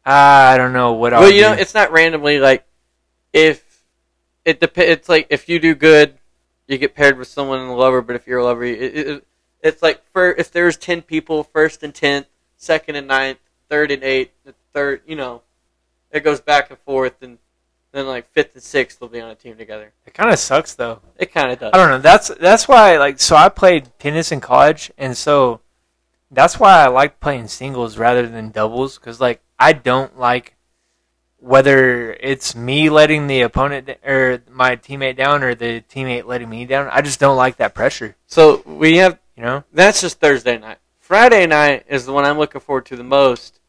Ah, 0.06 0.50
I 0.50 0.58
don't 0.58 0.72
know 0.74 0.92
what 0.92 1.14
I'll 1.14 1.20
well, 1.22 1.30
you 1.30 1.42
do. 1.42 1.48
know, 1.48 1.52
it's 1.54 1.72
not 1.74 1.92
randomly. 1.92 2.38
Like 2.38 2.66
if 3.32 3.82
it 4.44 4.60
dep- 4.60 4.76
It's 4.78 5.08
like 5.08 5.28
if 5.30 5.48
you 5.48 5.58
do 5.58 5.74
good, 5.74 6.14
you 6.68 6.76
get 6.78 6.94
paired 6.94 7.16
with 7.18 7.28
someone 7.28 7.60
in 7.60 7.68
the 7.68 7.74
lover. 7.74 8.02
But 8.02 8.16
if 8.16 8.26
you're 8.26 8.38
a 8.40 8.44
lover, 8.44 8.64
it, 8.64 8.80
it, 8.80 9.06
it- 9.08 9.26
it's 9.62 9.82
like 9.82 10.02
for 10.12 10.30
if 10.32 10.52
there's 10.52 10.76
ten 10.76 11.00
people, 11.00 11.42
first 11.42 11.82
and 11.82 11.94
tenth, 11.94 12.26
second 12.58 12.96
and 12.96 13.06
ninth, 13.08 13.38
third 13.70 13.90
and 13.90 14.02
eighth, 14.04 14.32
the 14.44 14.54
third. 14.74 15.00
You 15.06 15.16
know, 15.16 15.40
it 16.10 16.20
goes 16.20 16.42
back 16.42 16.68
and 16.68 16.78
forth, 16.80 17.22
and 17.22 17.38
then 17.92 18.06
like 18.06 18.28
fifth 18.32 18.50
and 18.52 18.62
sixth 18.62 19.00
will 19.00 19.08
be 19.08 19.22
on 19.22 19.30
a 19.30 19.34
team 19.34 19.56
together. 19.56 19.90
it 20.04 20.12
kind 20.12 20.30
of 20.30 20.38
sucks 20.38 20.74
though. 20.74 21.00
It 21.16 21.32
kind 21.32 21.50
of 21.50 21.58
does. 21.60 21.70
I 21.72 21.78
don't 21.78 21.88
know. 21.88 21.98
That's 21.98 22.28
that's 22.28 22.68
why 22.68 22.98
like 22.98 23.18
so 23.20 23.36
I 23.36 23.48
played 23.48 23.88
tennis 23.98 24.32
in 24.32 24.40
college, 24.42 24.92
and 24.98 25.16
so 25.16 25.60
that's 26.34 26.58
why 26.58 26.84
I 26.84 26.88
like 26.88 27.20
playing 27.20 27.48
singles 27.48 27.98
rather 27.98 28.26
than 28.26 28.50
doubles 28.50 28.98
because 28.98 29.20
like 29.20 29.42
I 29.58 29.72
don't 29.72 30.18
like 30.18 30.56
whether 31.38 32.14
it's 32.14 32.56
me 32.56 32.88
letting 32.88 33.26
the 33.26 33.42
opponent 33.42 33.90
or 34.04 34.42
my 34.50 34.76
teammate 34.76 35.16
down 35.16 35.42
or 35.42 35.54
the 35.54 35.82
teammate 35.82 36.24
letting 36.24 36.48
me 36.48 36.64
down. 36.64 36.88
I 36.90 37.02
just 37.02 37.20
don't 37.20 37.36
like 37.36 37.56
that 37.56 37.74
pressure. 37.74 38.16
So 38.26 38.62
we 38.66 38.96
have 38.96 39.18
You 39.36 39.42
know? 39.42 39.64
That's 39.72 40.00
just 40.00 40.20
Thursday 40.20 40.58
night. 40.58 40.78
Friday 40.98 41.46
night 41.46 41.84
is 41.88 42.06
the 42.06 42.12
one 42.12 42.24
I'm 42.24 42.38
looking 42.38 42.60
forward 42.60 42.86
to 42.86 42.96
the 42.96 43.04
most. 43.04 43.60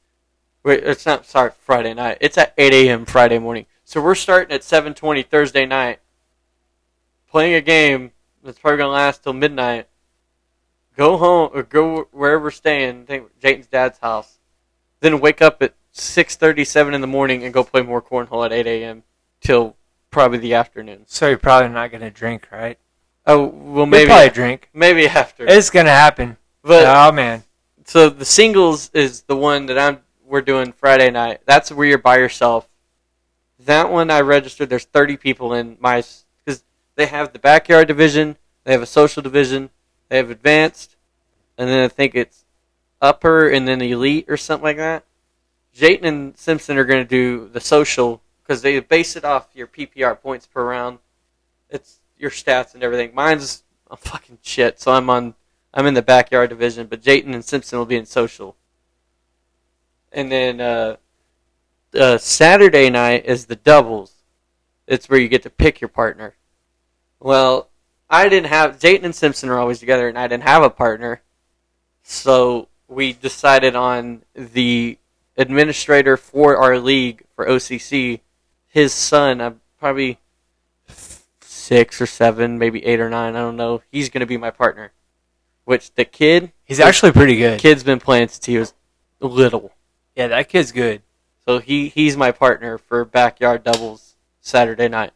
Wait, 0.63 0.83
it's 0.83 1.05
not. 1.05 1.25
Sorry, 1.25 1.51
Friday 1.59 1.93
night. 1.93 2.17
It's 2.21 2.37
at 2.37 2.53
8 2.57 2.73
a.m. 2.73 3.05
Friday 3.05 3.39
morning. 3.39 3.65
So 3.83 4.01
we're 4.01 4.15
starting 4.15 4.55
at 4.55 4.61
7:20 4.61 5.27
Thursday 5.27 5.65
night, 5.65 5.99
playing 7.29 7.53
a 7.53 7.61
game 7.61 8.13
that's 8.43 8.57
probably 8.57 8.77
gonna 8.77 8.93
last 8.93 9.23
till 9.23 9.33
midnight. 9.33 9.87
Go 10.95 11.17
home 11.17 11.51
or 11.53 11.63
go 11.63 12.07
wherever 12.11 12.43
we're 12.43 12.51
staying. 12.51 13.01
I 13.01 13.05
think 13.05 13.39
Jayton's 13.39 13.67
dad's 13.67 13.99
house. 13.99 14.39
Then 15.01 15.19
wake 15.19 15.41
up 15.41 15.61
at 15.61 15.73
6:37 15.93 16.93
in 16.93 17.01
the 17.01 17.07
morning 17.07 17.43
and 17.43 17.53
go 17.53 17.63
play 17.63 17.81
more 17.81 18.01
cornhole 18.01 18.45
at 18.45 18.53
8 18.53 18.65
a.m. 18.67 19.03
till 19.41 19.75
probably 20.09 20.37
the 20.37 20.53
afternoon. 20.53 21.03
So 21.07 21.27
you're 21.27 21.37
probably 21.37 21.69
not 21.69 21.91
gonna 21.91 22.11
drink, 22.11 22.47
right? 22.51 22.77
Oh 23.25 23.45
well, 23.45 23.77
You'll 23.77 23.85
maybe 23.87 24.07
probably 24.07 24.29
drink. 24.29 24.69
maybe 24.73 25.07
after. 25.07 25.45
It's 25.45 25.69
gonna 25.69 25.89
happen. 25.89 26.37
But 26.61 26.85
oh 26.85 27.11
man. 27.11 27.43
so 27.85 28.09
the 28.09 28.25
singles 28.25 28.89
is 28.93 29.23
the 29.23 29.35
one 29.35 29.65
that 29.67 29.77
I'm 29.77 29.99
we're 30.25 30.41
doing 30.41 30.71
Friday 30.71 31.11
night. 31.11 31.41
That's 31.45 31.71
where 31.71 31.87
you're 31.87 31.97
by 31.97 32.17
yourself. 32.17 32.67
That 33.59 33.91
one 33.91 34.09
I 34.11 34.21
registered. 34.21 34.69
There's 34.69 34.85
30 34.85 35.17
people 35.17 35.53
in 35.53 35.77
my 35.79 36.03
because 36.43 36.63
they 36.95 37.05
have 37.07 37.33
the 37.33 37.39
backyard 37.39 37.87
division, 37.87 38.37
they 38.63 38.71
have 38.71 38.81
a 38.81 38.87
social 38.87 39.21
division, 39.21 39.69
they 40.09 40.17
have 40.17 40.29
advanced, 40.29 40.95
and 41.57 41.69
then 41.69 41.83
I 41.83 41.87
think 41.87 42.15
it's 42.15 42.45
upper 43.01 43.49
and 43.49 43.67
then 43.67 43.81
elite 43.81 44.25
or 44.27 44.37
something 44.37 44.63
like 44.63 44.77
that. 44.77 45.03
Jayton 45.73 46.05
and 46.05 46.37
Simpson 46.37 46.77
are 46.77 46.85
going 46.85 47.03
to 47.03 47.09
do 47.09 47.49
the 47.49 47.59
social 47.59 48.21
because 48.41 48.61
they 48.61 48.79
base 48.79 49.15
it 49.15 49.25
off 49.25 49.49
your 49.53 49.67
PPR 49.67 50.19
points 50.19 50.45
per 50.45 50.65
round. 50.65 50.99
It's 51.69 51.99
your 52.17 52.31
stats 52.31 52.73
and 52.73 52.83
everything. 52.83 53.13
Mine's 53.13 53.63
a 53.91 53.97
fucking 53.97 54.39
shit, 54.41 54.79
so 54.79 54.91
I'm 54.91 55.09
on 55.09 55.35
I'm 55.73 55.87
in 55.87 55.93
the 55.93 56.01
backyard 56.01 56.49
division, 56.49 56.87
but 56.87 57.01
Jayton 57.01 57.33
and 57.33 57.43
Simpson 57.43 57.77
will 57.77 57.85
be 57.85 57.97
in 57.97 58.05
social. 58.05 58.55
And 60.13 60.31
then 60.31 60.61
uh, 60.61 60.95
uh, 61.93 62.17
Saturday 62.17 62.89
night 62.89 63.25
is 63.25 63.45
the 63.45 63.57
doubles. 63.57 64.13
It's 64.87 65.09
where 65.09 65.19
you 65.19 65.27
get 65.27 65.43
to 65.43 65.49
pick 65.49 65.81
your 65.81 65.89
partner. 65.89 66.35
Well, 67.19 67.69
I 68.09 68.29
didn't 68.29 68.47
have 68.47 68.79
Jayton 68.79 69.05
and 69.05 69.15
Simpson 69.15 69.49
are 69.49 69.57
always 69.57 69.79
together, 69.79 70.07
and 70.07 70.17
I 70.17 70.27
didn't 70.27 70.43
have 70.43 70.63
a 70.63 70.69
partner, 70.69 71.21
so 72.03 72.67
we 72.87 73.13
decided 73.13 73.75
on 73.75 74.23
the 74.35 74.97
administrator 75.37 76.17
for 76.17 76.57
our 76.57 76.77
league 76.77 77.23
for 77.35 77.45
OCC. 77.45 78.19
His 78.67 78.93
son, 78.93 79.41
I'm 79.41 79.61
probably 79.79 80.19
six 81.41 81.99
or 81.99 82.05
seven, 82.05 82.59
maybe 82.59 82.85
eight 82.85 82.99
or 82.99 83.09
nine. 83.09 83.35
I 83.35 83.39
don't 83.39 83.55
know. 83.55 83.81
He's 83.91 84.09
going 84.09 84.19
to 84.21 84.27
be 84.27 84.37
my 84.37 84.51
partner. 84.51 84.91
Which 85.63 85.93
the 85.95 86.05
kid, 86.05 86.51
He's 86.63 86.79
actually 86.79 87.11
pretty 87.11 87.37
good. 87.37 87.59
kid's 87.59 87.83
been 87.83 87.99
playing 87.99 88.27
since 88.27 88.45
he 88.45 88.57
was 88.57 88.73
little. 89.19 89.71
Yeah, 90.15 90.27
that 90.27 90.47
kid's 90.47 90.71
good. 90.71 91.01
So 91.47 91.59
he 91.59 91.89
he's 91.89 92.15
my 92.15 92.31
partner 92.31 92.77
for 92.77 93.03
backyard 93.03 93.63
doubles 93.63 94.15
Saturday 94.41 94.87
night. 94.87 95.11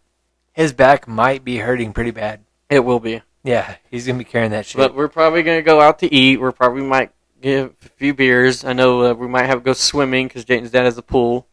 His 0.53 0.73
back 0.73 1.07
might 1.07 1.43
be 1.43 1.57
hurting 1.57 1.93
pretty 1.93 2.11
bad. 2.11 2.41
It 2.69 2.79
will 2.79 2.99
be. 2.99 3.21
Yeah, 3.43 3.75
he's 3.89 4.05
gonna 4.05 4.19
be 4.19 4.25
carrying 4.25 4.51
that 4.51 4.65
shit. 4.65 4.77
But 4.77 4.95
we're 4.95 5.07
probably 5.07 5.43
gonna 5.43 5.61
go 5.61 5.81
out 5.81 5.99
to 5.99 6.13
eat. 6.13 6.39
We're 6.39 6.51
probably 6.51 6.83
might 6.83 7.11
get 7.41 7.73
a 7.85 7.89
few 7.97 8.13
beers. 8.13 8.63
I 8.63 8.73
know 8.73 9.03
uh, 9.03 9.13
we 9.13 9.27
might 9.27 9.45
have 9.45 9.59
to 9.59 9.63
go 9.63 9.73
swimming 9.73 10.27
because 10.27 10.45
Jayton's 10.45 10.71
dad 10.71 10.83
has 10.83 10.97
a 10.97 11.01
pool. 11.01 11.47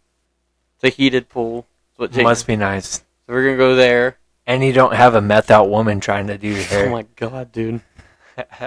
It's 0.77 0.85
a 0.85 0.97
heated 0.97 1.29
pool. 1.29 1.67
What 1.97 2.15
Must 2.15 2.47
be 2.47 2.57
nice. 2.57 2.99
so 2.99 3.03
we're 3.29 3.45
gonna 3.45 3.57
go 3.57 3.75
there. 3.77 4.19
And 4.47 4.63
you 4.63 4.73
don't 4.73 4.95
have 4.95 5.15
a 5.15 5.21
meth 5.21 5.51
out 5.51 5.71
woman 5.71 5.99
trying 6.01 6.27
to 6.27 6.39
do 6.39 6.49
your 6.49 6.63
hair. 6.63 6.89
Oh 6.89 6.93
my 6.93 7.07
god, 7.17 7.53
dude! 7.53 7.81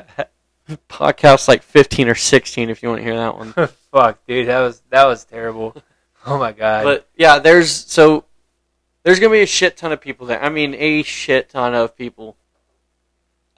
Podcast 0.90 1.48
like 1.48 1.64
fifteen 1.64 2.08
or 2.10 2.16
sixteen 2.16 2.70
if 2.70 2.82
you 2.84 2.90
want 2.90 3.00
to 3.00 3.04
hear 3.04 3.16
that 3.16 3.38
one. 3.38 3.54
Fuck, 3.92 4.26
dude, 4.28 4.48
that 4.48 4.60
was 4.62 4.82
that 4.90 5.06
was 5.06 5.26
terrible. 5.26 5.76
Oh 6.26 6.38
my 6.38 6.52
god. 6.52 6.84
But 6.84 7.08
yeah, 7.16 7.40
there's 7.40 7.72
so 7.72 8.26
there's 9.04 9.22
gonna 9.22 9.32
be 9.32 9.42
a 9.42 9.46
shit 9.48 9.78
ton 9.78 9.94
of 9.94 10.02
people 10.02 10.28
there. 10.28 10.44
I 10.44 10.50
mean, 10.50 10.76
a 10.76 11.02
shit 11.02 11.50
ton 11.50 11.74
of 11.74 11.96
people. 11.96 12.36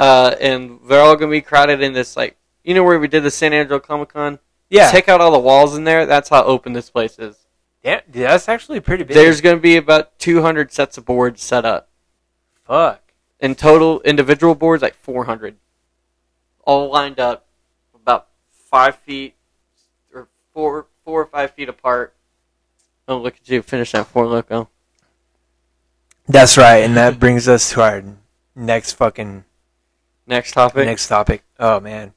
Uh, 0.02 0.36
and 0.42 0.80
they're 0.88 1.00
all 1.02 1.16
gonna 1.16 1.30
be 1.30 1.42
crowded 1.42 1.80
in 1.84 1.94
this 1.94 2.18
like 2.18 2.36
you 2.64 2.74
know 2.74 2.84
where 2.84 2.98
we 2.98 3.08
did 3.08 3.22
the 3.22 3.30
San 3.30 3.54
Angelo 3.54 3.80
Comic 3.80 4.10
Con. 4.10 4.40
yeah, 4.70 4.90
Take 4.90 5.08
out 5.08 5.22
all 5.22 5.32
the 5.32 5.38
walls 5.38 5.78
in 5.78 5.84
there. 5.84 6.08
That's 6.08 6.30
how 6.30 6.44
open 6.44 6.74
this 6.74 6.90
place 6.90 7.20
is. 7.20 7.36
yeah, 7.84 8.02
that's 8.12 8.50
actually 8.50 8.80
pretty 8.80 9.04
big. 9.04 9.14
There's 9.14 9.42
gonna 9.42 9.58
be 9.60 9.78
about 9.78 10.18
200 10.18 10.72
sets 10.72 10.98
of 10.98 11.06
boards 11.06 11.44
set 11.44 11.66
up. 11.66 11.88
fuck. 12.66 13.14
In 13.40 13.54
total, 13.54 14.02
individual 14.02 14.56
boards 14.56 14.82
like 14.82 14.96
400, 14.96 15.56
all 16.64 16.90
lined 16.92 17.20
up, 17.20 17.46
about 17.94 18.28
five 18.52 18.96
feet 18.98 19.36
or 20.14 20.30
four, 20.54 20.88
four 21.06 21.22
or 21.22 21.26
five 21.26 21.52
feet 21.52 21.70
apart. 21.70 22.16
Oh, 23.08 23.18
look 23.18 23.36
at 23.36 23.48
you! 23.50 23.62
Finish 23.62 23.92
that 23.92 24.08
four 24.08 24.26
loco. 24.26 24.68
That's 26.28 26.58
right, 26.58 26.78
and 26.78 26.98
that 26.98 27.20
brings 27.20 27.48
us 27.48 27.70
to 27.72 27.82
our 27.84 28.04
next 28.56 28.94
fucking 28.94 29.44
Next 30.32 30.54
topic. 30.54 30.86
next 30.86 31.08
topic. 31.10 31.44
Oh 31.60 31.82
man, 31.82 32.14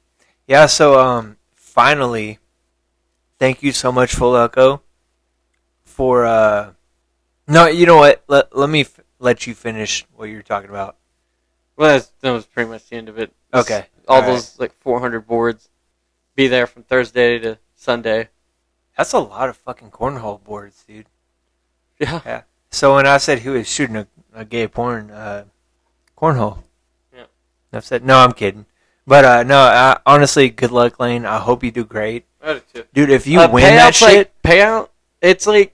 yeah. 0.47 0.67
So 0.67 0.97
um, 0.99 1.35
finally, 1.53 2.39
thank 3.37 3.61
you 3.61 3.73
so 3.73 3.91
much, 3.91 4.15
Four 4.15 4.31
Loco, 4.31 4.81
for 5.83 6.25
uh. 6.25 6.71
No, 7.47 7.67
you 7.67 7.85
know 7.85 7.97
what? 7.97 8.23
Let 8.27 8.55
let 8.55 8.69
me 8.69 8.81
f- 8.81 9.01
let 9.19 9.45
you 9.45 9.53
finish 9.53 10.05
what 10.15 10.29
you're 10.29 10.41
talking 10.41 10.69
about. 10.69 10.95
Well, 11.75 11.91
that's, 11.91 12.07
that 12.21 12.31
was 12.31 12.45
pretty 12.45 12.69
much 12.69 12.87
the 12.87 12.95
end 12.95 13.09
of 13.09 13.19
it. 13.19 13.33
Okay. 13.53 13.85
All 14.07 14.21
All 14.21 14.27
those 14.27 14.57
like 14.57 14.71
400 14.71 15.27
boards 15.27 15.69
be 16.35 16.47
there 16.47 16.67
from 16.67 16.83
Thursday 16.83 17.37
to 17.39 17.59
Sunday. 17.75 18.29
That's 18.97 19.11
a 19.11 19.19
lot 19.19 19.49
of 19.49 19.57
fucking 19.57 19.91
cornhole 19.91 20.41
boards, 20.41 20.85
dude. 20.87 21.07
Yeah. 21.99 22.43
So 22.71 22.95
when 22.95 23.05
I 23.05 23.17
said 23.17 23.39
he 23.39 23.49
was 23.49 23.67
shooting 23.67 23.97
a, 23.97 24.07
a 24.33 24.45
gay 24.45 24.67
porn 24.67 25.11
uh, 25.11 25.45
cornhole, 26.17 26.63
Yeah. 27.75 27.79
I 27.79 27.81
said 27.81 28.05
no, 28.05 28.17
I'm 28.17 28.31
kidding. 28.33 28.65
But 29.07 29.23
uh, 29.25 29.43
no, 29.43 29.59
I, 29.59 29.99
honestly, 30.05 30.49
good 30.49 30.71
luck, 30.71 30.99
Lane. 30.99 31.25
I 31.25 31.37
hope 31.39 31.63
you 31.63 31.71
do 31.71 31.83
great, 31.85 32.25
I 32.41 32.53
did 32.53 32.63
too. 32.73 32.83
dude. 32.93 33.09
If 33.11 33.27
you 33.27 33.39
Uh, 33.39 33.49
win 33.51 33.63
that 33.63 33.93
payout's 33.93 34.01
like- 34.01 34.11
shit, 34.11 34.41
payout, 34.43 34.89
it's 35.21 35.45
like 35.45 35.73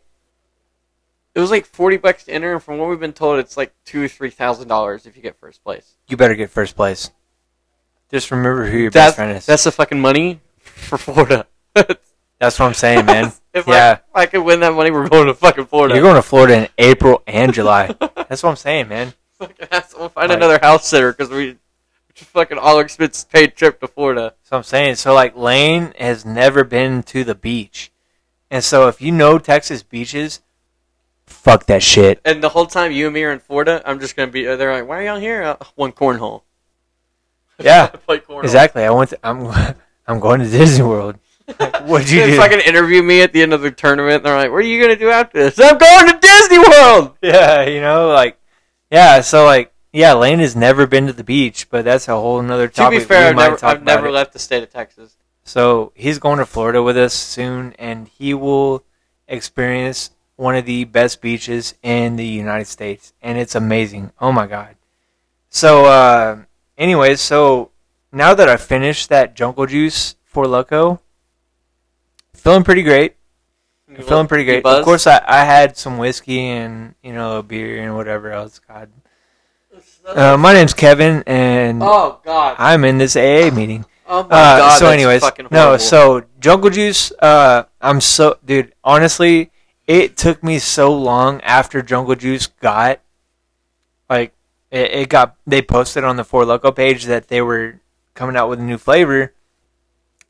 it 1.33 1.39
was 1.39 1.49
like 1.49 1.65
40 1.65 1.97
bucks 1.97 2.25
to 2.25 2.31
enter, 2.33 2.51
and 2.53 2.61
from 2.61 2.77
what 2.77 2.89
we've 2.89 2.99
been 2.99 3.13
told, 3.13 3.39
it's 3.39 3.55
like 3.55 3.73
two 3.85 4.03
or 4.03 4.07
three 4.09 4.29
thousand 4.31 4.67
dollars 4.67 5.05
if 5.05 5.15
you 5.15 5.21
get 5.21 5.37
first 5.39 5.63
place. 5.63 5.95
you 6.09 6.17
better 6.17 6.35
get 6.35 6.49
first 6.49 6.75
place. 6.75 7.09
Just 8.09 8.29
remember 8.31 8.65
who 8.65 8.77
your 8.77 8.91
That's 8.91 9.11
best 9.11 9.15
friend 9.15 9.37
is. 9.37 9.45
that's 9.45 9.63
the 9.63 9.71
fucking 9.71 9.99
money 10.01 10.41
for 10.59 10.97
Florida. 10.97 11.47
That's 12.39 12.57
what 12.59 12.65
I'm 12.65 12.73
saying, 12.73 13.05
man. 13.05 13.31
if 13.53 13.65
yeah, 13.67 13.89
I, 13.89 13.91
if 13.93 14.01
I 14.15 14.25
could 14.25 14.41
win 14.41 14.59
that 14.61 14.73
money, 14.73 14.89
we're 14.91 15.07
going 15.07 15.27
to 15.27 15.33
fucking 15.35 15.67
Florida. 15.67 15.93
you're 15.95 16.03
going 16.03 16.15
to 16.15 16.21
Florida 16.23 16.57
in 16.63 16.67
April 16.79 17.21
and 17.27 17.53
July. 17.53 17.95
That's 17.99 18.41
what 18.43 18.49
I'm 18.49 18.55
saying, 18.57 18.89
man. 18.89 19.13
Fucking 19.39 19.67
ass- 19.71 19.93
we'll 19.97 20.09
find 20.09 20.27
Like- 20.29 20.37
another 20.37 20.59
house 20.61 20.87
sitter 20.87 21.13
because 21.13 21.29
we 21.29 21.49
it's 21.49 21.57
a 21.57 21.70
fucking 22.26 22.57
all 22.57 22.80
expense 22.80 23.24
paid 23.24 23.55
trip 23.55 23.80
to 23.82 23.88
Florida. 23.88 24.34
So 24.43 24.57
I'm 24.57 24.63
saying, 24.63 24.95
so 24.95 25.13
like 25.13 25.36
Lane 25.36 25.93
has 25.97 26.26
never 26.26 26.63
been 26.63 27.03
to 27.03 27.24
the 27.24 27.36
beach, 27.36 27.91
and 28.49 28.63
so 28.63 28.88
if 28.88 29.01
you 29.01 29.11
know 29.11 29.38
Texas 29.39 29.84
beaches, 29.84 30.41
fuck 31.26 31.65
that 31.67 31.82
shit. 31.84 32.22
And 32.26 32.43
the 32.43 32.49
whole 32.49 32.65
time 32.65 32.91
you 32.91 33.05
and 33.07 33.13
me 33.13 33.24
are 33.24 33.32
in 33.32 33.39
Florida, 33.39 33.82
I'm 33.86 33.99
just 33.99 34.15
gonna 34.15 34.32
be. 34.32 34.43
They're 34.43 34.74
like, 34.74 34.88
"Why 34.88 34.99
are 34.99 35.03
y'all 35.05 35.19
here?" 35.19 35.43
Uh, 35.43 35.57
one 35.76 35.91
cornhole. 35.91 36.43
Yeah, 37.59 37.91
I 37.93 37.97
play 37.97 38.19
cornhole. 38.19 38.43
Exactly. 38.43 38.84
I 38.84 38.89
went. 38.89 39.11
To, 39.11 39.19
I'm. 39.24 39.76
I'm 40.07 40.19
going 40.19 40.39
to 40.39 40.49
Disney 40.49 40.84
World. 40.84 41.17
What'd 41.86 42.09
you 42.09 42.22
they 42.22 42.32
do? 42.32 42.38
fucking 42.38 42.59
interview 42.61 43.03
me 43.03 43.22
at 43.22 43.34
the 43.34 43.41
end 43.41 43.53
of 43.53 43.61
the 43.61 43.72
tournament. 43.72 44.17
And 44.17 44.26
they're 44.26 44.36
like, 44.36 44.49
"What 44.51 44.57
are 44.57 44.61
you 44.61 44.82
gonna 44.82 44.95
do 44.95 45.09
after 45.09 45.38
this?" 45.38 45.59
I'm 45.59 45.78
going 45.78 46.07
to 46.07 46.19
Disney 46.19 46.59
World. 46.59 47.17
Yeah, 47.22 47.63
you 47.67 47.82
know, 47.82 48.09
like, 48.09 48.39
yeah. 48.89 49.22
So 49.22 49.45
like, 49.45 49.70
yeah, 49.93 50.13
Lane 50.13 50.39
has 50.39 50.55
never 50.55 50.87
been 50.87 51.07
to 51.07 51.13
the 51.13 51.23
beach, 51.23 51.69
but 51.69 51.83
that's 51.85 52.07
a 52.07 52.13
whole 52.15 52.41
nother 52.41 52.67
To 52.67 52.73
topic. 52.73 52.99
be 52.99 53.05
fair, 53.05 53.29
I've 53.29 53.35
never, 53.35 53.65
I've 53.65 53.83
never 53.83 54.07
it. 54.07 54.11
left 54.11 54.33
the 54.33 54.39
state 54.39 54.63
of 54.63 54.69
Texas. 54.71 55.17
So 55.43 55.91
he's 55.95 56.19
going 56.19 56.37
to 56.37 56.45
Florida 56.45 56.81
with 56.83 56.97
us 56.97 57.13
soon, 57.13 57.73
and 57.79 58.07
he 58.07 58.33
will 58.33 58.83
experience 59.27 60.11
one 60.35 60.55
of 60.55 60.65
the 60.65 60.83
best 60.85 61.21
beaches 61.21 61.75
in 61.83 62.15
the 62.15 62.25
United 62.25 62.65
States, 62.67 63.13
and 63.21 63.37
it's 63.37 63.55
amazing. 63.55 64.11
Oh 64.19 64.31
my 64.31 64.47
god! 64.47 64.75
So, 65.49 65.85
uh, 65.85 66.43
anyways, 66.77 67.19
so 67.21 67.71
now 68.11 68.33
that 68.33 68.47
I 68.49 68.57
finished 68.57 69.09
that 69.09 69.35
Jungle 69.35 69.65
Juice 69.65 70.15
Four 70.23 70.47
Loco, 70.47 71.01
feeling 72.33 72.63
pretty 72.63 72.83
great. 72.83 73.15
Feeling 74.07 74.27
pretty 74.27 74.45
great. 74.45 74.65
Of 74.65 74.85
course, 74.85 75.05
I, 75.05 75.21
I 75.27 75.43
had 75.43 75.75
some 75.77 75.97
whiskey 75.97 76.39
and 76.47 76.95
you 77.03 77.13
know 77.13 77.39
a 77.39 77.43
beer 77.43 77.83
and 77.83 77.95
whatever 77.95 78.31
else. 78.31 78.59
God, 78.59 78.89
uh, 80.16 80.38
my 80.38 80.53
name's 80.53 80.74
Kevin, 80.74 81.24
and 81.26 81.82
oh 81.84 82.20
God. 82.24 82.55
I'm 82.59 82.84
in 82.86 82.97
this 82.97 83.16
AA 83.16 83.49
meeting. 83.53 83.86
Oh 84.07 84.24
my 84.24 84.30
Uh, 84.30 84.57
God. 84.57 84.78
so, 84.80 84.89
anyways, 84.89 85.22
fucking 85.22 85.47
no. 85.51 85.78
So 85.78 86.24
Jungle 86.39 86.70
Juice. 86.70 87.12
Uh, 87.20 87.64
I'm 87.82 88.01
so 88.01 88.38
dude. 88.45 88.74
Honestly, 88.84 89.51
it 89.88 90.18
took 90.18 90.43
me 90.43 90.59
so 90.59 90.93
long 90.93 91.41
after 91.41 91.82
Jungle 91.82 92.16
Juice 92.16 92.47
got 92.47 92.99
like 94.09 94.34
it, 94.70 94.91
it 94.91 95.09
got. 95.09 95.36
They 95.47 95.62
posted 95.62 96.03
on 96.03 96.18
the 96.18 96.24
Four 96.24 96.45
Loco 96.45 96.72
page 96.72 97.05
that 97.05 97.28
they 97.30 97.41
were 97.41 97.80
coming 98.14 98.36
out 98.36 98.49
with 98.49 98.59
a 98.59 98.64
new 98.64 98.78
flavor, 98.78 99.34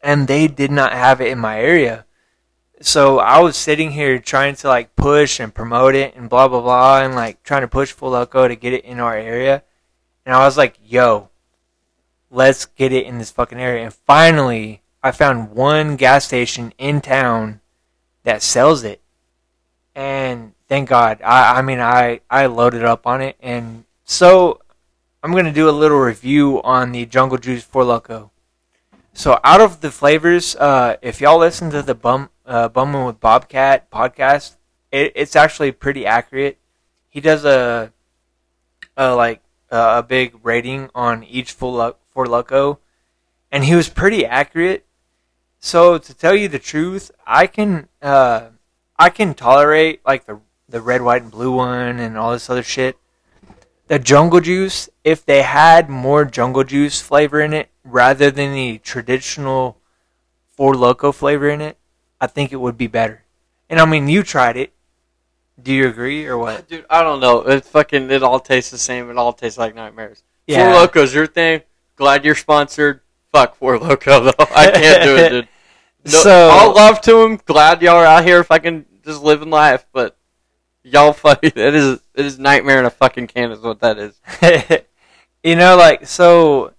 and 0.02 0.28
they 0.28 0.48
did 0.48 0.72
not 0.72 0.94
have 0.94 1.20
it 1.22 1.28
in 1.30 1.40
my 1.40 1.60
area. 1.60 2.06
So 2.82 3.20
I 3.20 3.40
was 3.40 3.56
sitting 3.58 3.92
here 3.92 4.18
trying 4.20 4.56
to 4.56 4.68
like 4.68 4.96
push 4.96 5.40
and 5.40 5.54
promote 5.54 5.94
it 5.96 6.16
and 6.16 6.28
blah 6.30 6.48
blah 6.48 6.62
blah 6.62 7.02
and 7.02 7.14
like 7.16 7.44
trying 7.44 7.62
to 7.62 7.68
push 7.68 7.92
Four 7.92 8.10
Loco 8.12 8.48
to 8.48 8.56
get 8.56 8.74
it 8.74 8.86
in 8.86 9.00
our 9.00 9.16
area, 9.16 9.64
and 10.26 10.36
I 10.36 10.46
was 10.46 10.58
like, 10.58 10.78
"Yo, 10.84 11.30
let's 12.30 12.66
get 12.66 12.92
it 12.92 13.06
in 13.06 13.18
this 13.18 13.32
fucking 13.32 13.60
area." 13.60 13.84
And 13.84 13.94
finally, 13.94 14.82
I 15.04 15.12
found 15.12 15.52
one 15.52 15.96
gas 15.96 16.26
station 16.26 16.74
in 16.78 17.02
town 17.02 17.62
that 18.24 18.42
sells 18.42 18.84
it, 18.84 19.02
and 19.96 20.54
thank 20.68 20.90
God. 20.90 21.22
I 21.24 21.60
I 21.60 21.62
mean 21.62 21.80
I 21.80 22.22
I 22.30 22.46
loaded 22.46 22.84
up 22.84 23.08
on 23.08 23.22
it, 23.22 23.36
and 23.40 23.86
so 24.06 24.62
I'm 25.24 25.34
gonna 25.34 25.54
do 25.54 25.70
a 25.70 25.72
little 25.72 26.00
review 26.00 26.62
on 26.64 26.92
the 26.92 27.06
Jungle 27.06 27.38
Juice 27.38 27.64
Four 27.64 27.84
Loco. 27.84 28.32
So 29.14 29.40
out 29.44 29.62
of 29.62 29.82
the 29.82 29.92
flavors, 29.92 30.56
uh, 30.56 30.96
if 31.02 31.20
y'all 31.20 31.38
listen 31.38 31.70
to 31.72 31.82
the 31.82 31.94
Bum 31.94 32.30
uh, 32.46 32.70
with 32.74 33.20
Bobcat 33.20 33.92
podcast, 33.92 34.56
it, 34.92 35.12
it's 35.16 35.36
actually 35.36 35.72
pretty 35.74 36.06
accurate. 36.06 36.58
He 37.10 37.20
does 37.20 37.44
a, 37.44 37.92
a 38.96 39.14
like 39.16 39.42
uh, 39.72 39.96
a 39.98 40.04
big 40.04 40.36
rating 40.44 40.90
on 40.94 41.24
each 41.24 41.52
Four 41.52 41.96
Loco, 42.16 42.80
and 43.52 43.64
he 43.64 43.76
was 43.76 43.90
pretty 43.90 44.26
accurate. 44.26 44.86
So 45.60 45.98
to 45.98 46.14
tell 46.14 46.36
you 46.36 46.48
the 46.48 46.60
truth, 46.60 47.12
I 47.26 47.48
can 47.48 47.88
uh, 48.02 48.50
I 48.98 49.10
can 49.10 49.34
tolerate 49.34 50.02
like 50.06 50.26
the 50.26 50.40
the 50.68 50.82
red, 50.82 51.02
white, 51.02 51.22
and 51.22 51.32
blue 51.32 51.52
one 51.52 52.00
and 52.00 52.18
all 52.18 52.32
this 52.32 52.50
other 52.50 52.64
shit. 52.64 52.98
The 53.88 54.00
jungle 54.00 54.40
juice, 54.40 54.90
if 55.04 55.26
they 55.26 55.42
had 55.42 55.90
more 55.90 56.24
jungle 56.24 56.64
juice 56.64 57.02
flavor 57.02 57.42
in 57.42 57.54
it 57.54 57.70
rather 57.84 58.32
than 58.32 58.54
the 58.54 58.78
traditional 58.80 59.78
Four 60.56 60.76
Loco 60.76 61.12
flavor 61.12 61.50
in 61.50 61.62
it, 61.62 61.78
I 62.20 62.28
think 62.28 62.52
it 62.52 62.62
would 62.62 62.78
be 62.78 62.88
better. 62.88 63.24
And 63.70 63.80
I 63.80 63.86
mean, 63.86 64.08
you 64.08 64.24
tried 64.24 64.58
it. 64.58 64.74
Do 65.64 65.74
you 65.74 65.88
agree 65.88 66.26
or 66.26 66.38
what? 66.38 66.68
Dude, 66.68 66.86
I 66.90 67.04
don't 67.04 67.20
know. 67.20 67.42
It 67.42 67.66
fucking 67.66 68.10
it 68.12 68.24
all 68.24 68.40
tastes 68.40 68.72
the 68.72 68.78
same. 68.78 69.10
It 69.10 69.18
all 69.18 69.34
tastes 69.34 69.58
like 69.58 69.76
nightmares. 69.76 70.24
Yeah. 70.48 70.66
Four 70.66 70.82
Locos, 70.82 71.14
your 71.14 71.28
thing. 71.28 71.62
Glad 71.96 72.26
you're 72.26 72.36
sponsored. 72.36 73.02
Fuck 73.32 73.56
Four 73.56 73.78
Loco 73.80 74.20
though. 74.22 74.32
I 74.56 74.72
can't 74.72 75.04
do 75.04 75.16
it, 75.16 75.30
dude. 75.30 75.48
No, 76.06 76.12
So- 76.12 76.50
all 76.50 76.76
love 76.76 77.02
to 77.02 77.22
him. 77.22 77.40
Glad 77.46 77.82
y'all 77.82 77.96
are 77.98 78.06
out 78.06 78.24
here 78.26 78.44
fucking 78.44 78.86
just 79.06 79.22
living 79.22 79.50
life, 79.50 79.86
but 79.94 80.18
y'all 80.84 81.14
fucking 81.14 81.52
it 81.56 81.76
is 81.76 82.00
it 82.16 82.26
is 82.26 82.40
nightmare 82.40 82.80
in 82.80 82.86
a 82.86 82.90
fucking 82.90 83.28
can 83.28 83.52
is 83.52 83.60
what 83.60 83.80
that 83.82 83.98
is. 83.98 84.20
you 85.44 85.56
know, 85.56 85.76
like 85.78 86.08
so 86.08 86.74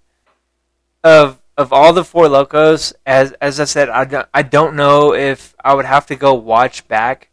of 1.04 1.40
of 1.56 1.72
all 1.72 1.92
the 1.92 2.04
four 2.04 2.28
locos, 2.28 2.92
as 3.06 3.32
as 3.40 3.60
I 3.60 3.64
said, 3.64 3.88
I 3.88 4.04
don't, 4.04 4.28
I 4.32 4.42
don't 4.42 4.74
know 4.74 5.14
if 5.14 5.54
I 5.64 5.74
would 5.74 5.84
have 5.84 6.06
to 6.06 6.16
go 6.16 6.34
watch 6.34 6.88
back. 6.88 7.28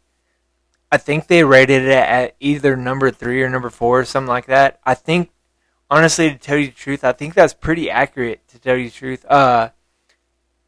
I 0.92 0.96
think 0.96 1.26
they 1.26 1.44
rated 1.44 1.82
it 1.82 1.90
at 1.90 2.34
either 2.40 2.76
number 2.76 3.10
three 3.10 3.42
or 3.42 3.48
number 3.48 3.70
four, 3.70 4.00
or 4.00 4.04
something 4.04 4.28
like 4.28 4.46
that. 4.46 4.80
I 4.84 4.94
think, 4.94 5.30
honestly, 5.90 6.30
to 6.30 6.38
tell 6.38 6.56
you 6.56 6.66
the 6.66 6.72
truth, 6.72 7.04
I 7.04 7.12
think 7.12 7.34
that's 7.34 7.54
pretty 7.54 7.90
accurate. 7.90 8.46
To 8.48 8.58
tell 8.58 8.76
you 8.76 8.86
the 8.86 8.94
truth, 8.94 9.24
uh, 9.26 9.70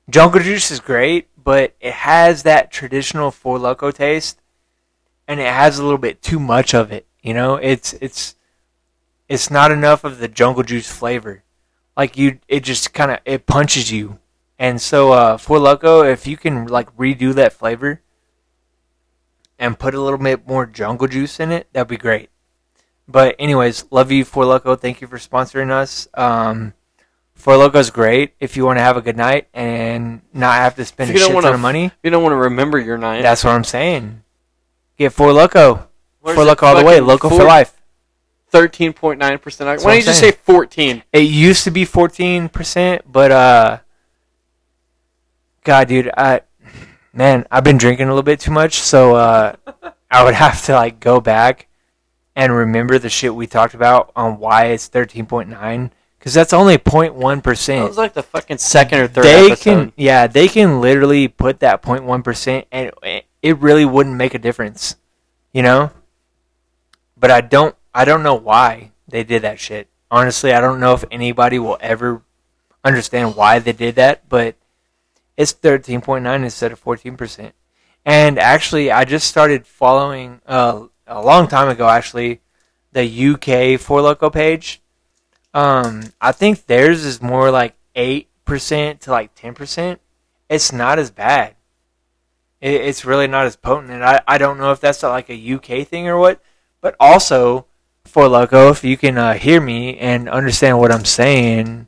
Jungle 0.08 0.40
Juice 0.40 0.70
is 0.70 0.80
great, 0.80 1.28
but 1.42 1.74
it 1.80 1.92
has 1.92 2.42
that 2.42 2.70
traditional 2.70 3.30
four 3.30 3.58
loco 3.58 3.90
taste, 3.90 4.40
and 5.26 5.40
it 5.40 5.52
has 5.52 5.78
a 5.78 5.82
little 5.82 5.98
bit 5.98 6.22
too 6.22 6.38
much 6.38 6.74
of 6.74 6.92
it. 6.92 7.06
You 7.22 7.34
know, 7.34 7.56
it's 7.56 7.94
it's 7.94 8.36
it's 9.28 9.50
not 9.50 9.70
enough 9.70 10.04
of 10.04 10.18
the 10.18 10.28
jungle 10.28 10.62
juice 10.62 10.90
flavor. 10.90 11.42
Like 11.96 12.16
you, 12.16 12.38
it 12.48 12.60
just 12.60 12.92
kind 12.92 13.10
of 13.10 13.18
it 13.24 13.46
punches 13.46 13.90
you. 13.90 14.18
And 14.58 14.80
so, 14.80 15.12
uh, 15.12 15.38
Four 15.38 15.58
Loco, 15.58 16.02
if 16.02 16.26
you 16.26 16.36
can 16.36 16.66
like 16.66 16.94
redo 16.96 17.34
that 17.34 17.52
flavor 17.52 18.00
and 19.62 19.78
put 19.78 19.94
a 19.94 20.00
little 20.00 20.18
bit 20.18 20.46
more 20.46 20.66
jungle 20.66 21.06
juice 21.06 21.38
in 21.38 21.52
it, 21.52 21.68
that'd 21.72 21.86
be 21.86 21.96
great. 21.96 22.30
But 23.06 23.36
anyways, 23.38 23.84
love 23.92 24.10
you, 24.10 24.24
Four 24.24 24.44
Loco. 24.44 24.74
Thank 24.74 25.00
you 25.00 25.06
for 25.06 25.18
sponsoring 25.18 25.70
us. 25.70 26.08
Um, 26.14 26.74
Four 27.34 27.56
Loco's 27.56 27.90
great 27.90 28.34
if 28.40 28.56
you 28.56 28.64
want 28.64 28.78
to 28.78 28.82
have 28.82 28.96
a 28.96 29.00
good 29.00 29.16
night 29.16 29.48
and 29.54 30.20
not 30.34 30.56
have 30.56 30.74
to 30.76 30.84
spend 30.84 31.10
a 31.10 31.16
shit 31.16 31.30
ton 31.30 31.54
of 31.54 31.60
money. 31.60 31.92
You 32.02 32.10
don't 32.10 32.22
want 32.22 32.32
to 32.32 32.36
remember 32.36 32.78
your 32.78 32.98
night. 32.98 33.22
That's 33.22 33.44
what 33.44 33.52
I'm 33.52 33.64
saying. 33.64 34.22
Get 34.98 35.12
Four 35.12 35.32
Loco. 35.32 35.88
Where's 36.20 36.34
Four 36.34 36.44
Loco 36.44 36.66
all 36.66 36.76
the 36.76 36.84
way. 36.84 37.00
Loco 37.00 37.28
for 37.28 37.44
life. 37.44 37.72
Thirteen 38.48 38.92
point 38.92 39.18
nine 39.18 39.38
percent. 39.38 39.68
Why 39.68 39.76
don't 39.76 39.96
you 39.96 40.02
just 40.02 40.20
say 40.20 40.32
fourteen? 40.32 41.04
It 41.12 41.20
used 41.20 41.64
to 41.64 41.70
be 41.70 41.84
fourteen 41.84 42.48
percent, 42.48 43.02
but 43.10 43.32
uh, 43.32 43.78
God, 45.64 45.88
dude, 45.88 46.10
I, 46.16 46.42
man, 47.12 47.46
I've 47.50 47.64
been 47.64 47.78
drinking 47.78 48.06
a 48.06 48.10
little 48.10 48.22
bit 48.22 48.40
too 48.40 48.50
much, 48.50 48.80
so 48.80 49.14
uh, 49.16 49.54
I 50.10 50.24
would 50.24 50.34
have 50.46 50.64
to 50.66 50.72
like 50.74 51.00
go 51.00 51.20
back 51.20 51.68
and 52.34 52.54
remember 52.54 52.98
the 52.98 53.10
shit 53.10 53.34
we 53.34 53.46
talked 53.46 53.74
about 53.74 54.10
on 54.16 54.38
why 54.38 54.66
it's 54.66 54.88
thirteen 54.88 55.26
point 55.26 55.48
nine, 55.48 55.92
because 56.18 56.34
that's 56.34 56.52
only 56.52 56.78
0.1 56.78 57.42
That 57.66 57.88
was 57.88 57.98
like 57.98 58.14
the 58.14 58.22
fucking 58.22 58.58
second 58.58 59.00
or 59.00 59.08
third 59.08 59.24
They 59.24 59.46
episode. 59.46 59.62
can, 59.62 59.92
yeah, 59.96 60.26
they 60.26 60.48
can 60.48 60.80
literally 60.80 61.28
put 61.28 61.60
that 61.60 61.82
0.1 61.82 62.24
percent, 62.24 62.66
and 62.72 62.90
it 63.42 63.58
really 63.58 63.84
wouldn't 63.84 64.16
make 64.16 64.34
a 64.34 64.38
difference, 64.38 64.96
you 65.52 65.62
know. 65.62 65.90
But 67.18 67.30
I 67.30 67.40
don't, 67.40 67.76
I 67.94 68.04
don't 68.04 68.22
know 68.22 68.34
why 68.34 68.92
they 69.06 69.24
did 69.24 69.42
that 69.42 69.60
shit. 69.60 69.88
Honestly, 70.10 70.52
I 70.52 70.60
don't 70.60 70.80
know 70.80 70.94
if 70.94 71.04
anybody 71.10 71.58
will 71.58 71.78
ever 71.80 72.22
understand 72.84 73.36
why 73.36 73.58
they 73.58 73.72
did 73.72 73.94
that, 73.96 74.28
but 74.28 74.56
it's 75.36 75.52
13.9 75.52 76.42
instead 76.42 76.72
of 76.72 76.82
14%. 76.82 77.52
And 78.04 78.38
actually, 78.38 78.90
I 78.90 79.04
just 79.04 79.28
started 79.28 79.66
following 79.66 80.40
uh, 80.46 80.86
a 81.06 81.22
long 81.22 81.48
time 81.48 81.68
ago, 81.68 81.88
actually, 81.88 82.40
the 82.92 83.04
UK 83.04 83.80
Four 83.80 84.02
Loco 84.02 84.30
page. 84.30 84.82
Um, 85.54 86.04
I 86.20 86.32
think 86.32 86.66
theirs 86.66 87.04
is 87.04 87.22
more 87.22 87.50
like 87.50 87.74
8% 87.94 88.98
to 89.00 89.10
like 89.10 89.34
10%. 89.34 89.98
It's 90.48 90.72
not 90.72 90.98
as 90.98 91.10
bad. 91.10 91.54
It, 92.60 92.74
it's 92.74 93.04
really 93.04 93.26
not 93.26 93.46
as 93.46 93.56
potent. 93.56 93.90
And 93.90 94.04
I, 94.04 94.22
I 94.26 94.38
don't 94.38 94.58
know 94.58 94.72
if 94.72 94.80
that's 94.80 95.02
like 95.02 95.30
a 95.30 95.54
UK 95.54 95.86
thing 95.86 96.08
or 96.08 96.18
what, 96.18 96.42
but 96.80 96.96
also, 96.98 97.66
Four 98.04 98.28
Loco, 98.28 98.70
if 98.70 98.82
you 98.82 98.96
can 98.96 99.16
uh, 99.16 99.34
hear 99.34 99.60
me 99.60 99.96
and 99.96 100.28
understand 100.28 100.78
what 100.78 100.90
I'm 100.90 101.04
saying 101.04 101.86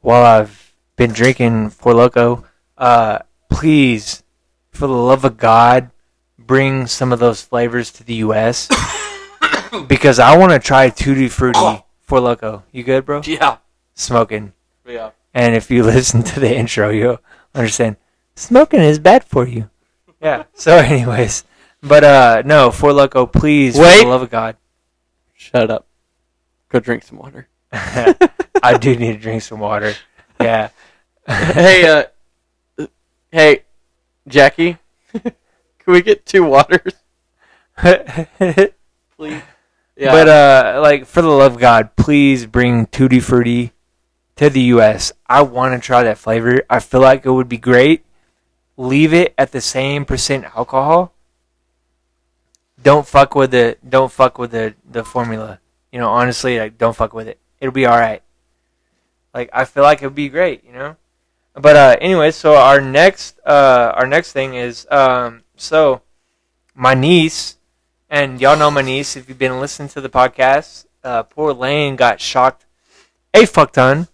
while 0.00 0.24
I've 0.24 0.72
been 0.96 1.12
drinking 1.12 1.70
Four 1.70 1.94
Loco, 1.94 2.44
uh, 2.82 3.20
please, 3.48 4.24
for 4.72 4.88
the 4.88 4.92
love 4.92 5.24
of 5.24 5.38
God, 5.38 5.92
bring 6.36 6.88
some 6.88 7.12
of 7.12 7.20
those 7.20 7.40
flavors 7.40 7.92
to 7.92 8.02
the 8.04 8.14
U.S. 8.14 8.68
because 9.86 10.18
I 10.18 10.36
want 10.36 10.50
to 10.50 10.58
try 10.58 10.90
Tutti 10.90 11.28
Frutti 11.28 11.84
Four 12.00 12.20
Loco. 12.20 12.64
You 12.72 12.82
good, 12.82 13.06
bro? 13.06 13.22
Yeah, 13.24 13.58
Smoking. 13.94 14.52
yeah. 14.84 15.10
And 15.32 15.54
if 15.54 15.70
you 15.70 15.82
listen 15.84 16.24
to 16.24 16.40
the 16.40 16.52
intro, 16.54 16.90
you'll 16.90 17.20
understand 17.54 17.96
smoking 18.34 18.80
is 18.80 18.98
bad 18.98 19.22
for 19.22 19.46
you. 19.46 19.70
Yeah. 20.20 20.44
So, 20.52 20.76
anyways, 20.78 21.44
but 21.84 22.02
uh, 22.02 22.42
no, 22.44 22.72
Four 22.72 22.92
Loco, 22.92 23.26
please, 23.26 23.76
for 23.76 23.84
the 23.84 24.06
love 24.06 24.22
of 24.22 24.30
God. 24.30 24.56
Shut 25.34 25.70
up. 25.70 25.86
Go 26.68 26.80
drink 26.80 27.04
some 27.04 27.18
water. 27.18 27.46
I 27.72 28.76
do 28.80 28.96
need 28.96 29.12
to 29.12 29.18
drink 29.18 29.42
some 29.42 29.60
water. 29.60 29.94
Yeah. 30.40 30.70
hey, 31.28 31.86
uh, 31.86 32.04
hey, 33.32 33.64
Jackie, 34.28 34.78
can 35.12 35.32
we 35.86 36.02
get 36.02 36.24
two 36.24 36.44
waters, 36.44 36.92
please? 39.16 39.42
Yeah. 39.96 40.12
But 40.12 40.28
uh, 40.28 40.80
like 40.80 41.06
for 41.06 41.22
the 41.22 41.28
love 41.28 41.54
of 41.54 41.60
God, 41.60 41.96
please 41.96 42.46
bring 42.46 42.86
Tutti 42.86 43.20
Frutti 43.20 43.72
to 44.36 44.48
the 44.48 44.60
U.S. 44.76 45.12
I 45.26 45.42
want 45.42 45.74
to 45.74 45.84
try 45.84 46.02
that 46.02 46.18
flavor. 46.18 46.62
I 46.70 46.80
feel 46.80 47.00
like 47.00 47.26
it 47.26 47.30
would 47.30 47.48
be 47.48 47.58
great. 47.58 48.04
Leave 48.76 49.12
it 49.12 49.34
at 49.36 49.52
the 49.52 49.60
same 49.60 50.04
percent 50.04 50.44
alcohol. 50.56 51.12
Don't 52.82 53.06
fuck 53.06 53.34
with 53.34 53.50
the 53.50 53.76
don't 53.86 54.10
fuck 54.10 54.38
with 54.38 54.50
the 54.50 54.74
the 54.88 55.04
formula. 55.04 55.60
You 55.92 55.98
know, 55.98 56.08
honestly, 56.08 56.58
like 56.58 56.78
don't 56.78 56.96
fuck 56.96 57.12
with 57.12 57.28
it. 57.28 57.38
It'll 57.60 57.72
be 57.72 57.86
all 57.86 57.98
right. 57.98 58.22
Like 59.34 59.50
I 59.52 59.66
feel 59.66 59.82
like 59.82 60.02
it 60.02 60.06
would 60.06 60.14
be 60.14 60.28
great. 60.28 60.64
You 60.64 60.72
know. 60.72 60.96
But 61.54 61.76
uh, 61.76 61.96
anyway, 62.00 62.30
so 62.30 62.54
our 62.54 62.80
next 62.80 63.38
uh, 63.44 63.92
our 63.94 64.06
next 64.06 64.32
thing 64.32 64.54
is 64.54 64.86
um, 64.90 65.42
so 65.56 66.02
my 66.74 66.94
niece 66.94 67.56
and 68.08 68.40
y'all 68.40 68.56
know 68.56 68.70
my 68.70 68.82
niece 68.82 69.16
if 69.16 69.28
you've 69.28 69.38
been 69.38 69.60
listening 69.60 69.88
to 69.90 70.00
the 70.00 70.08
podcast. 70.08 70.86
Uh, 71.04 71.22
poor 71.22 71.52
Lane 71.52 71.96
got 71.96 72.20
shocked 72.20 72.64
a 73.34 73.46
fuck 73.46 73.72
ton 73.72 74.08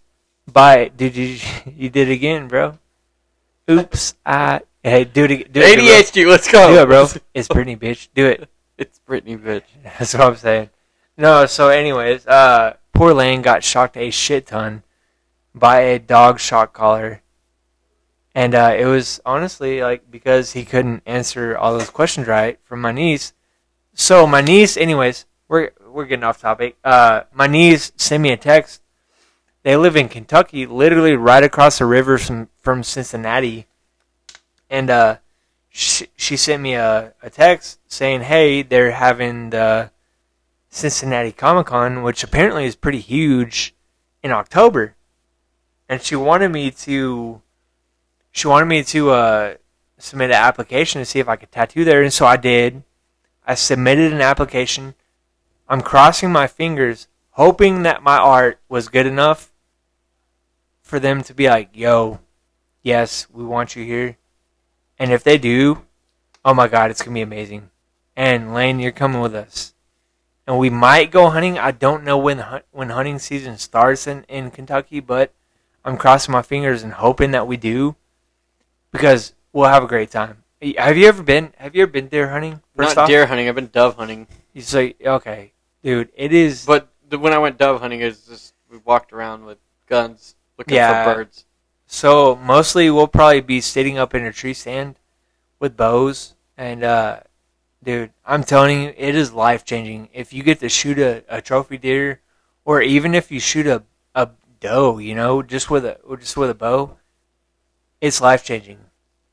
by 0.50 0.88
did 0.88 1.16
you 1.16 1.38
you 1.76 1.90
did 1.90 2.08
it 2.08 2.12
again, 2.12 2.48
bro? 2.48 2.78
Oops, 3.70 4.14
I 4.24 4.62
hey 4.82 5.04
do 5.04 5.24
it 5.24 5.52
do 5.52 5.60
it, 5.60 5.78
ADHD, 5.78 6.26
let's 6.26 6.50
go. 6.50 6.68
do 6.72 6.82
it, 6.82 6.86
bro. 6.86 7.06
It's 7.34 7.48
Brittany, 7.48 7.76
bitch. 7.76 8.08
Do 8.14 8.26
it. 8.26 8.48
It's 8.76 8.98
Brittany, 9.00 9.36
bitch. 9.36 9.64
That's 9.82 10.14
what 10.14 10.22
I'm 10.22 10.36
saying. 10.36 10.70
No, 11.16 11.46
so 11.46 11.68
anyways, 11.68 12.26
uh, 12.26 12.76
poor 12.94 13.12
Lane 13.12 13.42
got 13.42 13.64
shocked 13.64 13.96
a 13.96 14.10
shit 14.10 14.46
ton 14.46 14.82
by 15.54 15.80
a 15.80 15.98
dog 15.98 16.40
shock 16.40 16.72
collar. 16.72 17.22
And 18.38 18.54
uh, 18.54 18.76
it 18.78 18.84
was 18.84 19.20
honestly 19.26 19.82
like 19.82 20.12
because 20.12 20.52
he 20.52 20.64
couldn't 20.64 21.02
answer 21.06 21.58
all 21.58 21.76
those 21.76 21.90
questions 21.90 22.28
right 22.28 22.56
from 22.62 22.80
my 22.80 22.92
niece. 22.92 23.32
So 23.94 24.28
my 24.28 24.40
niece, 24.40 24.76
anyways, 24.76 25.26
we're 25.48 25.72
we're 25.90 26.04
getting 26.04 26.22
off 26.22 26.40
topic. 26.40 26.76
Uh, 26.84 27.22
my 27.32 27.48
niece 27.48 27.90
sent 27.96 28.22
me 28.22 28.30
a 28.30 28.36
text. 28.36 28.80
They 29.64 29.76
live 29.76 29.96
in 29.96 30.08
Kentucky, 30.08 30.66
literally 30.66 31.16
right 31.16 31.42
across 31.42 31.78
the 31.78 31.86
river 31.86 32.16
from 32.16 32.48
from 32.60 32.84
Cincinnati, 32.84 33.66
and 34.70 34.88
uh, 34.88 35.16
she, 35.68 36.06
she 36.14 36.36
sent 36.36 36.62
me 36.62 36.74
a, 36.74 37.14
a 37.20 37.30
text 37.30 37.80
saying, 37.88 38.20
"Hey, 38.20 38.62
they're 38.62 38.92
having 38.92 39.50
the 39.50 39.90
Cincinnati 40.70 41.32
Comic 41.32 41.66
Con, 41.66 42.04
which 42.04 42.22
apparently 42.22 42.66
is 42.66 42.76
pretty 42.76 43.00
huge, 43.00 43.74
in 44.22 44.30
October," 44.30 44.94
and 45.88 46.00
she 46.00 46.14
wanted 46.14 46.52
me 46.52 46.70
to 46.70 47.42
she 48.30 48.46
wanted 48.46 48.66
me 48.66 48.84
to 48.84 49.10
uh, 49.10 49.54
submit 49.98 50.30
an 50.30 50.36
application 50.36 51.00
to 51.00 51.04
see 51.04 51.18
if 51.18 51.28
I 51.28 51.36
could 51.36 51.52
tattoo 51.52 51.84
there, 51.84 52.02
and 52.02 52.12
so 52.12 52.26
I 52.26 52.36
did. 52.36 52.82
I 53.46 53.54
submitted 53.54 54.12
an 54.12 54.20
application. 54.20 54.94
I'm 55.68 55.80
crossing 55.80 56.30
my 56.30 56.46
fingers, 56.46 57.08
hoping 57.30 57.82
that 57.82 58.02
my 58.02 58.16
art 58.16 58.60
was 58.68 58.88
good 58.88 59.06
enough 59.06 59.52
for 60.82 60.98
them 60.98 61.22
to 61.24 61.34
be 61.34 61.48
like, 61.48 61.70
"Yo, 61.72 62.20
yes, 62.82 63.26
we 63.30 63.44
want 63.44 63.76
you 63.76 63.84
here." 63.84 64.16
And 64.98 65.12
if 65.12 65.22
they 65.22 65.38
do, 65.38 65.82
oh 66.44 66.54
my 66.54 66.68
god, 66.68 66.90
it's 66.90 67.02
gonna 67.02 67.14
be 67.14 67.20
amazing. 67.20 67.70
And 68.16 68.54
Lane, 68.54 68.80
you're 68.80 68.92
coming 68.92 69.20
with 69.20 69.34
us, 69.34 69.74
and 70.46 70.58
we 70.58 70.70
might 70.70 71.10
go 71.10 71.30
hunting. 71.30 71.58
I 71.58 71.70
don't 71.70 72.04
know 72.04 72.18
when 72.18 72.44
when 72.70 72.90
hunting 72.90 73.18
season 73.18 73.58
starts 73.58 74.06
in 74.06 74.24
in 74.24 74.50
Kentucky, 74.50 75.00
but 75.00 75.32
I'm 75.84 75.96
crossing 75.96 76.32
my 76.32 76.42
fingers 76.42 76.82
and 76.82 76.94
hoping 76.94 77.30
that 77.30 77.46
we 77.46 77.56
do, 77.56 77.96
because 78.92 79.34
we'll 79.52 79.68
have 79.68 79.82
a 79.82 79.86
great 79.86 80.10
time. 80.10 80.44
have 80.78 80.96
you 80.96 81.06
ever 81.08 81.22
been? 81.22 81.52
Have 81.58 81.74
you 81.74 81.82
ever 81.82 81.92
been 81.92 82.08
deer 82.08 82.28
hunting? 82.28 82.60
First 82.76 82.96
Not 82.96 83.02
off, 83.02 83.08
deer 83.08 83.26
hunting. 83.26 83.48
I've 83.48 83.54
been 83.54 83.68
dove 83.68 83.96
hunting. 83.96 84.26
You 84.52 84.62
say 84.62 84.94
okay, 85.04 85.52
dude. 85.82 86.10
It 86.16 86.32
is. 86.32 86.64
But 86.66 86.88
the, 87.08 87.18
when 87.18 87.32
I 87.32 87.38
went 87.38 87.58
dove 87.58 87.80
hunting, 87.80 88.00
it 88.00 88.06
was 88.06 88.26
just 88.26 88.54
we 88.70 88.78
walked 88.78 89.12
around 89.12 89.44
with 89.44 89.58
guns 89.86 90.34
looking 90.58 90.76
Yeah. 90.76 91.04
for 91.04 91.14
birds. 91.14 91.44
So 91.86 92.36
mostly 92.36 92.90
we'll 92.90 93.08
probably 93.08 93.40
be 93.40 93.60
sitting 93.60 93.96
up 93.96 94.14
in 94.14 94.24
a 94.24 94.32
tree 94.32 94.52
stand 94.54 94.98
with 95.58 95.76
bows 95.76 96.34
and 96.56 96.84
uh 96.84 97.20
dude, 97.82 98.10
I'm 98.26 98.44
telling 98.44 98.82
you, 98.82 98.94
it 98.96 99.14
is 99.14 99.32
life 99.32 99.64
changing. 99.64 100.08
If 100.12 100.32
you 100.32 100.42
get 100.42 100.60
to 100.60 100.68
shoot 100.68 100.98
a, 100.98 101.24
a 101.28 101.40
trophy 101.40 101.78
deer 101.78 102.20
or 102.64 102.82
even 102.82 103.14
if 103.14 103.30
you 103.30 103.40
shoot 103.40 103.66
a, 103.66 103.84
a 104.14 104.28
doe, 104.60 104.98
you 104.98 105.14
know, 105.14 105.42
just 105.42 105.70
with 105.70 105.84
a 105.84 105.98
just 106.20 106.36
with 106.36 106.50
a 106.50 106.54
bow, 106.54 106.98
it's 108.00 108.20
life 108.20 108.44
changing. 108.44 108.78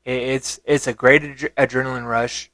It's 0.04 0.60
it's 0.64 0.86
a 0.86 0.92
great 0.92 1.22
adre- 1.22 1.54
adrenaline 1.54 2.06
rush. 2.08 2.50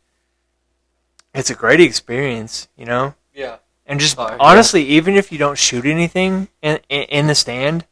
It's 1.35 1.51
a 1.51 1.55
great 1.55 1.81
experience, 1.81 2.69
you 2.77 2.85
know? 2.85 3.15
Yeah. 3.35 3.57
And 3.87 3.99
just 4.01 4.19
Oh, 4.19 4.29
yeah. 4.29 4.37
honestly, 4.39 4.85
even 4.85 5.15
if 5.17 5.33
you 5.33 5.39
don't 5.39 5.59
shoot 5.59 5.85
anything 5.85 6.49
in, 6.63 6.81
in 6.89 7.03
in 7.05 7.27
the 7.27 7.35
stand, 7.35 7.87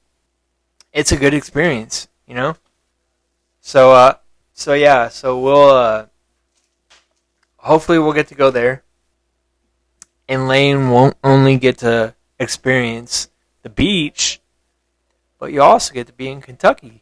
it's 0.93 1.13
a 1.13 1.17
good 1.17 1.35
experience, 1.35 2.09
you 2.27 2.35
know. 2.35 2.57
So 3.61 3.93
uh, 3.93 4.15
so 4.53 4.73
yeah, 4.75 5.09
so 5.09 5.39
we'll 5.39 5.71
uh, 5.71 6.07
hopefully 7.59 7.99
we'll 7.99 8.13
get 8.13 8.29
to 8.29 8.35
go 8.35 8.51
there, 8.51 8.83
and 10.29 10.49
Lane 10.49 10.91
won't 10.91 11.17
only 11.23 11.57
get 11.59 11.79
to 11.79 12.15
experience 12.39 13.29
the 13.63 13.69
beach, 13.69 14.41
but 15.39 15.53
you 15.53 15.61
also 15.63 15.93
get 15.93 16.07
to 16.07 16.13
be 16.13 16.29
in 16.29 16.41
Kentucky, 16.41 17.00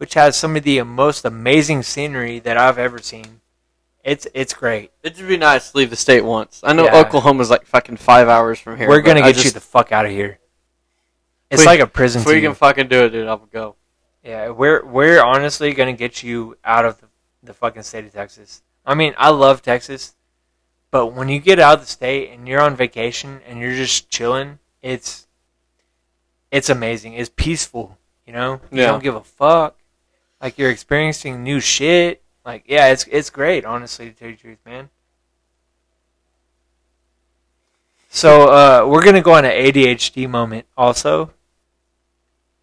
which 0.00 0.14
has 0.14 0.34
some 0.34 0.56
of 0.56 0.62
the 0.62 0.80
most 0.82 1.26
amazing 1.26 1.82
scenery 1.82 2.38
that 2.38 2.56
I've 2.56 2.78
ever 2.78 2.98
seen. 3.00 3.42
It's 4.02 4.26
it's 4.32 4.54
great. 4.54 4.92
It'd 5.02 5.28
be 5.28 5.36
nice 5.36 5.72
to 5.72 5.76
leave 5.76 5.90
the 5.90 5.96
state 5.96 6.22
once. 6.24 6.62
I 6.64 6.72
know 6.72 6.84
Yeah. 6.86 6.96
Oklahoma's 7.00 7.50
like 7.50 7.66
fucking 7.66 7.98
five 7.98 8.28
hours 8.28 8.58
from 8.58 8.78
here. 8.78 8.88
We're 8.88 9.00
but 9.02 9.06
gonna 9.08 9.20
I 9.20 9.32
get 9.32 9.36
you 9.36 9.42
just- 9.42 9.54
the 9.54 9.60
fuck 9.60 9.92
out 9.92 10.06
of 10.06 10.10
here. 10.12 10.38
It's 11.50 11.60
we- 11.60 11.66
like 11.66 11.80
a 11.80 11.86
prison. 11.86 12.22
If 12.22 12.26
we 12.26 12.34
to 12.36 12.40
can 12.40 12.50
you. 12.52 12.54
fucking 12.54 12.88
do 12.88 13.04
it, 13.04 13.10
dude, 13.10 13.28
I'll 13.28 13.36
go. 13.36 13.76
Yeah, 14.24 14.48
we're 14.50 14.82
we're 14.86 15.22
honestly 15.22 15.74
gonna 15.74 15.92
get 15.92 16.22
you 16.22 16.56
out 16.64 16.86
of 16.86 16.98
the, 16.98 17.08
the 17.42 17.52
fucking 17.52 17.82
state 17.82 18.06
of 18.06 18.12
Texas. 18.14 18.62
I 18.86 18.94
mean, 18.94 19.12
I 19.18 19.28
love 19.28 19.60
Texas, 19.60 20.14
but 20.90 21.08
when 21.08 21.28
you 21.28 21.38
get 21.40 21.58
out 21.60 21.74
of 21.74 21.80
the 21.80 21.86
state 21.86 22.30
and 22.30 22.48
you're 22.48 22.62
on 22.62 22.74
vacation 22.76 23.42
and 23.46 23.58
you're 23.60 23.74
just 23.76 24.08
chilling, 24.08 24.60
it's 24.80 25.26
it's 26.50 26.70
amazing. 26.70 27.12
It's 27.12 27.30
peaceful. 27.36 27.98
You 28.26 28.32
know, 28.32 28.60
you 28.70 28.80
Yeah. 28.80 28.86
don't 28.86 29.02
give 29.02 29.14
a 29.14 29.22
fuck. 29.24 29.76
Like 30.40 30.58
you're 30.58 30.70
experiencing 30.70 31.42
new 31.42 31.60
shit. 31.60 32.22
Like 32.44 32.64
yeah, 32.66 32.88
it's 32.88 33.06
it's 33.10 33.30
great. 33.30 33.64
Honestly, 33.64 34.10
to 34.10 34.12
tell 34.16 34.28
you 34.28 34.36
the 34.36 34.40
truth, 34.40 34.58
man. 34.64 34.88
So 38.08 38.44
uh, 38.48 38.86
we're 38.88 39.04
gonna 39.04 39.20
go 39.22 39.34
on 39.34 39.44
an 39.44 39.52
ADHD 39.52 40.28
moment 40.28 40.66
also. 40.76 41.30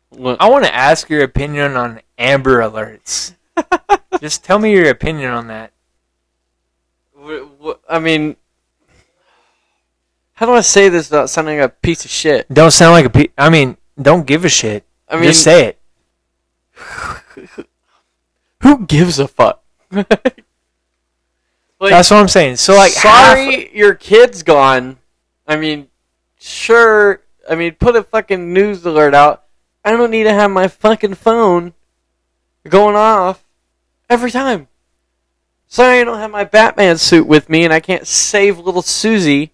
What- 0.10 0.42
I 0.42 0.50
want 0.50 0.66
to 0.66 0.74
ask 0.74 1.10
your 1.10 1.24
opinion 1.24 1.76
on 1.76 2.02
Amber 2.18 2.60
Alerts. 2.60 3.34
Just 4.20 4.44
tell 4.44 4.60
me 4.60 4.72
your 4.74 4.90
opinion 4.90 5.32
on 5.32 5.48
that. 5.48 5.72
I 7.90 8.00
mean, 8.00 8.36
how 10.34 10.46
do 10.46 10.54
I 10.54 10.62
say 10.62 10.88
this 10.90 11.10
without 11.10 11.30
sounding 11.30 11.60
like 11.60 11.70
a 11.72 11.74
piece 11.74 12.06
of 12.06 12.12
shit? 12.12 12.48
Don't 12.54 12.72
sound 12.72 12.94
like 12.94 13.06
a 13.06 13.10
pe- 13.10 13.34
I 13.38 13.50
mean, 13.50 13.76
don't 14.02 14.26
give 14.26 14.46
a 14.46 14.50
shit. 14.50 14.86
I 15.10 15.16
mean, 15.16 15.26
Just 15.26 15.44
say 15.44 15.66
it. 15.68 15.80
who 18.62 18.86
gives 18.86 19.20
a 19.20 19.28
fuck? 19.28 19.64
like, 19.92 20.08
That's 21.80 22.10
what 22.10 22.18
I'm 22.18 22.28
saying. 22.28 22.58
So 22.58 22.76
like, 22.76 22.92
sorry, 22.92 23.76
your 23.76 23.94
kid's 23.94 24.44
gone. 24.44 24.98
I 25.48 25.56
mean, 25.56 25.88
sure. 26.40 27.22
I 27.50 27.56
mean, 27.56 27.74
put 27.76 27.96
a 27.96 28.04
fucking 28.04 28.54
news 28.54 28.86
alert 28.86 29.14
out. 29.14 29.46
I 29.86 29.92
don't 29.92 30.12
need 30.12 30.24
to 30.24 30.34
have 30.34 30.52
my 30.52 30.68
fucking 30.68 31.16
phone 31.16 31.74
going 32.68 32.96
off 32.96 33.44
every 34.10 34.32
time. 34.32 34.68
Sorry, 35.68 36.00
I 36.00 36.04
don't 36.04 36.20
have 36.20 36.32
my 36.32 36.44
Batman 36.44 36.98
suit 36.98 37.28
with 37.28 37.50
me, 37.50 37.64
and 37.64 37.74
I 37.74 37.80
can't 37.80 38.08
save 38.08 38.58
little 38.58 38.82
Susie. 38.82 39.52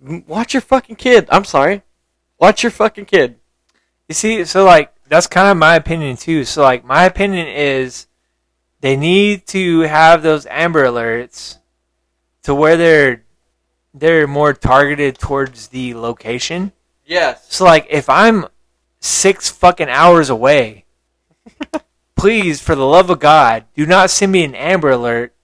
Watch 0.00 0.54
your 0.54 0.60
fucking 0.60 0.96
kid. 0.96 1.26
I'm 1.30 1.44
sorry. 1.44 1.82
Watch 2.38 2.62
your 2.62 2.70
fucking 2.70 3.06
kid. 3.06 3.36
You 4.08 4.14
see, 4.14 4.44
so 4.44 4.64
like 4.64 4.92
that's 5.08 5.26
kind 5.26 5.48
of 5.48 5.56
my 5.56 5.74
opinion 5.76 6.16
too. 6.16 6.44
So 6.44 6.62
like 6.62 6.84
my 6.84 7.04
opinion 7.04 7.46
is 7.48 8.06
they 8.80 8.96
need 8.96 9.46
to 9.48 9.80
have 9.80 10.22
those 10.22 10.46
Amber 10.46 10.84
Alerts 10.84 11.58
to 12.42 12.54
where 12.54 12.76
they're 12.76 13.24
they're 13.94 14.26
more 14.26 14.52
targeted 14.52 15.18
towards 15.18 15.68
the 15.68 15.94
location. 15.94 16.72
Yes. 17.04 17.46
So 17.52 17.64
like 17.64 17.86
if 17.90 18.08
I'm 18.08 18.46
six 19.00 19.48
fucking 19.48 19.88
hours 19.88 20.30
away, 20.30 20.84
please, 22.16 22.60
for 22.60 22.74
the 22.74 22.86
love 22.86 23.10
of 23.10 23.20
God, 23.20 23.64
do 23.74 23.86
not 23.86 24.10
send 24.10 24.32
me 24.32 24.44
an 24.44 24.54
Amber 24.54 24.90
Alert 24.90 25.34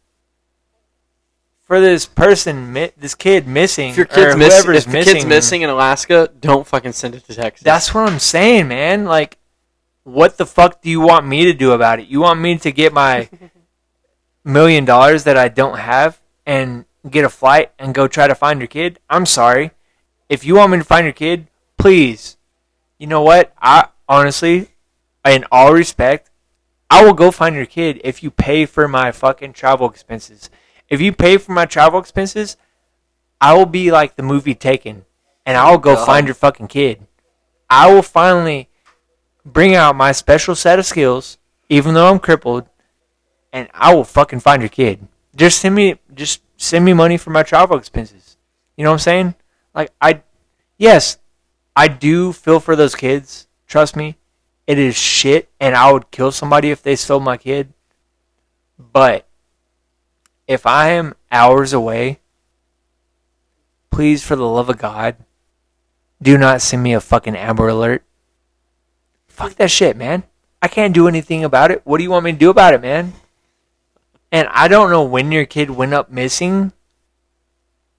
for 1.64 1.80
this 1.80 2.04
person, 2.04 2.74
this 2.96 3.14
kid 3.14 3.48
missing, 3.48 3.90
If 3.90 3.96
your 3.96 4.06
kid's 4.06 4.36
missing, 4.36 4.66
whoever's 4.66 4.78
if 4.78 4.84
the 4.84 4.92
missing. 4.92 5.14
kid's 5.14 5.26
missing 5.26 5.62
in 5.62 5.70
Alaska, 5.70 6.30
don't 6.38 6.66
fucking 6.66 6.92
send 6.92 7.14
it 7.14 7.24
to 7.24 7.34
Texas. 7.34 7.64
That's 7.64 7.94
what 7.94 8.08
I'm 8.08 8.18
saying, 8.18 8.68
man. 8.68 9.06
Like, 9.06 9.38
what 10.04 10.36
the 10.36 10.46
fuck 10.46 10.82
do 10.82 10.90
you 10.90 11.00
want 11.00 11.26
me 11.26 11.44
to 11.44 11.52
do 11.54 11.72
about 11.72 11.98
it? 11.98 12.06
You 12.08 12.20
want 12.20 12.40
me 12.40 12.56
to 12.58 12.70
get 12.70 12.92
my 12.92 13.28
million 14.44 14.84
dollars 14.84 15.24
that 15.24 15.36
I 15.36 15.48
don't 15.48 15.78
have 15.78 16.20
and 16.46 16.84
get 17.08 17.24
a 17.24 17.30
flight 17.30 17.72
and 17.78 17.94
go 17.94 18.06
try 18.06 18.28
to 18.28 18.34
find 18.34 18.60
your 18.60 18.68
kid? 18.68 19.00
I'm 19.10 19.26
sorry. 19.26 19.72
If 20.28 20.44
you 20.44 20.56
want 20.56 20.72
me 20.72 20.78
to 20.78 20.84
find 20.84 21.04
your 21.04 21.12
kid, 21.12 21.48
please. 21.78 22.36
You 22.98 23.06
know 23.06 23.22
what? 23.22 23.52
I 23.60 23.88
honestly, 24.08 24.68
in 25.24 25.44
all 25.50 25.72
respect, 25.72 26.30
I 26.90 27.04
will 27.04 27.14
go 27.14 27.30
find 27.30 27.56
your 27.56 27.66
kid 27.66 28.00
if 28.04 28.22
you 28.22 28.30
pay 28.30 28.66
for 28.66 28.86
my 28.86 29.10
fucking 29.10 29.54
travel 29.54 29.88
expenses. 29.88 30.50
If 30.88 31.00
you 31.00 31.12
pay 31.12 31.38
for 31.38 31.52
my 31.52 31.64
travel 31.64 31.98
expenses, 31.98 32.56
I 33.40 33.54
will 33.54 33.66
be 33.66 33.90
like 33.90 34.16
the 34.16 34.22
movie 34.22 34.54
Taken, 34.54 35.04
and 35.44 35.56
I'll 35.56 35.78
go 35.78 35.94
God. 35.94 36.06
find 36.06 36.26
your 36.26 36.34
fucking 36.34 36.68
kid. 36.68 37.06
I 37.68 37.92
will 37.92 38.02
finally 38.02 38.68
bring 39.44 39.74
out 39.74 39.96
my 39.96 40.12
special 40.12 40.54
set 40.54 40.78
of 40.78 40.86
skills, 40.86 41.38
even 41.68 41.94
though 41.94 42.10
I'm 42.10 42.18
crippled, 42.18 42.66
and 43.52 43.68
I 43.74 43.94
will 43.94 44.04
fucking 44.04 44.40
find 44.40 44.62
your 44.62 44.68
kid. 44.68 45.06
Just 45.36 45.60
send 45.60 45.74
me, 45.74 45.96
just 46.14 46.42
send 46.56 46.84
me 46.84 46.92
money 46.92 47.16
for 47.16 47.30
my 47.30 47.42
travel 47.42 47.76
expenses. 47.76 48.36
You 48.76 48.84
know 48.84 48.90
what 48.90 48.94
I'm 48.94 49.00
saying? 49.00 49.34
Like 49.74 49.90
I, 50.00 50.22
yes, 50.78 51.18
I 51.76 51.88
do 51.88 52.32
feel 52.32 52.60
for 52.60 52.76
those 52.76 52.94
kids. 52.94 53.46
Trust 53.66 53.96
me, 53.96 54.16
it 54.66 54.78
is 54.78 54.96
shit, 54.96 55.48
and 55.60 55.74
I 55.74 55.92
would 55.92 56.10
kill 56.10 56.32
somebody 56.32 56.70
if 56.70 56.82
they 56.82 56.96
stole 56.96 57.20
my 57.20 57.36
kid. 57.36 57.72
But 58.78 59.26
if 60.46 60.66
I 60.66 60.90
am 60.90 61.14
hours 61.30 61.72
away, 61.72 62.20
please, 63.90 64.22
for 64.22 64.36
the 64.36 64.46
love 64.46 64.68
of 64.68 64.78
God, 64.78 65.16
do 66.20 66.38
not 66.38 66.62
send 66.62 66.82
me 66.82 66.94
a 66.94 67.00
fucking 67.00 67.36
Amber 67.36 67.68
Alert. 67.68 68.04
Fuck 69.34 69.56
that 69.56 69.72
shit, 69.72 69.96
man. 69.96 70.22
I 70.62 70.68
can't 70.68 70.94
do 70.94 71.08
anything 71.08 71.42
about 71.42 71.72
it. 71.72 71.82
What 71.84 71.98
do 71.98 72.04
you 72.04 72.10
want 72.10 72.24
me 72.24 72.30
to 72.30 72.38
do 72.38 72.50
about 72.50 72.72
it, 72.72 72.80
man? 72.80 73.14
And 74.30 74.46
I 74.52 74.68
don't 74.68 74.90
know 74.90 75.02
when 75.02 75.32
your 75.32 75.44
kid 75.44 75.70
went 75.70 75.92
up 75.92 76.08
missing. 76.08 76.72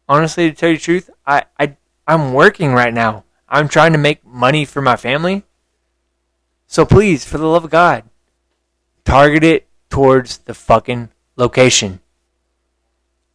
Honestly, 0.08 0.50
to 0.50 0.56
tell 0.56 0.70
you 0.70 0.78
the 0.78 0.82
truth, 0.82 1.10
I, 1.28 1.44
I 1.60 1.76
I'm 2.08 2.32
working 2.32 2.74
right 2.74 2.94
now. 2.94 3.26
I'm 3.50 3.68
trying 3.68 3.92
to 3.92 3.98
make 3.98 4.26
money 4.26 4.64
for 4.64 4.82
my 4.82 4.96
family. 4.96 5.44
So 6.68 6.86
please, 6.86 7.26
for 7.26 7.38
the 7.38 7.48
love 7.48 7.66
of 7.66 7.70
God, 7.70 8.06
target 9.04 9.44
it 9.44 9.68
towards 9.90 10.38
the 10.38 10.54
fucking 10.54 11.10
location. 11.36 12.00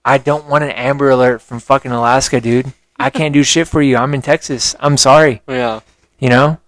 I 0.07 0.16
don't 0.16 0.46
want 0.46 0.64
an 0.64 0.70
Amber 0.70 1.11
Alert 1.11 1.42
from 1.42 1.61
fucking 1.61 1.92
Alaska, 1.92 2.40
dude. 2.40 2.72
I 2.98 3.11
can't 3.11 3.34
do 3.34 3.42
shit 3.44 3.68
for 3.68 3.82
you. 3.82 3.98
I'm 3.98 4.14
in 4.14 4.22
Texas. 4.22 4.74
I'm 4.80 4.96
sorry. 4.96 5.42
yeah. 5.46 5.80
You 6.18 6.30
know? 6.30 6.61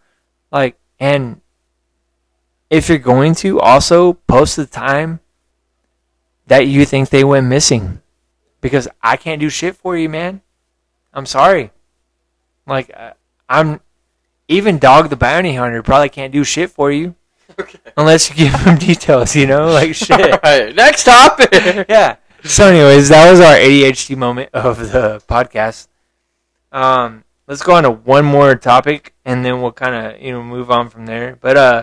Like, 0.51 0.77
and 1.03 1.41
if 2.71 2.89
you're 2.89 2.97
going 2.97 3.35
to, 3.35 3.59
also 3.59 4.13
post 4.13 4.55
the 4.55 4.67
time 4.67 5.19
that 6.47 6.69
you 6.69 6.85
think 6.85 7.09
they 7.09 7.25
went 7.25 7.49
missing. 7.49 8.01
Because 8.61 8.87
I 9.03 9.17
can't 9.17 9.41
do 9.41 9.51
shit 9.51 9.75
for 9.75 9.97
you, 9.97 10.09
man. 10.09 10.43
I'm 11.13 11.27
sorry. 11.27 11.73
Like, 12.69 12.93
uh, 12.97 13.15
I'm. 13.49 13.81
Even 14.47 14.79
Dog 14.79 15.11
the 15.11 15.17
Bounty 15.17 15.57
Hunter 15.57 15.83
probably 15.83 16.09
can't 16.09 16.33
do 16.33 16.45
shit 16.45 16.71
for 16.71 16.93
you. 16.93 17.17
Okay. 17.59 17.81
Unless 17.97 18.31
you 18.31 18.37
give 18.37 18.55
him 18.55 18.77
details, 18.89 19.35
you 19.35 19.49
know? 19.49 19.73
Like, 19.73 19.95
shit. 19.97 20.21
Alright, 20.21 20.77
next 20.77 21.03
topic. 21.03 21.49
yeah. 21.89 22.17
So, 22.45 22.69
anyways, 22.69 23.09
that 23.09 23.29
was 23.29 23.41
our 23.41 23.55
ADHD 23.55 24.17
moment 24.17 24.51
of 24.53 24.93
the 24.93 25.21
podcast. 25.27 25.89
Um, 26.71 27.25
let's 27.49 27.63
go 27.63 27.75
on 27.75 27.83
to 27.83 27.91
one 27.91 28.25
more 28.25 28.55
topic, 28.55 29.12
and 29.25 29.45
then 29.45 29.61
we'll 29.63 29.73
kind 29.73 29.95
of 29.95 30.21
you 30.21 30.33
know 30.33 30.43
move 30.43 30.71
on 30.71 30.89
from 30.89 31.07
there. 31.07 31.37
But 31.41 31.57
uh, 31.57 31.83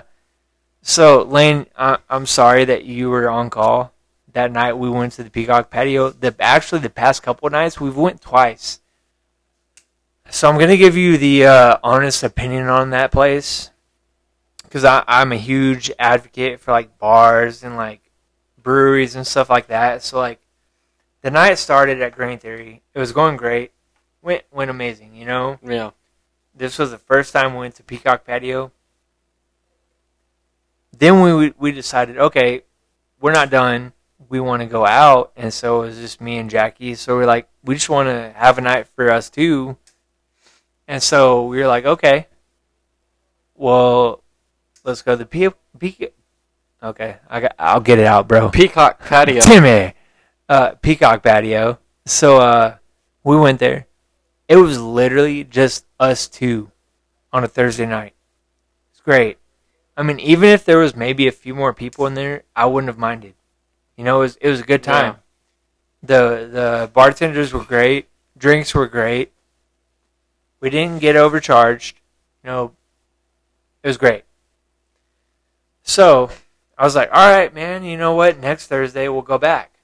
so 0.82 1.24
Lane, 1.24 1.68
I, 1.78 1.98
I'm 2.10 2.26
sorry 2.26 2.66
that 2.66 2.86
you 2.86 3.10
were 3.10 3.30
on 3.30 3.50
call. 3.50 3.94
that 4.34 4.52
night 4.52 4.74
we 4.74 4.90
went 4.90 5.14
to 5.14 5.24
the 5.24 5.30
Peacock 5.30 5.70
Patio. 5.70 6.10
The 6.10 6.36
actually 6.40 6.82
the 6.82 6.90
past 6.90 7.24
couple 7.24 7.50
nights 7.50 7.80
we've 7.80 7.98
went 7.98 8.22
twice. 8.22 8.80
So 10.30 10.50
I'm 10.50 10.60
gonna 10.60 10.78
give 10.78 10.96
you 10.96 11.18
the 11.18 11.46
uh, 11.46 11.78
honest 11.84 12.24
opinion 12.24 12.68
on 12.68 12.92
that 12.92 13.12
place 13.12 13.72
because 14.64 14.86
I'm 14.86 15.32
a 15.32 15.38
huge 15.38 15.92
advocate 15.98 16.60
for 16.60 16.72
like 16.72 17.00
bars 17.00 17.64
and 17.64 17.76
like 17.76 18.02
breweries 18.62 19.16
and 19.16 19.26
stuff 19.26 19.50
like 19.50 19.68
that. 19.68 20.04
So 20.04 20.20
like 20.20 20.40
the 21.22 21.32
night 21.32 21.56
started 21.56 22.02
at 22.02 22.16
Grain 22.16 22.38
Theory. 22.38 22.84
It 22.94 23.00
was 23.00 23.12
going 23.12 23.36
great. 23.36 23.72
Went 24.22 24.44
went 24.52 24.70
amazing, 24.70 25.16
you 25.16 25.26
know. 25.26 25.58
Yeah. 25.66 25.92
This 26.60 26.78
was 26.78 26.92
the 26.92 26.98
first 26.98 27.32
time 27.32 27.54
we 27.54 27.60
went 27.62 27.76
to 27.76 27.84
Peacock 27.84 28.26
Patio. 28.26 28.74
Then 30.92 31.22
we 31.22 31.54
we 31.58 31.72
decided, 31.72 32.18
okay, 32.18 32.64
we're 33.22 33.32
not 33.32 33.50
done. 33.50 33.94
We 34.28 34.42
want 34.42 34.62
to 34.62 34.66
go 34.66 34.86
out, 34.86 35.32
and 35.38 35.54
so 35.54 35.82
it 35.82 35.86
was 35.88 35.98
just 35.98 36.20
me 36.20 36.38
and 36.38 36.50
Jackie. 36.50 36.96
So 36.96 37.16
we're 37.16 37.26
like, 37.26 37.48
we 37.64 37.76
just 37.76 37.90
want 37.90 38.10
to 38.10 38.34
have 38.36 38.58
a 38.58 38.62
night 38.62 38.88
for 38.88 39.10
us 39.10 39.30
too. 39.30 39.78
And 40.86 41.02
so 41.02 41.46
we 41.46 41.60
were 41.60 41.68
like, 41.68 41.86
okay, 41.86 42.28
well, 43.56 44.22
let's 44.84 45.02
go 45.02 45.14
to 45.14 45.18
the 45.18 45.26
Pe- 45.26 45.56
Pe- 45.80 46.10
Okay, 46.84 47.18
I 47.30 47.40
got, 47.40 47.56
I'll 47.58 47.80
get 47.80 48.00
it 48.00 48.06
out, 48.06 48.28
bro. 48.28 48.50
Peacock 48.50 49.00
patio. 49.06 49.42
Timmy, 49.42 49.94
uh, 50.50 50.72
Peacock 50.82 51.24
Patio. 51.24 51.80
So 52.06 52.38
uh, 52.38 52.76
we 53.24 53.38
went 53.38 53.60
there. 53.60 53.86
It 54.50 54.58
was 54.58 54.82
literally 54.82 55.44
just 55.44 55.86
us 56.00 56.28
two 56.28 56.72
on 57.32 57.44
a 57.44 57.48
Thursday 57.48 57.86
night. 57.86 58.16
It's 58.92 59.00
great. 59.00 59.38
I 59.96 60.02
mean, 60.02 60.20
even 60.20 60.50
if 60.50 60.66
there 60.66 60.80
was 60.80 60.96
maybe 60.96 61.28
a 61.28 61.32
few 61.32 61.54
more 61.54 61.72
people 61.72 62.08
in 62.08 62.16
there, 62.16 62.44
I 62.56 62.66
wouldn't 62.66 62.90
have 62.90 62.98
minded. 62.98 63.36
You 63.96 64.04
know, 64.04 64.18
it 64.18 64.22
was 64.22 64.36
it 64.38 64.50
was 64.50 64.60
a 64.60 64.64
good 64.64 64.82
time. 64.82 65.18
The 66.02 66.50
the 66.52 66.90
bartenders 66.92 67.54
were 67.54 67.64
great. 67.64 68.08
Drinks 68.36 68.74
were 68.74 68.88
great. 68.88 69.32
We 70.62 70.72
didn't 70.72 71.00
get 71.00 71.16
overcharged. 71.16 71.98
You 72.44 72.50
know, 72.50 72.72
it 73.84 73.88
was 73.88 73.98
great. 73.98 74.24
So 75.84 76.32
I 76.76 76.86
was 76.86 76.96
like, 76.96 77.10
all 77.12 77.30
right, 77.30 77.54
man, 77.54 77.84
you 77.84 77.98
know 77.98 78.16
what? 78.16 78.40
Next 78.40 78.66
Thursday 78.66 79.10
we'll 79.10 79.22
go 79.22 79.38
back. 79.38 79.76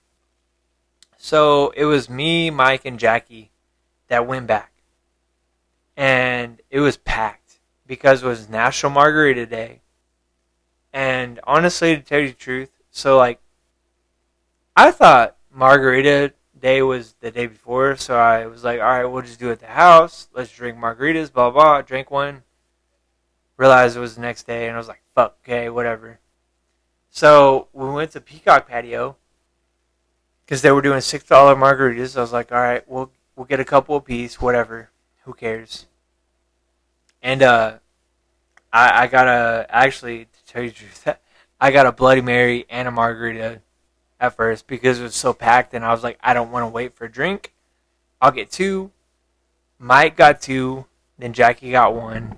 So 1.17 1.71
it 1.77 1.85
was 1.85 2.09
me, 2.09 2.49
Mike, 2.49 2.85
and 2.85 2.97
Jackie 2.97 3.51
that 4.07 4.27
went 4.27 4.47
back. 4.47 4.71
And 5.97 6.61
it 6.69 6.79
was 6.79 6.97
packed 6.97 7.59
because 7.87 8.23
it 8.23 8.27
was 8.27 8.49
National 8.49 8.91
Margarita 8.91 9.45
Day. 9.45 9.81
And 10.91 11.39
honestly, 11.43 11.95
to 11.95 12.01
tell 12.01 12.19
you 12.19 12.29
the 12.29 12.33
truth, 12.33 12.71
so 12.91 13.17
like, 13.17 13.39
I 14.75 14.91
thought 14.91 15.37
Margarita 15.51 16.33
Day 16.59 16.81
was 16.81 17.15
the 17.19 17.31
day 17.31 17.47
before, 17.47 17.95
so 17.95 18.15
I 18.17 18.45
was 18.45 18.63
like, 18.63 18.79
all 18.79 18.87
right, 18.87 19.05
we'll 19.05 19.21
just 19.21 19.39
do 19.39 19.49
it 19.49 19.53
at 19.53 19.59
the 19.59 19.67
house. 19.67 20.27
Let's 20.33 20.51
drink 20.51 20.77
margaritas, 20.77 21.31
blah, 21.31 21.51
blah. 21.51 21.81
Drink 21.81 22.11
one. 22.11 22.43
Realized 23.57 23.95
it 23.95 24.01
was 24.01 24.15
the 24.15 24.21
next 24.21 24.43
day, 24.47 24.67
and 24.67 24.75
I 24.75 24.77
was 24.77 24.87
like, 24.87 25.01
fuck, 25.13 25.37
okay, 25.43 25.69
whatever. 25.69 26.19
So 27.09 27.69
we 27.71 27.89
went 27.89 28.11
to 28.11 28.21
Peacock 28.21 28.67
Patio 28.67 29.15
because 30.45 30.61
they 30.61 30.71
were 30.71 30.81
doing 30.81 31.01
six 31.01 31.23
dollar 31.23 31.55
margaritas. 31.55 32.17
I 32.17 32.21
was 32.21 32.33
like, 32.33 32.51
all 32.51 32.59
right, 32.59 32.83
we'll 32.87 33.11
we'll 33.35 33.45
get 33.45 33.59
a 33.59 33.65
couple 33.65 33.95
apiece, 33.95 34.41
whatever. 34.41 34.89
Who 35.23 35.33
cares? 35.33 35.85
And 37.21 37.41
uh, 37.41 37.77
I 38.71 39.03
I 39.03 39.07
got 39.07 39.27
a 39.27 39.65
actually 39.69 40.25
to 40.25 40.45
tell 40.45 40.63
you 40.63 40.69
the 40.69 40.75
truth, 40.75 41.07
I 41.59 41.71
got 41.71 41.85
a 41.85 41.91
Bloody 41.91 42.21
Mary 42.21 42.65
and 42.69 42.87
a 42.87 42.91
margarita 42.91 43.61
at 44.19 44.35
first 44.35 44.67
because 44.67 44.99
it 44.99 45.03
was 45.03 45.15
so 45.15 45.33
packed, 45.33 45.73
and 45.73 45.83
I 45.83 45.91
was 45.91 46.03
like, 46.03 46.19
I 46.21 46.33
don't 46.33 46.51
want 46.51 46.63
to 46.63 46.67
wait 46.67 46.93
for 46.93 47.05
a 47.05 47.11
drink. 47.11 47.53
I'll 48.21 48.31
get 48.31 48.51
two. 48.51 48.91
Mike 49.77 50.15
got 50.15 50.41
two, 50.41 50.85
then 51.17 51.33
Jackie 51.33 51.71
got 51.71 51.93
one. 51.93 52.37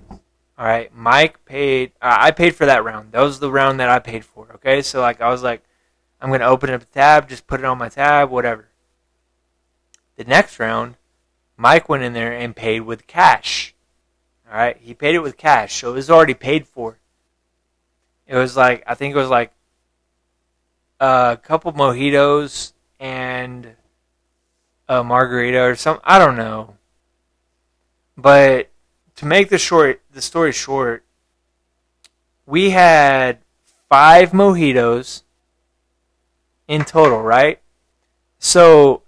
All 0.58 0.66
right, 0.66 0.92
Mike 0.94 1.44
paid. 1.44 1.92
Uh, 2.02 2.16
I 2.18 2.30
paid 2.32 2.56
for 2.56 2.66
that 2.66 2.82
round. 2.82 3.12
That 3.12 3.20
was 3.20 3.38
the 3.38 3.50
round 3.50 3.78
that 3.78 3.88
I 3.88 4.00
paid 4.00 4.24
for. 4.24 4.50
Okay, 4.56 4.82
so 4.82 5.00
like 5.00 5.20
I 5.20 5.28
was 5.28 5.42
like, 5.42 5.62
I'm 6.20 6.30
gonna 6.30 6.46
open 6.46 6.70
up 6.70 6.82
a 6.82 6.86
tab, 6.86 7.28
just 7.28 7.46
put 7.46 7.60
it 7.60 7.66
on 7.66 7.78
my 7.78 7.88
tab, 7.88 8.30
whatever. 8.30 8.68
The 10.18 10.24
next 10.24 10.58
round, 10.58 10.96
Mike 11.56 11.88
went 11.88 12.02
in 12.02 12.12
there 12.12 12.32
and 12.32 12.54
paid 12.54 12.80
with 12.80 13.06
cash. 13.06 13.72
All 14.50 14.58
right, 14.58 14.76
he 14.76 14.92
paid 14.92 15.14
it 15.14 15.22
with 15.22 15.36
cash, 15.36 15.76
so 15.76 15.90
it 15.90 15.94
was 15.94 16.10
already 16.10 16.34
paid 16.34 16.66
for. 16.66 16.98
It 18.26 18.34
was 18.34 18.56
like 18.56 18.82
I 18.84 18.96
think 18.96 19.14
it 19.14 19.18
was 19.18 19.28
like 19.28 19.52
a 20.98 21.38
couple 21.40 21.72
mojitos 21.72 22.72
and 22.98 23.76
a 24.88 25.04
margarita 25.04 25.62
or 25.62 25.76
something. 25.76 26.02
I 26.04 26.18
don't 26.18 26.36
know, 26.36 26.74
but 28.16 28.70
to 29.14 29.24
make 29.24 29.50
the 29.50 29.58
short 29.58 30.02
the 30.10 30.20
story 30.20 30.50
short, 30.50 31.04
we 32.44 32.70
had 32.70 33.38
five 33.88 34.32
mojitos 34.32 35.22
in 36.66 36.84
total, 36.84 37.22
right? 37.22 37.60
So 38.40 39.02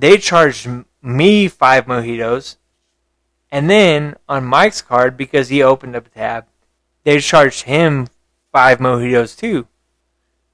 they 0.00 0.16
charged 0.16 0.68
me 1.02 1.48
five 1.48 1.86
mojitos, 1.86 2.56
and 3.50 3.68
then 3.68 4.16
on 4.28 4.44
Mike's 4.44 4.82
card 4.82 5.16
because 5.16 5.48
he 5.48 5.62
opened 5.62 5.96
up 5.96 6.06
a 6.06 6.10
tab, 6.10 6.46
they 7.04 7.20
charged 7.20 7.62
him 7.62 8.08
five 8.52 8.78
mojitos 8.78 9.36
too. 9.36 9.66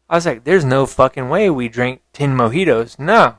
I 0.08 0.16
was 0.16 0.26
like, 0.26 0.44
"There's 0.44 0.64
no 0.64 0.86
fucking 0.86 1.28
way 1.28 1.50
we 1.50 1.68
drank 1.68 2.02
ten 2.12 2.36
mojitos." 2.36 2.98
No. 2.98 3.38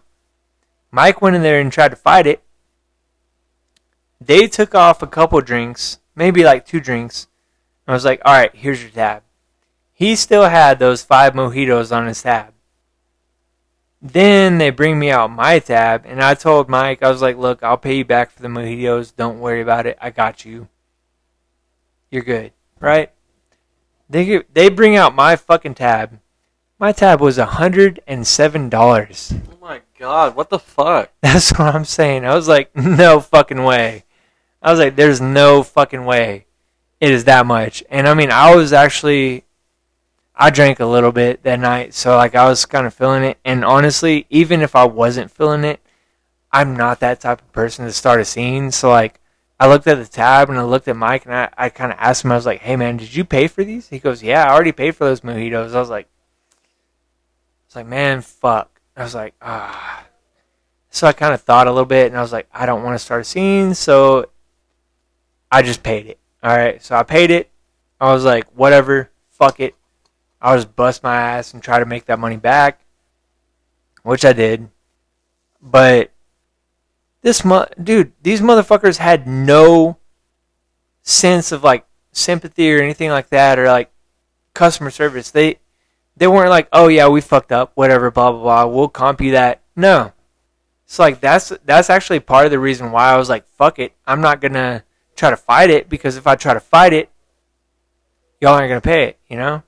Mike 0.91 1.21
went 1.21 1.35
in 1.35 1.43
there 1.43 1.59
and 1.59 1.71
tried 1.71 1.89
to 1.89 1.95
fight 1.95 2.27
it. 2.27 2.43
They 4.19 4.47
took 4.47 4.73
off 4.73 5.01
a 5.01 5.07
couple 5.07 5.39
drinks, 5.41 5.99
maybe 6.15 6.43
like 6.43 6.65
two 6.65 6.79
drinks. 6.79 7.27
I 7.87 7.93
was 7.93 8.03
like, 8.03 8.21
all 8.25 8.33
right, 8.33 8.53
here's 8.53 8.81
your 8.81 8.91
tab. 8.91 9.23
He 9.93 10.15
still 10.15 10.49
had 10.49 10.79
those 10.79 11.03
five 11.03 11.33
mojitos 11.33 11.95
on 11.95 12.07
his 12.07 12.21
tab. 12.21 12.53
Then 14.01 14.57
they 14.57 14.69
bring 14.69 14.99
me 14.99 15.09
out 15.09 15.31
my 15.31 15.59
tab, 15.59 16.03
and 16.05 16.21
I 16.21 16.35
told 16.35 16.69
Mike, 16.69 17.01
I 17.01 17.09
was 17.09 17.21
like, 17.21 17.37
look, 17.37 17.63
I'll 17.63 17.77
pay 17.77 17.97
you 17.97 18.05
back 18.05 18.31
for 18.31 18.41
the 18.41 18.47
mojitos. 18.47 19.15
Don't 19.15 19.39
worry 19.39 19.61
about 19.61 19.87
it. 19.87 19.97
I 19.99 20.11
got 20.11 20.45
you. 20.45 20.67
You're 22.11 22.23
good, 22.23 22.53
right? 22.79 23.11
They 24.09 24.43
they 24.53 24.69
bring 24.69 24.95
out 24.95 25.15
my 25.15 25.35
fucking 25.35 25.75
tab. 25.75 26.19
My 26.79 26.91
tab 26.91 27.19
was 27.19 27.37
hundred 27.37 27.99
and 28.07 28.25
seven 28.25 28.69
dollars. 28.69 29.33
Oh 29.51 29.57
my 29.59 29.81
god, 29.99 30.35
what 30.35 30.49
the 30.49 30.59
fuck? 30.59 31.11
That's 31.21 31.51
what 31.51 31.75
I'm 31.75 31.85
saying. 31.85 32.23
I 32.23 32.35
was 32.35 32.47
like, 32.47 32.73
no 32.75 33.19
fucking 33.19 33.63
way. 33.63 34.05
I 34.61 34.71
was 34.71 34.79
like, 34.79 34.95
there's 34.95 35.19
no 35.19 35.63
fucking 35.63 36.05
way 36.05 36.45
it 36.99 37.11
is 37.11 37.25
that 37.25 37.45
much. 37.45 37.83
And 37.89 38.07
I 38.07 38.13
mean, 38.13 38.31
I 38.31 38.55
was 38.55 38.73
actually, 38.73 39.45
I 40.39 40.51
drank 40.51 40.79
a 40.79 40.85
little 40.85 41.11
bit 41.11 41.41
that 41.43 41.59
night, 41.59 41.95
so 41.95 42.15
like 42.15 42.35
I 42.35 42.47
was 42.47 42.65
kind 42.65 42.85
of 42.85 42.93
feeling 42.93 43.23
it. 43.23 43.39
And 43.43 43.65
honestly, 43.65 44.27
even 44.29 44.61
if 44.61 44.75
I 44.75 44.85
wasn't 44.85 45.31
feeling 45.31 45.63
it, 45.63 45.79
I'm 46.51 46.75
not 46.75 46.99
that 46.99 47.19
type 47.19 47.41
of 47.41 47.51
person 47.51 47.85
to 47.85 47.91
start 47.91 48.21
a 48.21 48.25
scene. 48.25 48.69
So 48.71 48.89
like, 48.89 49.19
I 49.59 49.67
looked 49.67 49.87
at 49.87 49.97
the 49.97 50.05
tab 50.05 50.51
and 50.51 50.59
I 50.59 50.63
looked 50.63 50.87
at 50.87 50.95
Mike 50.95 51.25
and 51.25 51.33
I, 51.33 51.49
I 51.57 51.69
kind 51.69 51.91
of 51.91 51.97
asked 51.99 52.23
him, 52.23 52.31
I 52.31 52.35
was 52.35 52.45
like, 52.45 52.61
hey 52.61 52.75
man, 52.75 52.97
did 52.97 53.15
you 53.15 53.25
pay 53.25 53.47
for 53.47 53.63
these? 53.63 53.89
He 53.89 53.97
goes, 53.97 54.21
yeah, 54.21 54.43
I 54.43 54.53
already 54.53 54.71
paid 54.71 54.95
for 54.95 55.05
those 55.05 55.21
mojitos. 55.21 55.73
I 55.73 55.79
was 55.79 55.89
like, 55.89 56.07
it's 57.65 57.75
like, 57.75 57.87
man, 57.87 58.21
fuck. 58.21 58.79
I 58.95 59.03
was 59.03 59.15
like, 59.15 59.33
ah. 59.41 60.05
So 60.91 61.07
I 61.07 61.13
kind 61.13 61.33
of 61.33 61.41
thought 61.41 61.65
a 61.65 61.71
little 61.71 61.85
bit 61.85 62.07
and 62.07 62.17
I 62.17 62.21
was 62.21 62.31
like, 62.31 62.47
I 62.53 62.67
don't 62.67 62.83
want 62.83 62.93
to 62.93 63.03
start 63.03 63.21
a 63.21 63.23
scene, 63.23 63.73
so 63.73 64.29
I 65.51 65.63
just 65.63 65.81
paid 65.81 66.05
it. 66.05 66.19
All 66.43 66.55
right, 66.55 66.83
so 66.83 66.95
I 66.95 67.01
paid 67.01 67.31
it. 67.31 67.49
I 67.99 68.13
was 68.13 68.23
like, 68.23 68.45
whatever, 68.51 69.09
fuck 69.31 69.59
it. 69.59 69.73
I'll 70.41 70.55
just 70.55 70.75
bust 70.75 71.03
my 71.03 71.15
ass 71.15 71.53
and 71.53 71.63
try 71.63 71.79
to 71.79 71.85
make 71.85 72.05
that 72.05 72.19
money 72.19 72.37
back, 72.37 72.81
which 74.03 74.23
I 74.23 74.33
did. 74.33 74.69
But 75.61 76.11
this 77.21 77.43
mo- 77.43 77.67
dude, 77.81 78.13
these 78.21 78.41
motherfuckers 78.41 78.97
had 78.97 79.27
no 79.27 79.97
sense 81.01 81.51
of 81.51 81.63
like 81.63 81.85
sympathy 82.11 82.73
or 82.73 82.81
anything 82.81 83.09
like 83.09 83.29
that, 83.29 83.57
or 83.57 83.67
like 83.67 83.91
customer 84.53 84.91
service. 84.91 85.31
They 85.31 85.59
they 86.15 86.27
weren't 86.27 86.49
like, 86.49 86.67
oh 86.71 86.87
yeah, 86.87 87.07
we 87.07 87.21
fucked 87.21 87.51
up, 87.51 87.71
whatever, 87.75 88.11
blah 88.11 88.31
blah 88.31 88.41
blah. 88.41 88.65
We'll 88.65 88.89
comp 88.89 89.21
you 89.21 89.31
that. 89.31 89.61
No, 89.75 90.13
it's 90.85 90.99
like 90.99 91.19
that's 91.19 91.51
that's 91.65 91.89
actually 91.89 92.19
part 92.19 92.45
of 92.45 92.51
the 92.51 92.59
reason 92.59 92.91
why 92.91 93.11
I 93.11 93.17
was 93.17 93.29
like, 93.29 93.47
fuck 93.47 93.79
it, 93.79 93.93
I'm 94.05 94.21
not 94.21 94.39
gonna 94.39 94.83
try 95.15 95.31
to 95.31 95.37
fight 95.37 95.69
it 95.69 95.89
because 95.89 96.15
if 96.15 96.27
I 96.27 96.35
try 96.35 96.53
to 96.53 96.59
fight 96.59 96.93
it, 96.93 97.09
y'all 98.39 98.53
aren't 98.53 98.69
gonna 98.69 98.81
pay 98.81 99.03
it, 99.05 99.19
you 99.27 99.37
know. 99.37 99.63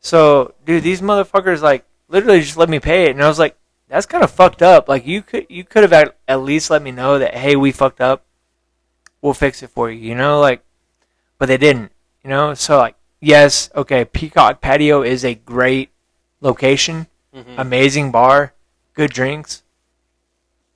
So, 0.00 0.54
dude, 0.64 0.82
these 0.82 1.00
motherfuckers 1.00 1.60
like 1.60 1.84
literally 2.08 2.40
just 2.40 2.56
let 2.56 2.68
me 2.68 2.80
pay 2.80 3.04
it, 3.04 3.10
and 3.10 3.22
I 3.22 3.28
was 3.28 3.38
like, 3.38 3.56
that's 3.88 4.06
kind 4.06 4.24
of 4.24 4.30
fucked 4.30 4.62
up. 4.62 4.88
Like 4.88 5.06
you 5.06 5.22
could 5.22 5.46
you 5.48 5.64
could 5.64 5.82
have 5.82 5.92
at, 5.92 6.16
at 6.26 6.42
least 6.42 6.70
let 6.70 6.82
me 6.82 6.90
know 6.90 7.18
that 7.18 7.34
hey, 7.34 7.56
we 7.56 7.72
fucked 7.72 8.00
up. 8.00 8.24
We'll 9.20 9.34
fix 9.34 9.62
it 9.62 9.70
for 9.70 9.90
you, 9.90 9.98
you 10.00 10.14
know, 10.14 10.40
like, 10.40 10.62
but 11.38 11.46
they 11.46 11.58
didn't, 11.58 11.92
you 12.24 12.30
know. 12.30 12.54
So 12.54 12.78
like, 12.78 12.96
yes, 13.20 13.70
okay, 13.76 14.04
Peacock 14.04 14.60
Patio 14.62 15.02
is 15.02 15.24
a 15.24 15.34
great 15.34 15.90
location, 16.40 17.06
Mhm. 17.36 17.54
amazing 17.58 18.10
bar, 18.10 18.54
good 18.94 19.10
drinks. 19.12 19.62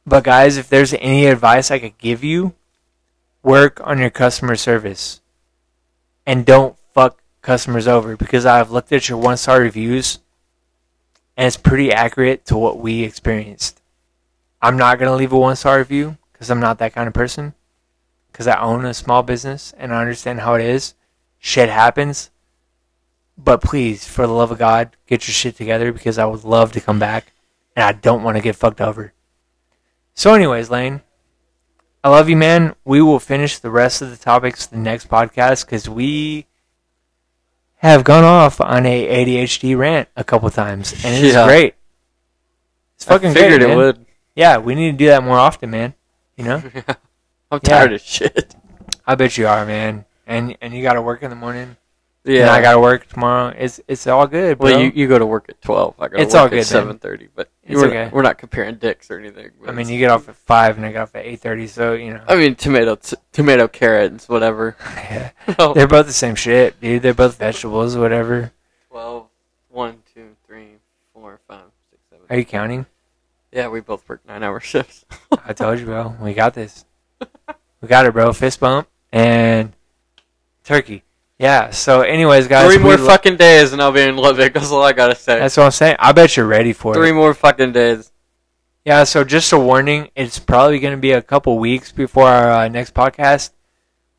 But 0.07 0.25
guys, 0.25 0.59
if 0.59 0.69
there's 0.69 0.93
any 0.95 1.25
advice 1.27 1.71
I 1.71 1.79
could 1.79 1.97
give 1.97 2.23
you, 2.23 2.53
work 3.43 3.81
on 3.83 3.99
your 3.99 4.11
customer 4.11 4.57
service. 4.57 5.23
And 6.27 6.45
don't 6.45 6.77
customers 7.45 7.87
over 7.87 8.17
because 8.17 8.45
I've 8.47 8.71
looked 8.71 8.93
at 8.93 9.09
your 9.09 9.19
one 9.19 9.37
star 9.37 9.61
reviews 9.61 10.19
and 11.37 11.47
it's 11.47 11.57
pretty 11.57 11.93
accurate 11.93 12.45
to 12.47 12.57
what 12.57 12.79
we 12.79 13.05
experienced. 13.05 13.81
I'm 14.61 14.77
not 14.77 14.99
going 14.99 15.11
to 15.11 15.17
leave 15.17 15.33
a 15.33 15.39
one 15.39 15.57
star 15.57 15.79
review 15.79 16.17
because 16.33 16.51
I'm 16.51 16.61
not 16.61 16.79
that 16.79 16.95
kind 16.95 17.07
of 17.07 17.15
person. 17.15 17.55
Because 18.33 18.47
I 18.49 18.61
own 18.61 18.85
a 18.85 18.95
small 18.95 19.23
business 19.23 19.73
and 19.79 19.93
I 19.93 20.01
understand 20.01 20.41
how 20.41 20.55
it 20.55 20.65
is. 20.65 20.95
Shit 21.39 21.69
happens. 21.69 22.31
But 23.37 23.63
please, 23.63 24.09
for 24.09 24.27
the 24.27 24.33
love 24.33 24.51
of 24.51 24.59
God, 24.59 24.97
get 25.07 25.29
your 25.29 25.35
shit 25.35 25.57
together 25.57 25.93
because 25.93 26.19
I 26.19 26.25
would 26.25 26.45
love 26.45 26.73
to 26.73 26.81
come 26.81 26.99
back 26.99 27.33
and 27.77 27.85
I 27.85 27.93
don't 27.93 28.23
want 28.23 28.37
to 28.37 28.43
get 28.43 28.57
fucked 28.57 28.81
over. 28.81 29.13
So, 30.15 30.35
anyways, 30.35 30.71
Lane, 30.71 31.03
I 32.03 32.09
love 32.09 32.29
you, 32.29 32.37
man. 32.37 32.75
We 32.85 33.03
will 33.03 33.19
finish 33.19 33.59
the 33.59 33.71
rest 33.71 34.03
of 34.03 34.11
the 34.11 34.17
topics 34.17 34.67
the 34.67 34.77
next 34.77 35.09
podcast 35.09 35.67
because 35.67 35.89
we 35.89 36.47
have 37.89 38.05
gone 38.05 38.25
off 38.25 38.61
on 38.61 38.87
a 38.87 39.25
ADHD 39.25 39.77
rant 39.77 40.09
a 40.17 40.25
couple 40.25 40.49
times 40.51 40.93
and 41.05 41.15
it 41.15 41.25
is 41.25 41.35
Yeah. 41.35 41.47
great. 41.47 41.75
It's 42.97 43.05
fucking 43.05 43.31
I 43.31 43.35
figured 43.35 43.61
great, 43.61 43.63
it 43.63 43.69
man. 43.69 43.77
would. 43.77 44.07
Yeah, 44.35 44.59
we 44.59 44.75
need 44.75 44.93
to 44.93 44.97
do 44.97 45.07
that 45.07 45.23
more 45.23 45.39
often, 45.39 45.71
man. 45.71 45.95
You 46.37 46.45
know, 46.45 46.63
I'm 47.51 47.61
tired 47.61 47.93
of 47.93 48.01
shit. 48.01 48.55
I 49.07 49.15
bet 49.15 49.37
you 49.39 49.47
are, 49.47 49.65
man. 49.67 50.05
And 50.27 50.57
and 50.61 50.75
you 50.75 50.83
got 50.83 50.95
to 50.95 51.03
work 51.03 51.23
in 51.23 51.31
the 51.31 51.37
morning. 51.37 51.77
Yeah, 52.25 52.43
and 52.43 52.51
I 52.51 52.63
got 52.63 52.73
to 52.73 52.81
work 52.81 53.07
tomorrow. 53.07 53.55
It's 53.57 53.81
it's 53.87 54.07
all 54.07 54.27
good, 54.27 54.59
bro. 54.59 54.71
Well, 54.71 54.81
you, 54.81 54.93
you 54.95 55.09
go 55.09 55.19
to 55.19 55.27
work 55.27 55.47
at 55.51 55.61
twelve. 55.61 55.95
I 55.99 56.09
go 56.09 56.17
It's 56.17 56.33
work 56.33 56.43
all 56.43 56.49
good, 56.49 56.65
seven 56.65 56.99
thirty. 56.99 57.29
But 57.35 57.51
It's 57.63 57.79
we're, 57.79 57.89
okay. 57.89 58.09
we're 58.11 58.23
not 58.23 58.39
comparing 58.39 58.77
dicks 58.77 59.11
or 59.11 59.19
anything. 59.19 59.51
I 59.67 59.73
mean, 59.73 59.91
you 59.91 59.99
get 59.99 60.11
off 60.11 60.29
at 60.31 60.37
five, 60.37 60.79
and 60.79 60.87
I 60.87 60.93
get 60.93 61.03
off 61.03 61.15
at 61.15 61.27
eight 61.27 61.41
thirty. 61.41 61.67
So 61.67 61.93
you 61.93 62.15
know, 62.15 62.25
I 62.27 62.37
mean, 62.37 62.55
tomato, 62.55 62.95
t- 62.97 63.17
tomato, 63.33 63.69
carrots, 63.69 64.29
whatever. 64.29 64.77
Oh. 65.59 65.75
they're 65.75 65.87
both 65.87 66.07
the 66.07 66.13
same 66.15 66.35
shit, 66.35 66.81
dude. 66.81 67.03
They're 67.03 67.13
both 67.13 67.37
vegetables, 67.37 67.97
whatever. 67.99 68.51
12, 68.89 69.27
1, 69.69 70.03
2, 70.15 70.37
3, 70.47 70.67
4, 71.13 71.41
5, 71.47 71.61
6, 71.91 72.03
7. 72.11 72.25
Are 72.31 72.39
you 72.39 72.45
counting? 72.47 72.87
Yeah, 73.53 73.69
we 73.69 73.81
both 73.81 74.09
work 74.09 74.27
nine 74.27 74.43
hour 74.43 74.59
shifts. 74.61 75.05
I 75.45 75.53
told 75.53 75.79
you, 75.79 75.85
bro. 75.85 76.17
We 76.21 76.33
got 76.33 76.55
this. 76.55 76.87
We 77.81 77.89
got 77.89 78.07
it, 78.07 78.13
bro. 78.15 78.33
Fist 78.33 78.59
bump 78.59 78.89
and 79.13 79.75
turkey. 80.65 81.04
Yeah. 81.39 81.71
So, 81.71 82.03
anyways, 82.03 82.47
guys, 82.49 82.67
Three 82.73 82.83
more 82.83 82.97
lo- 82.97 83.07
fucking 83.07 83.37
days 83.37 83.73
and 83.73 83.83
I'll 83.83 83.93
be 83.93 84.03
in 84.03 84.17
Lubbock. 84.17 84.53
That's 84.55 84.71
all 84.71 84.83
I 84.83 84.93
gotta 84.93 85.15
say. 85.17 85.39
That's 85.39 85.57
what 85.57 85.65
I'm 85.65 85.71
saying. 85.73 85.97
I 85.99 86.13
bet 86.13 86.37
you're 86.37 86.47
ready 86.47 86.73
for 86.73 86.95
Three 86.95 87.11
it. 87.11 87.15
more 87.15 87.35
fucking 87.35 87.73
days. 87.73 88.13
Yeah. 88.85 89.05
So, 89.05 89.25
just 89.25 89.53
a 89.53 89.59
warning. 89.59 90.11
It's 90.15 90.39
probably 90.39 90.79
going 90.79 90.95
to 90.95 91.01
be 91.01 91.13
a 91.13 91.23
couple 91.23 91.59
weeks 91.59 91.91
before 91.93 92.29
our 92.29 92.51
uh, 92.51 92.69
next 92.69 92.95
podcast, 92.95 93.51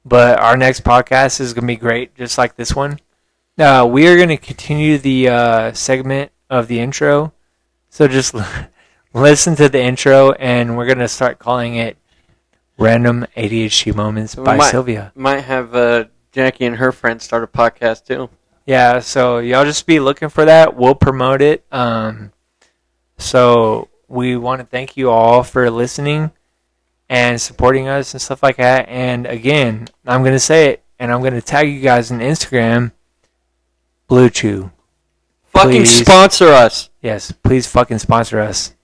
but 0.03 0.39
our 0.39 0.57
next 0.57 0.83
podcast 0.83 1.39
is 1.39 1.53
going 1.53 1.63
to 1.63 1.67
be 1.67 1.75
great, 1.77 2.15
just 2.15 2.37
like 2.37 2.55
this 2.55 2.75
one. 2.75 2.99
Uh, 3.57 3.87
we 3.89 4.07
are 4.07 4.17
going 4.17 4.27
to 4.29 4.37
continue 4.37 4.97
the 4.97 5.29
uh, 5.29 5.71
segment 5.73 6.31
of 6.49 6.67
the 6.67 6.79
intro. 6.79 7.31
So 7.89 8.07
just 8.09 8.35
listen 9.13 9.55
to 9.55 9.69
the 9.69 9.81
intro, 9.81 10.33
and 10.33 10.75
we're 10.75 10.85
going 10.87 10.97
to 10.97 11.07
start 11.07 11.39
calling 11.39 11.75
it 11.75 11.95
Random 12.77 13.25
ADHD 13.37 13.95
Moments 13.95 14.35
We 14.35 14.43
by 14.43 14.57
might- 14.57 14.69
Sylvia. 14.71 15.13
Might 15.15 15.41
have 15.41 15.73
uh, 15.73 16.05
Jackie 16.35 16.65
and 16.65 16.75
her 16.75 16.91
friends 16.91 17.23
start 17.23 17.43
a 17.43 17.47
podcast 17.47 18.05
too. 18.05 18.29
Yeah, 18.65 18.99
so 18.99 19.37
y'all 19.37 19.63
just 19.63 19.87
be 19.87 20.01
looking 20.01 20.27
for 20.27 20.43
that. 20.43 20.75
We'll 20.75 20.93
promote 20.93 21.41
it. 21.41 21.63
Um, 21.71 22.33
so 23.17 23.87
we 24.09 24.35
want 24.35 24.59
to 24.59 24.67
thank 24.67 24.97
you 24.97 25.09
all 25.09 25.43
for 25.43 25.71
listening 25.71 26.31
and 27.07 27.39
supporting 27.39 27.87
us 27.87 28.13
and 28.13 28.21
stuff 28.21 28.43
like 28.43 28.57
that. 28.57 28.89
And 28.89 29.25
again, 29.25 29.87
I'm 30.05 30.23
going 30.23 30.33
to 30.33 30.39
say 30.39 30.71
it, 30.71 30.83
and 30.99 31.09
I'm 31.09 31.21
going 31.21 31.35
to 31.35 31.41
tag 31.41 31.69
you 31.69 31.79
guys 31.79 32.11
on 32.11 32.19
Instagram. 32.19 32.91
BlueChew. 34.09 34.73
Fucking 35.45 35.71
Please. 35.71 36.01
sponsor 36.01 36.49
us. 36.49 36.89
Yes, 37.01 37.31
please 37.31 37.65
fucking 37.65 37.99
sponsor 37.99 38.41
us. 38.41 38.75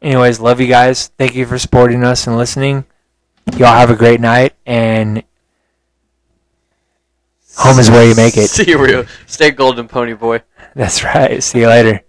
Anyways, 0.00 0.38
love 0.38 0.60
you 0.60 0.68
guys. 0.68 1.08
Thank 1.18 1.34
you 1.34 1.46
for 1.46 1.58
supporting 1.58 2.04
us 2.04 2.28
and 2.28 2.36
listening. 2.36 2.84
Y'all 3.56 3.74
have 3.74 3.90
a 3.90 3.96
great 3.96 4.20
night, 4.20 4.54
and 4.64 5.24
home 7.56 7.78
is 7.78 7.90
where 7.90 8.06
you 8.06 8.14
make 8.14 8.36
it. 8.36 8.48
See 8.50 8.70
you 8.70 8.78
real. 8.78 9.04
Stay 9.26 9.50
golden, 9.50 9.88
pony 9.88 10.14
boy. 10.14 10.42
That's 10.74 11.02
right. 11.02 11.42
See 11.42 11.60
you 11.60 11.68
later. 11.68 12.02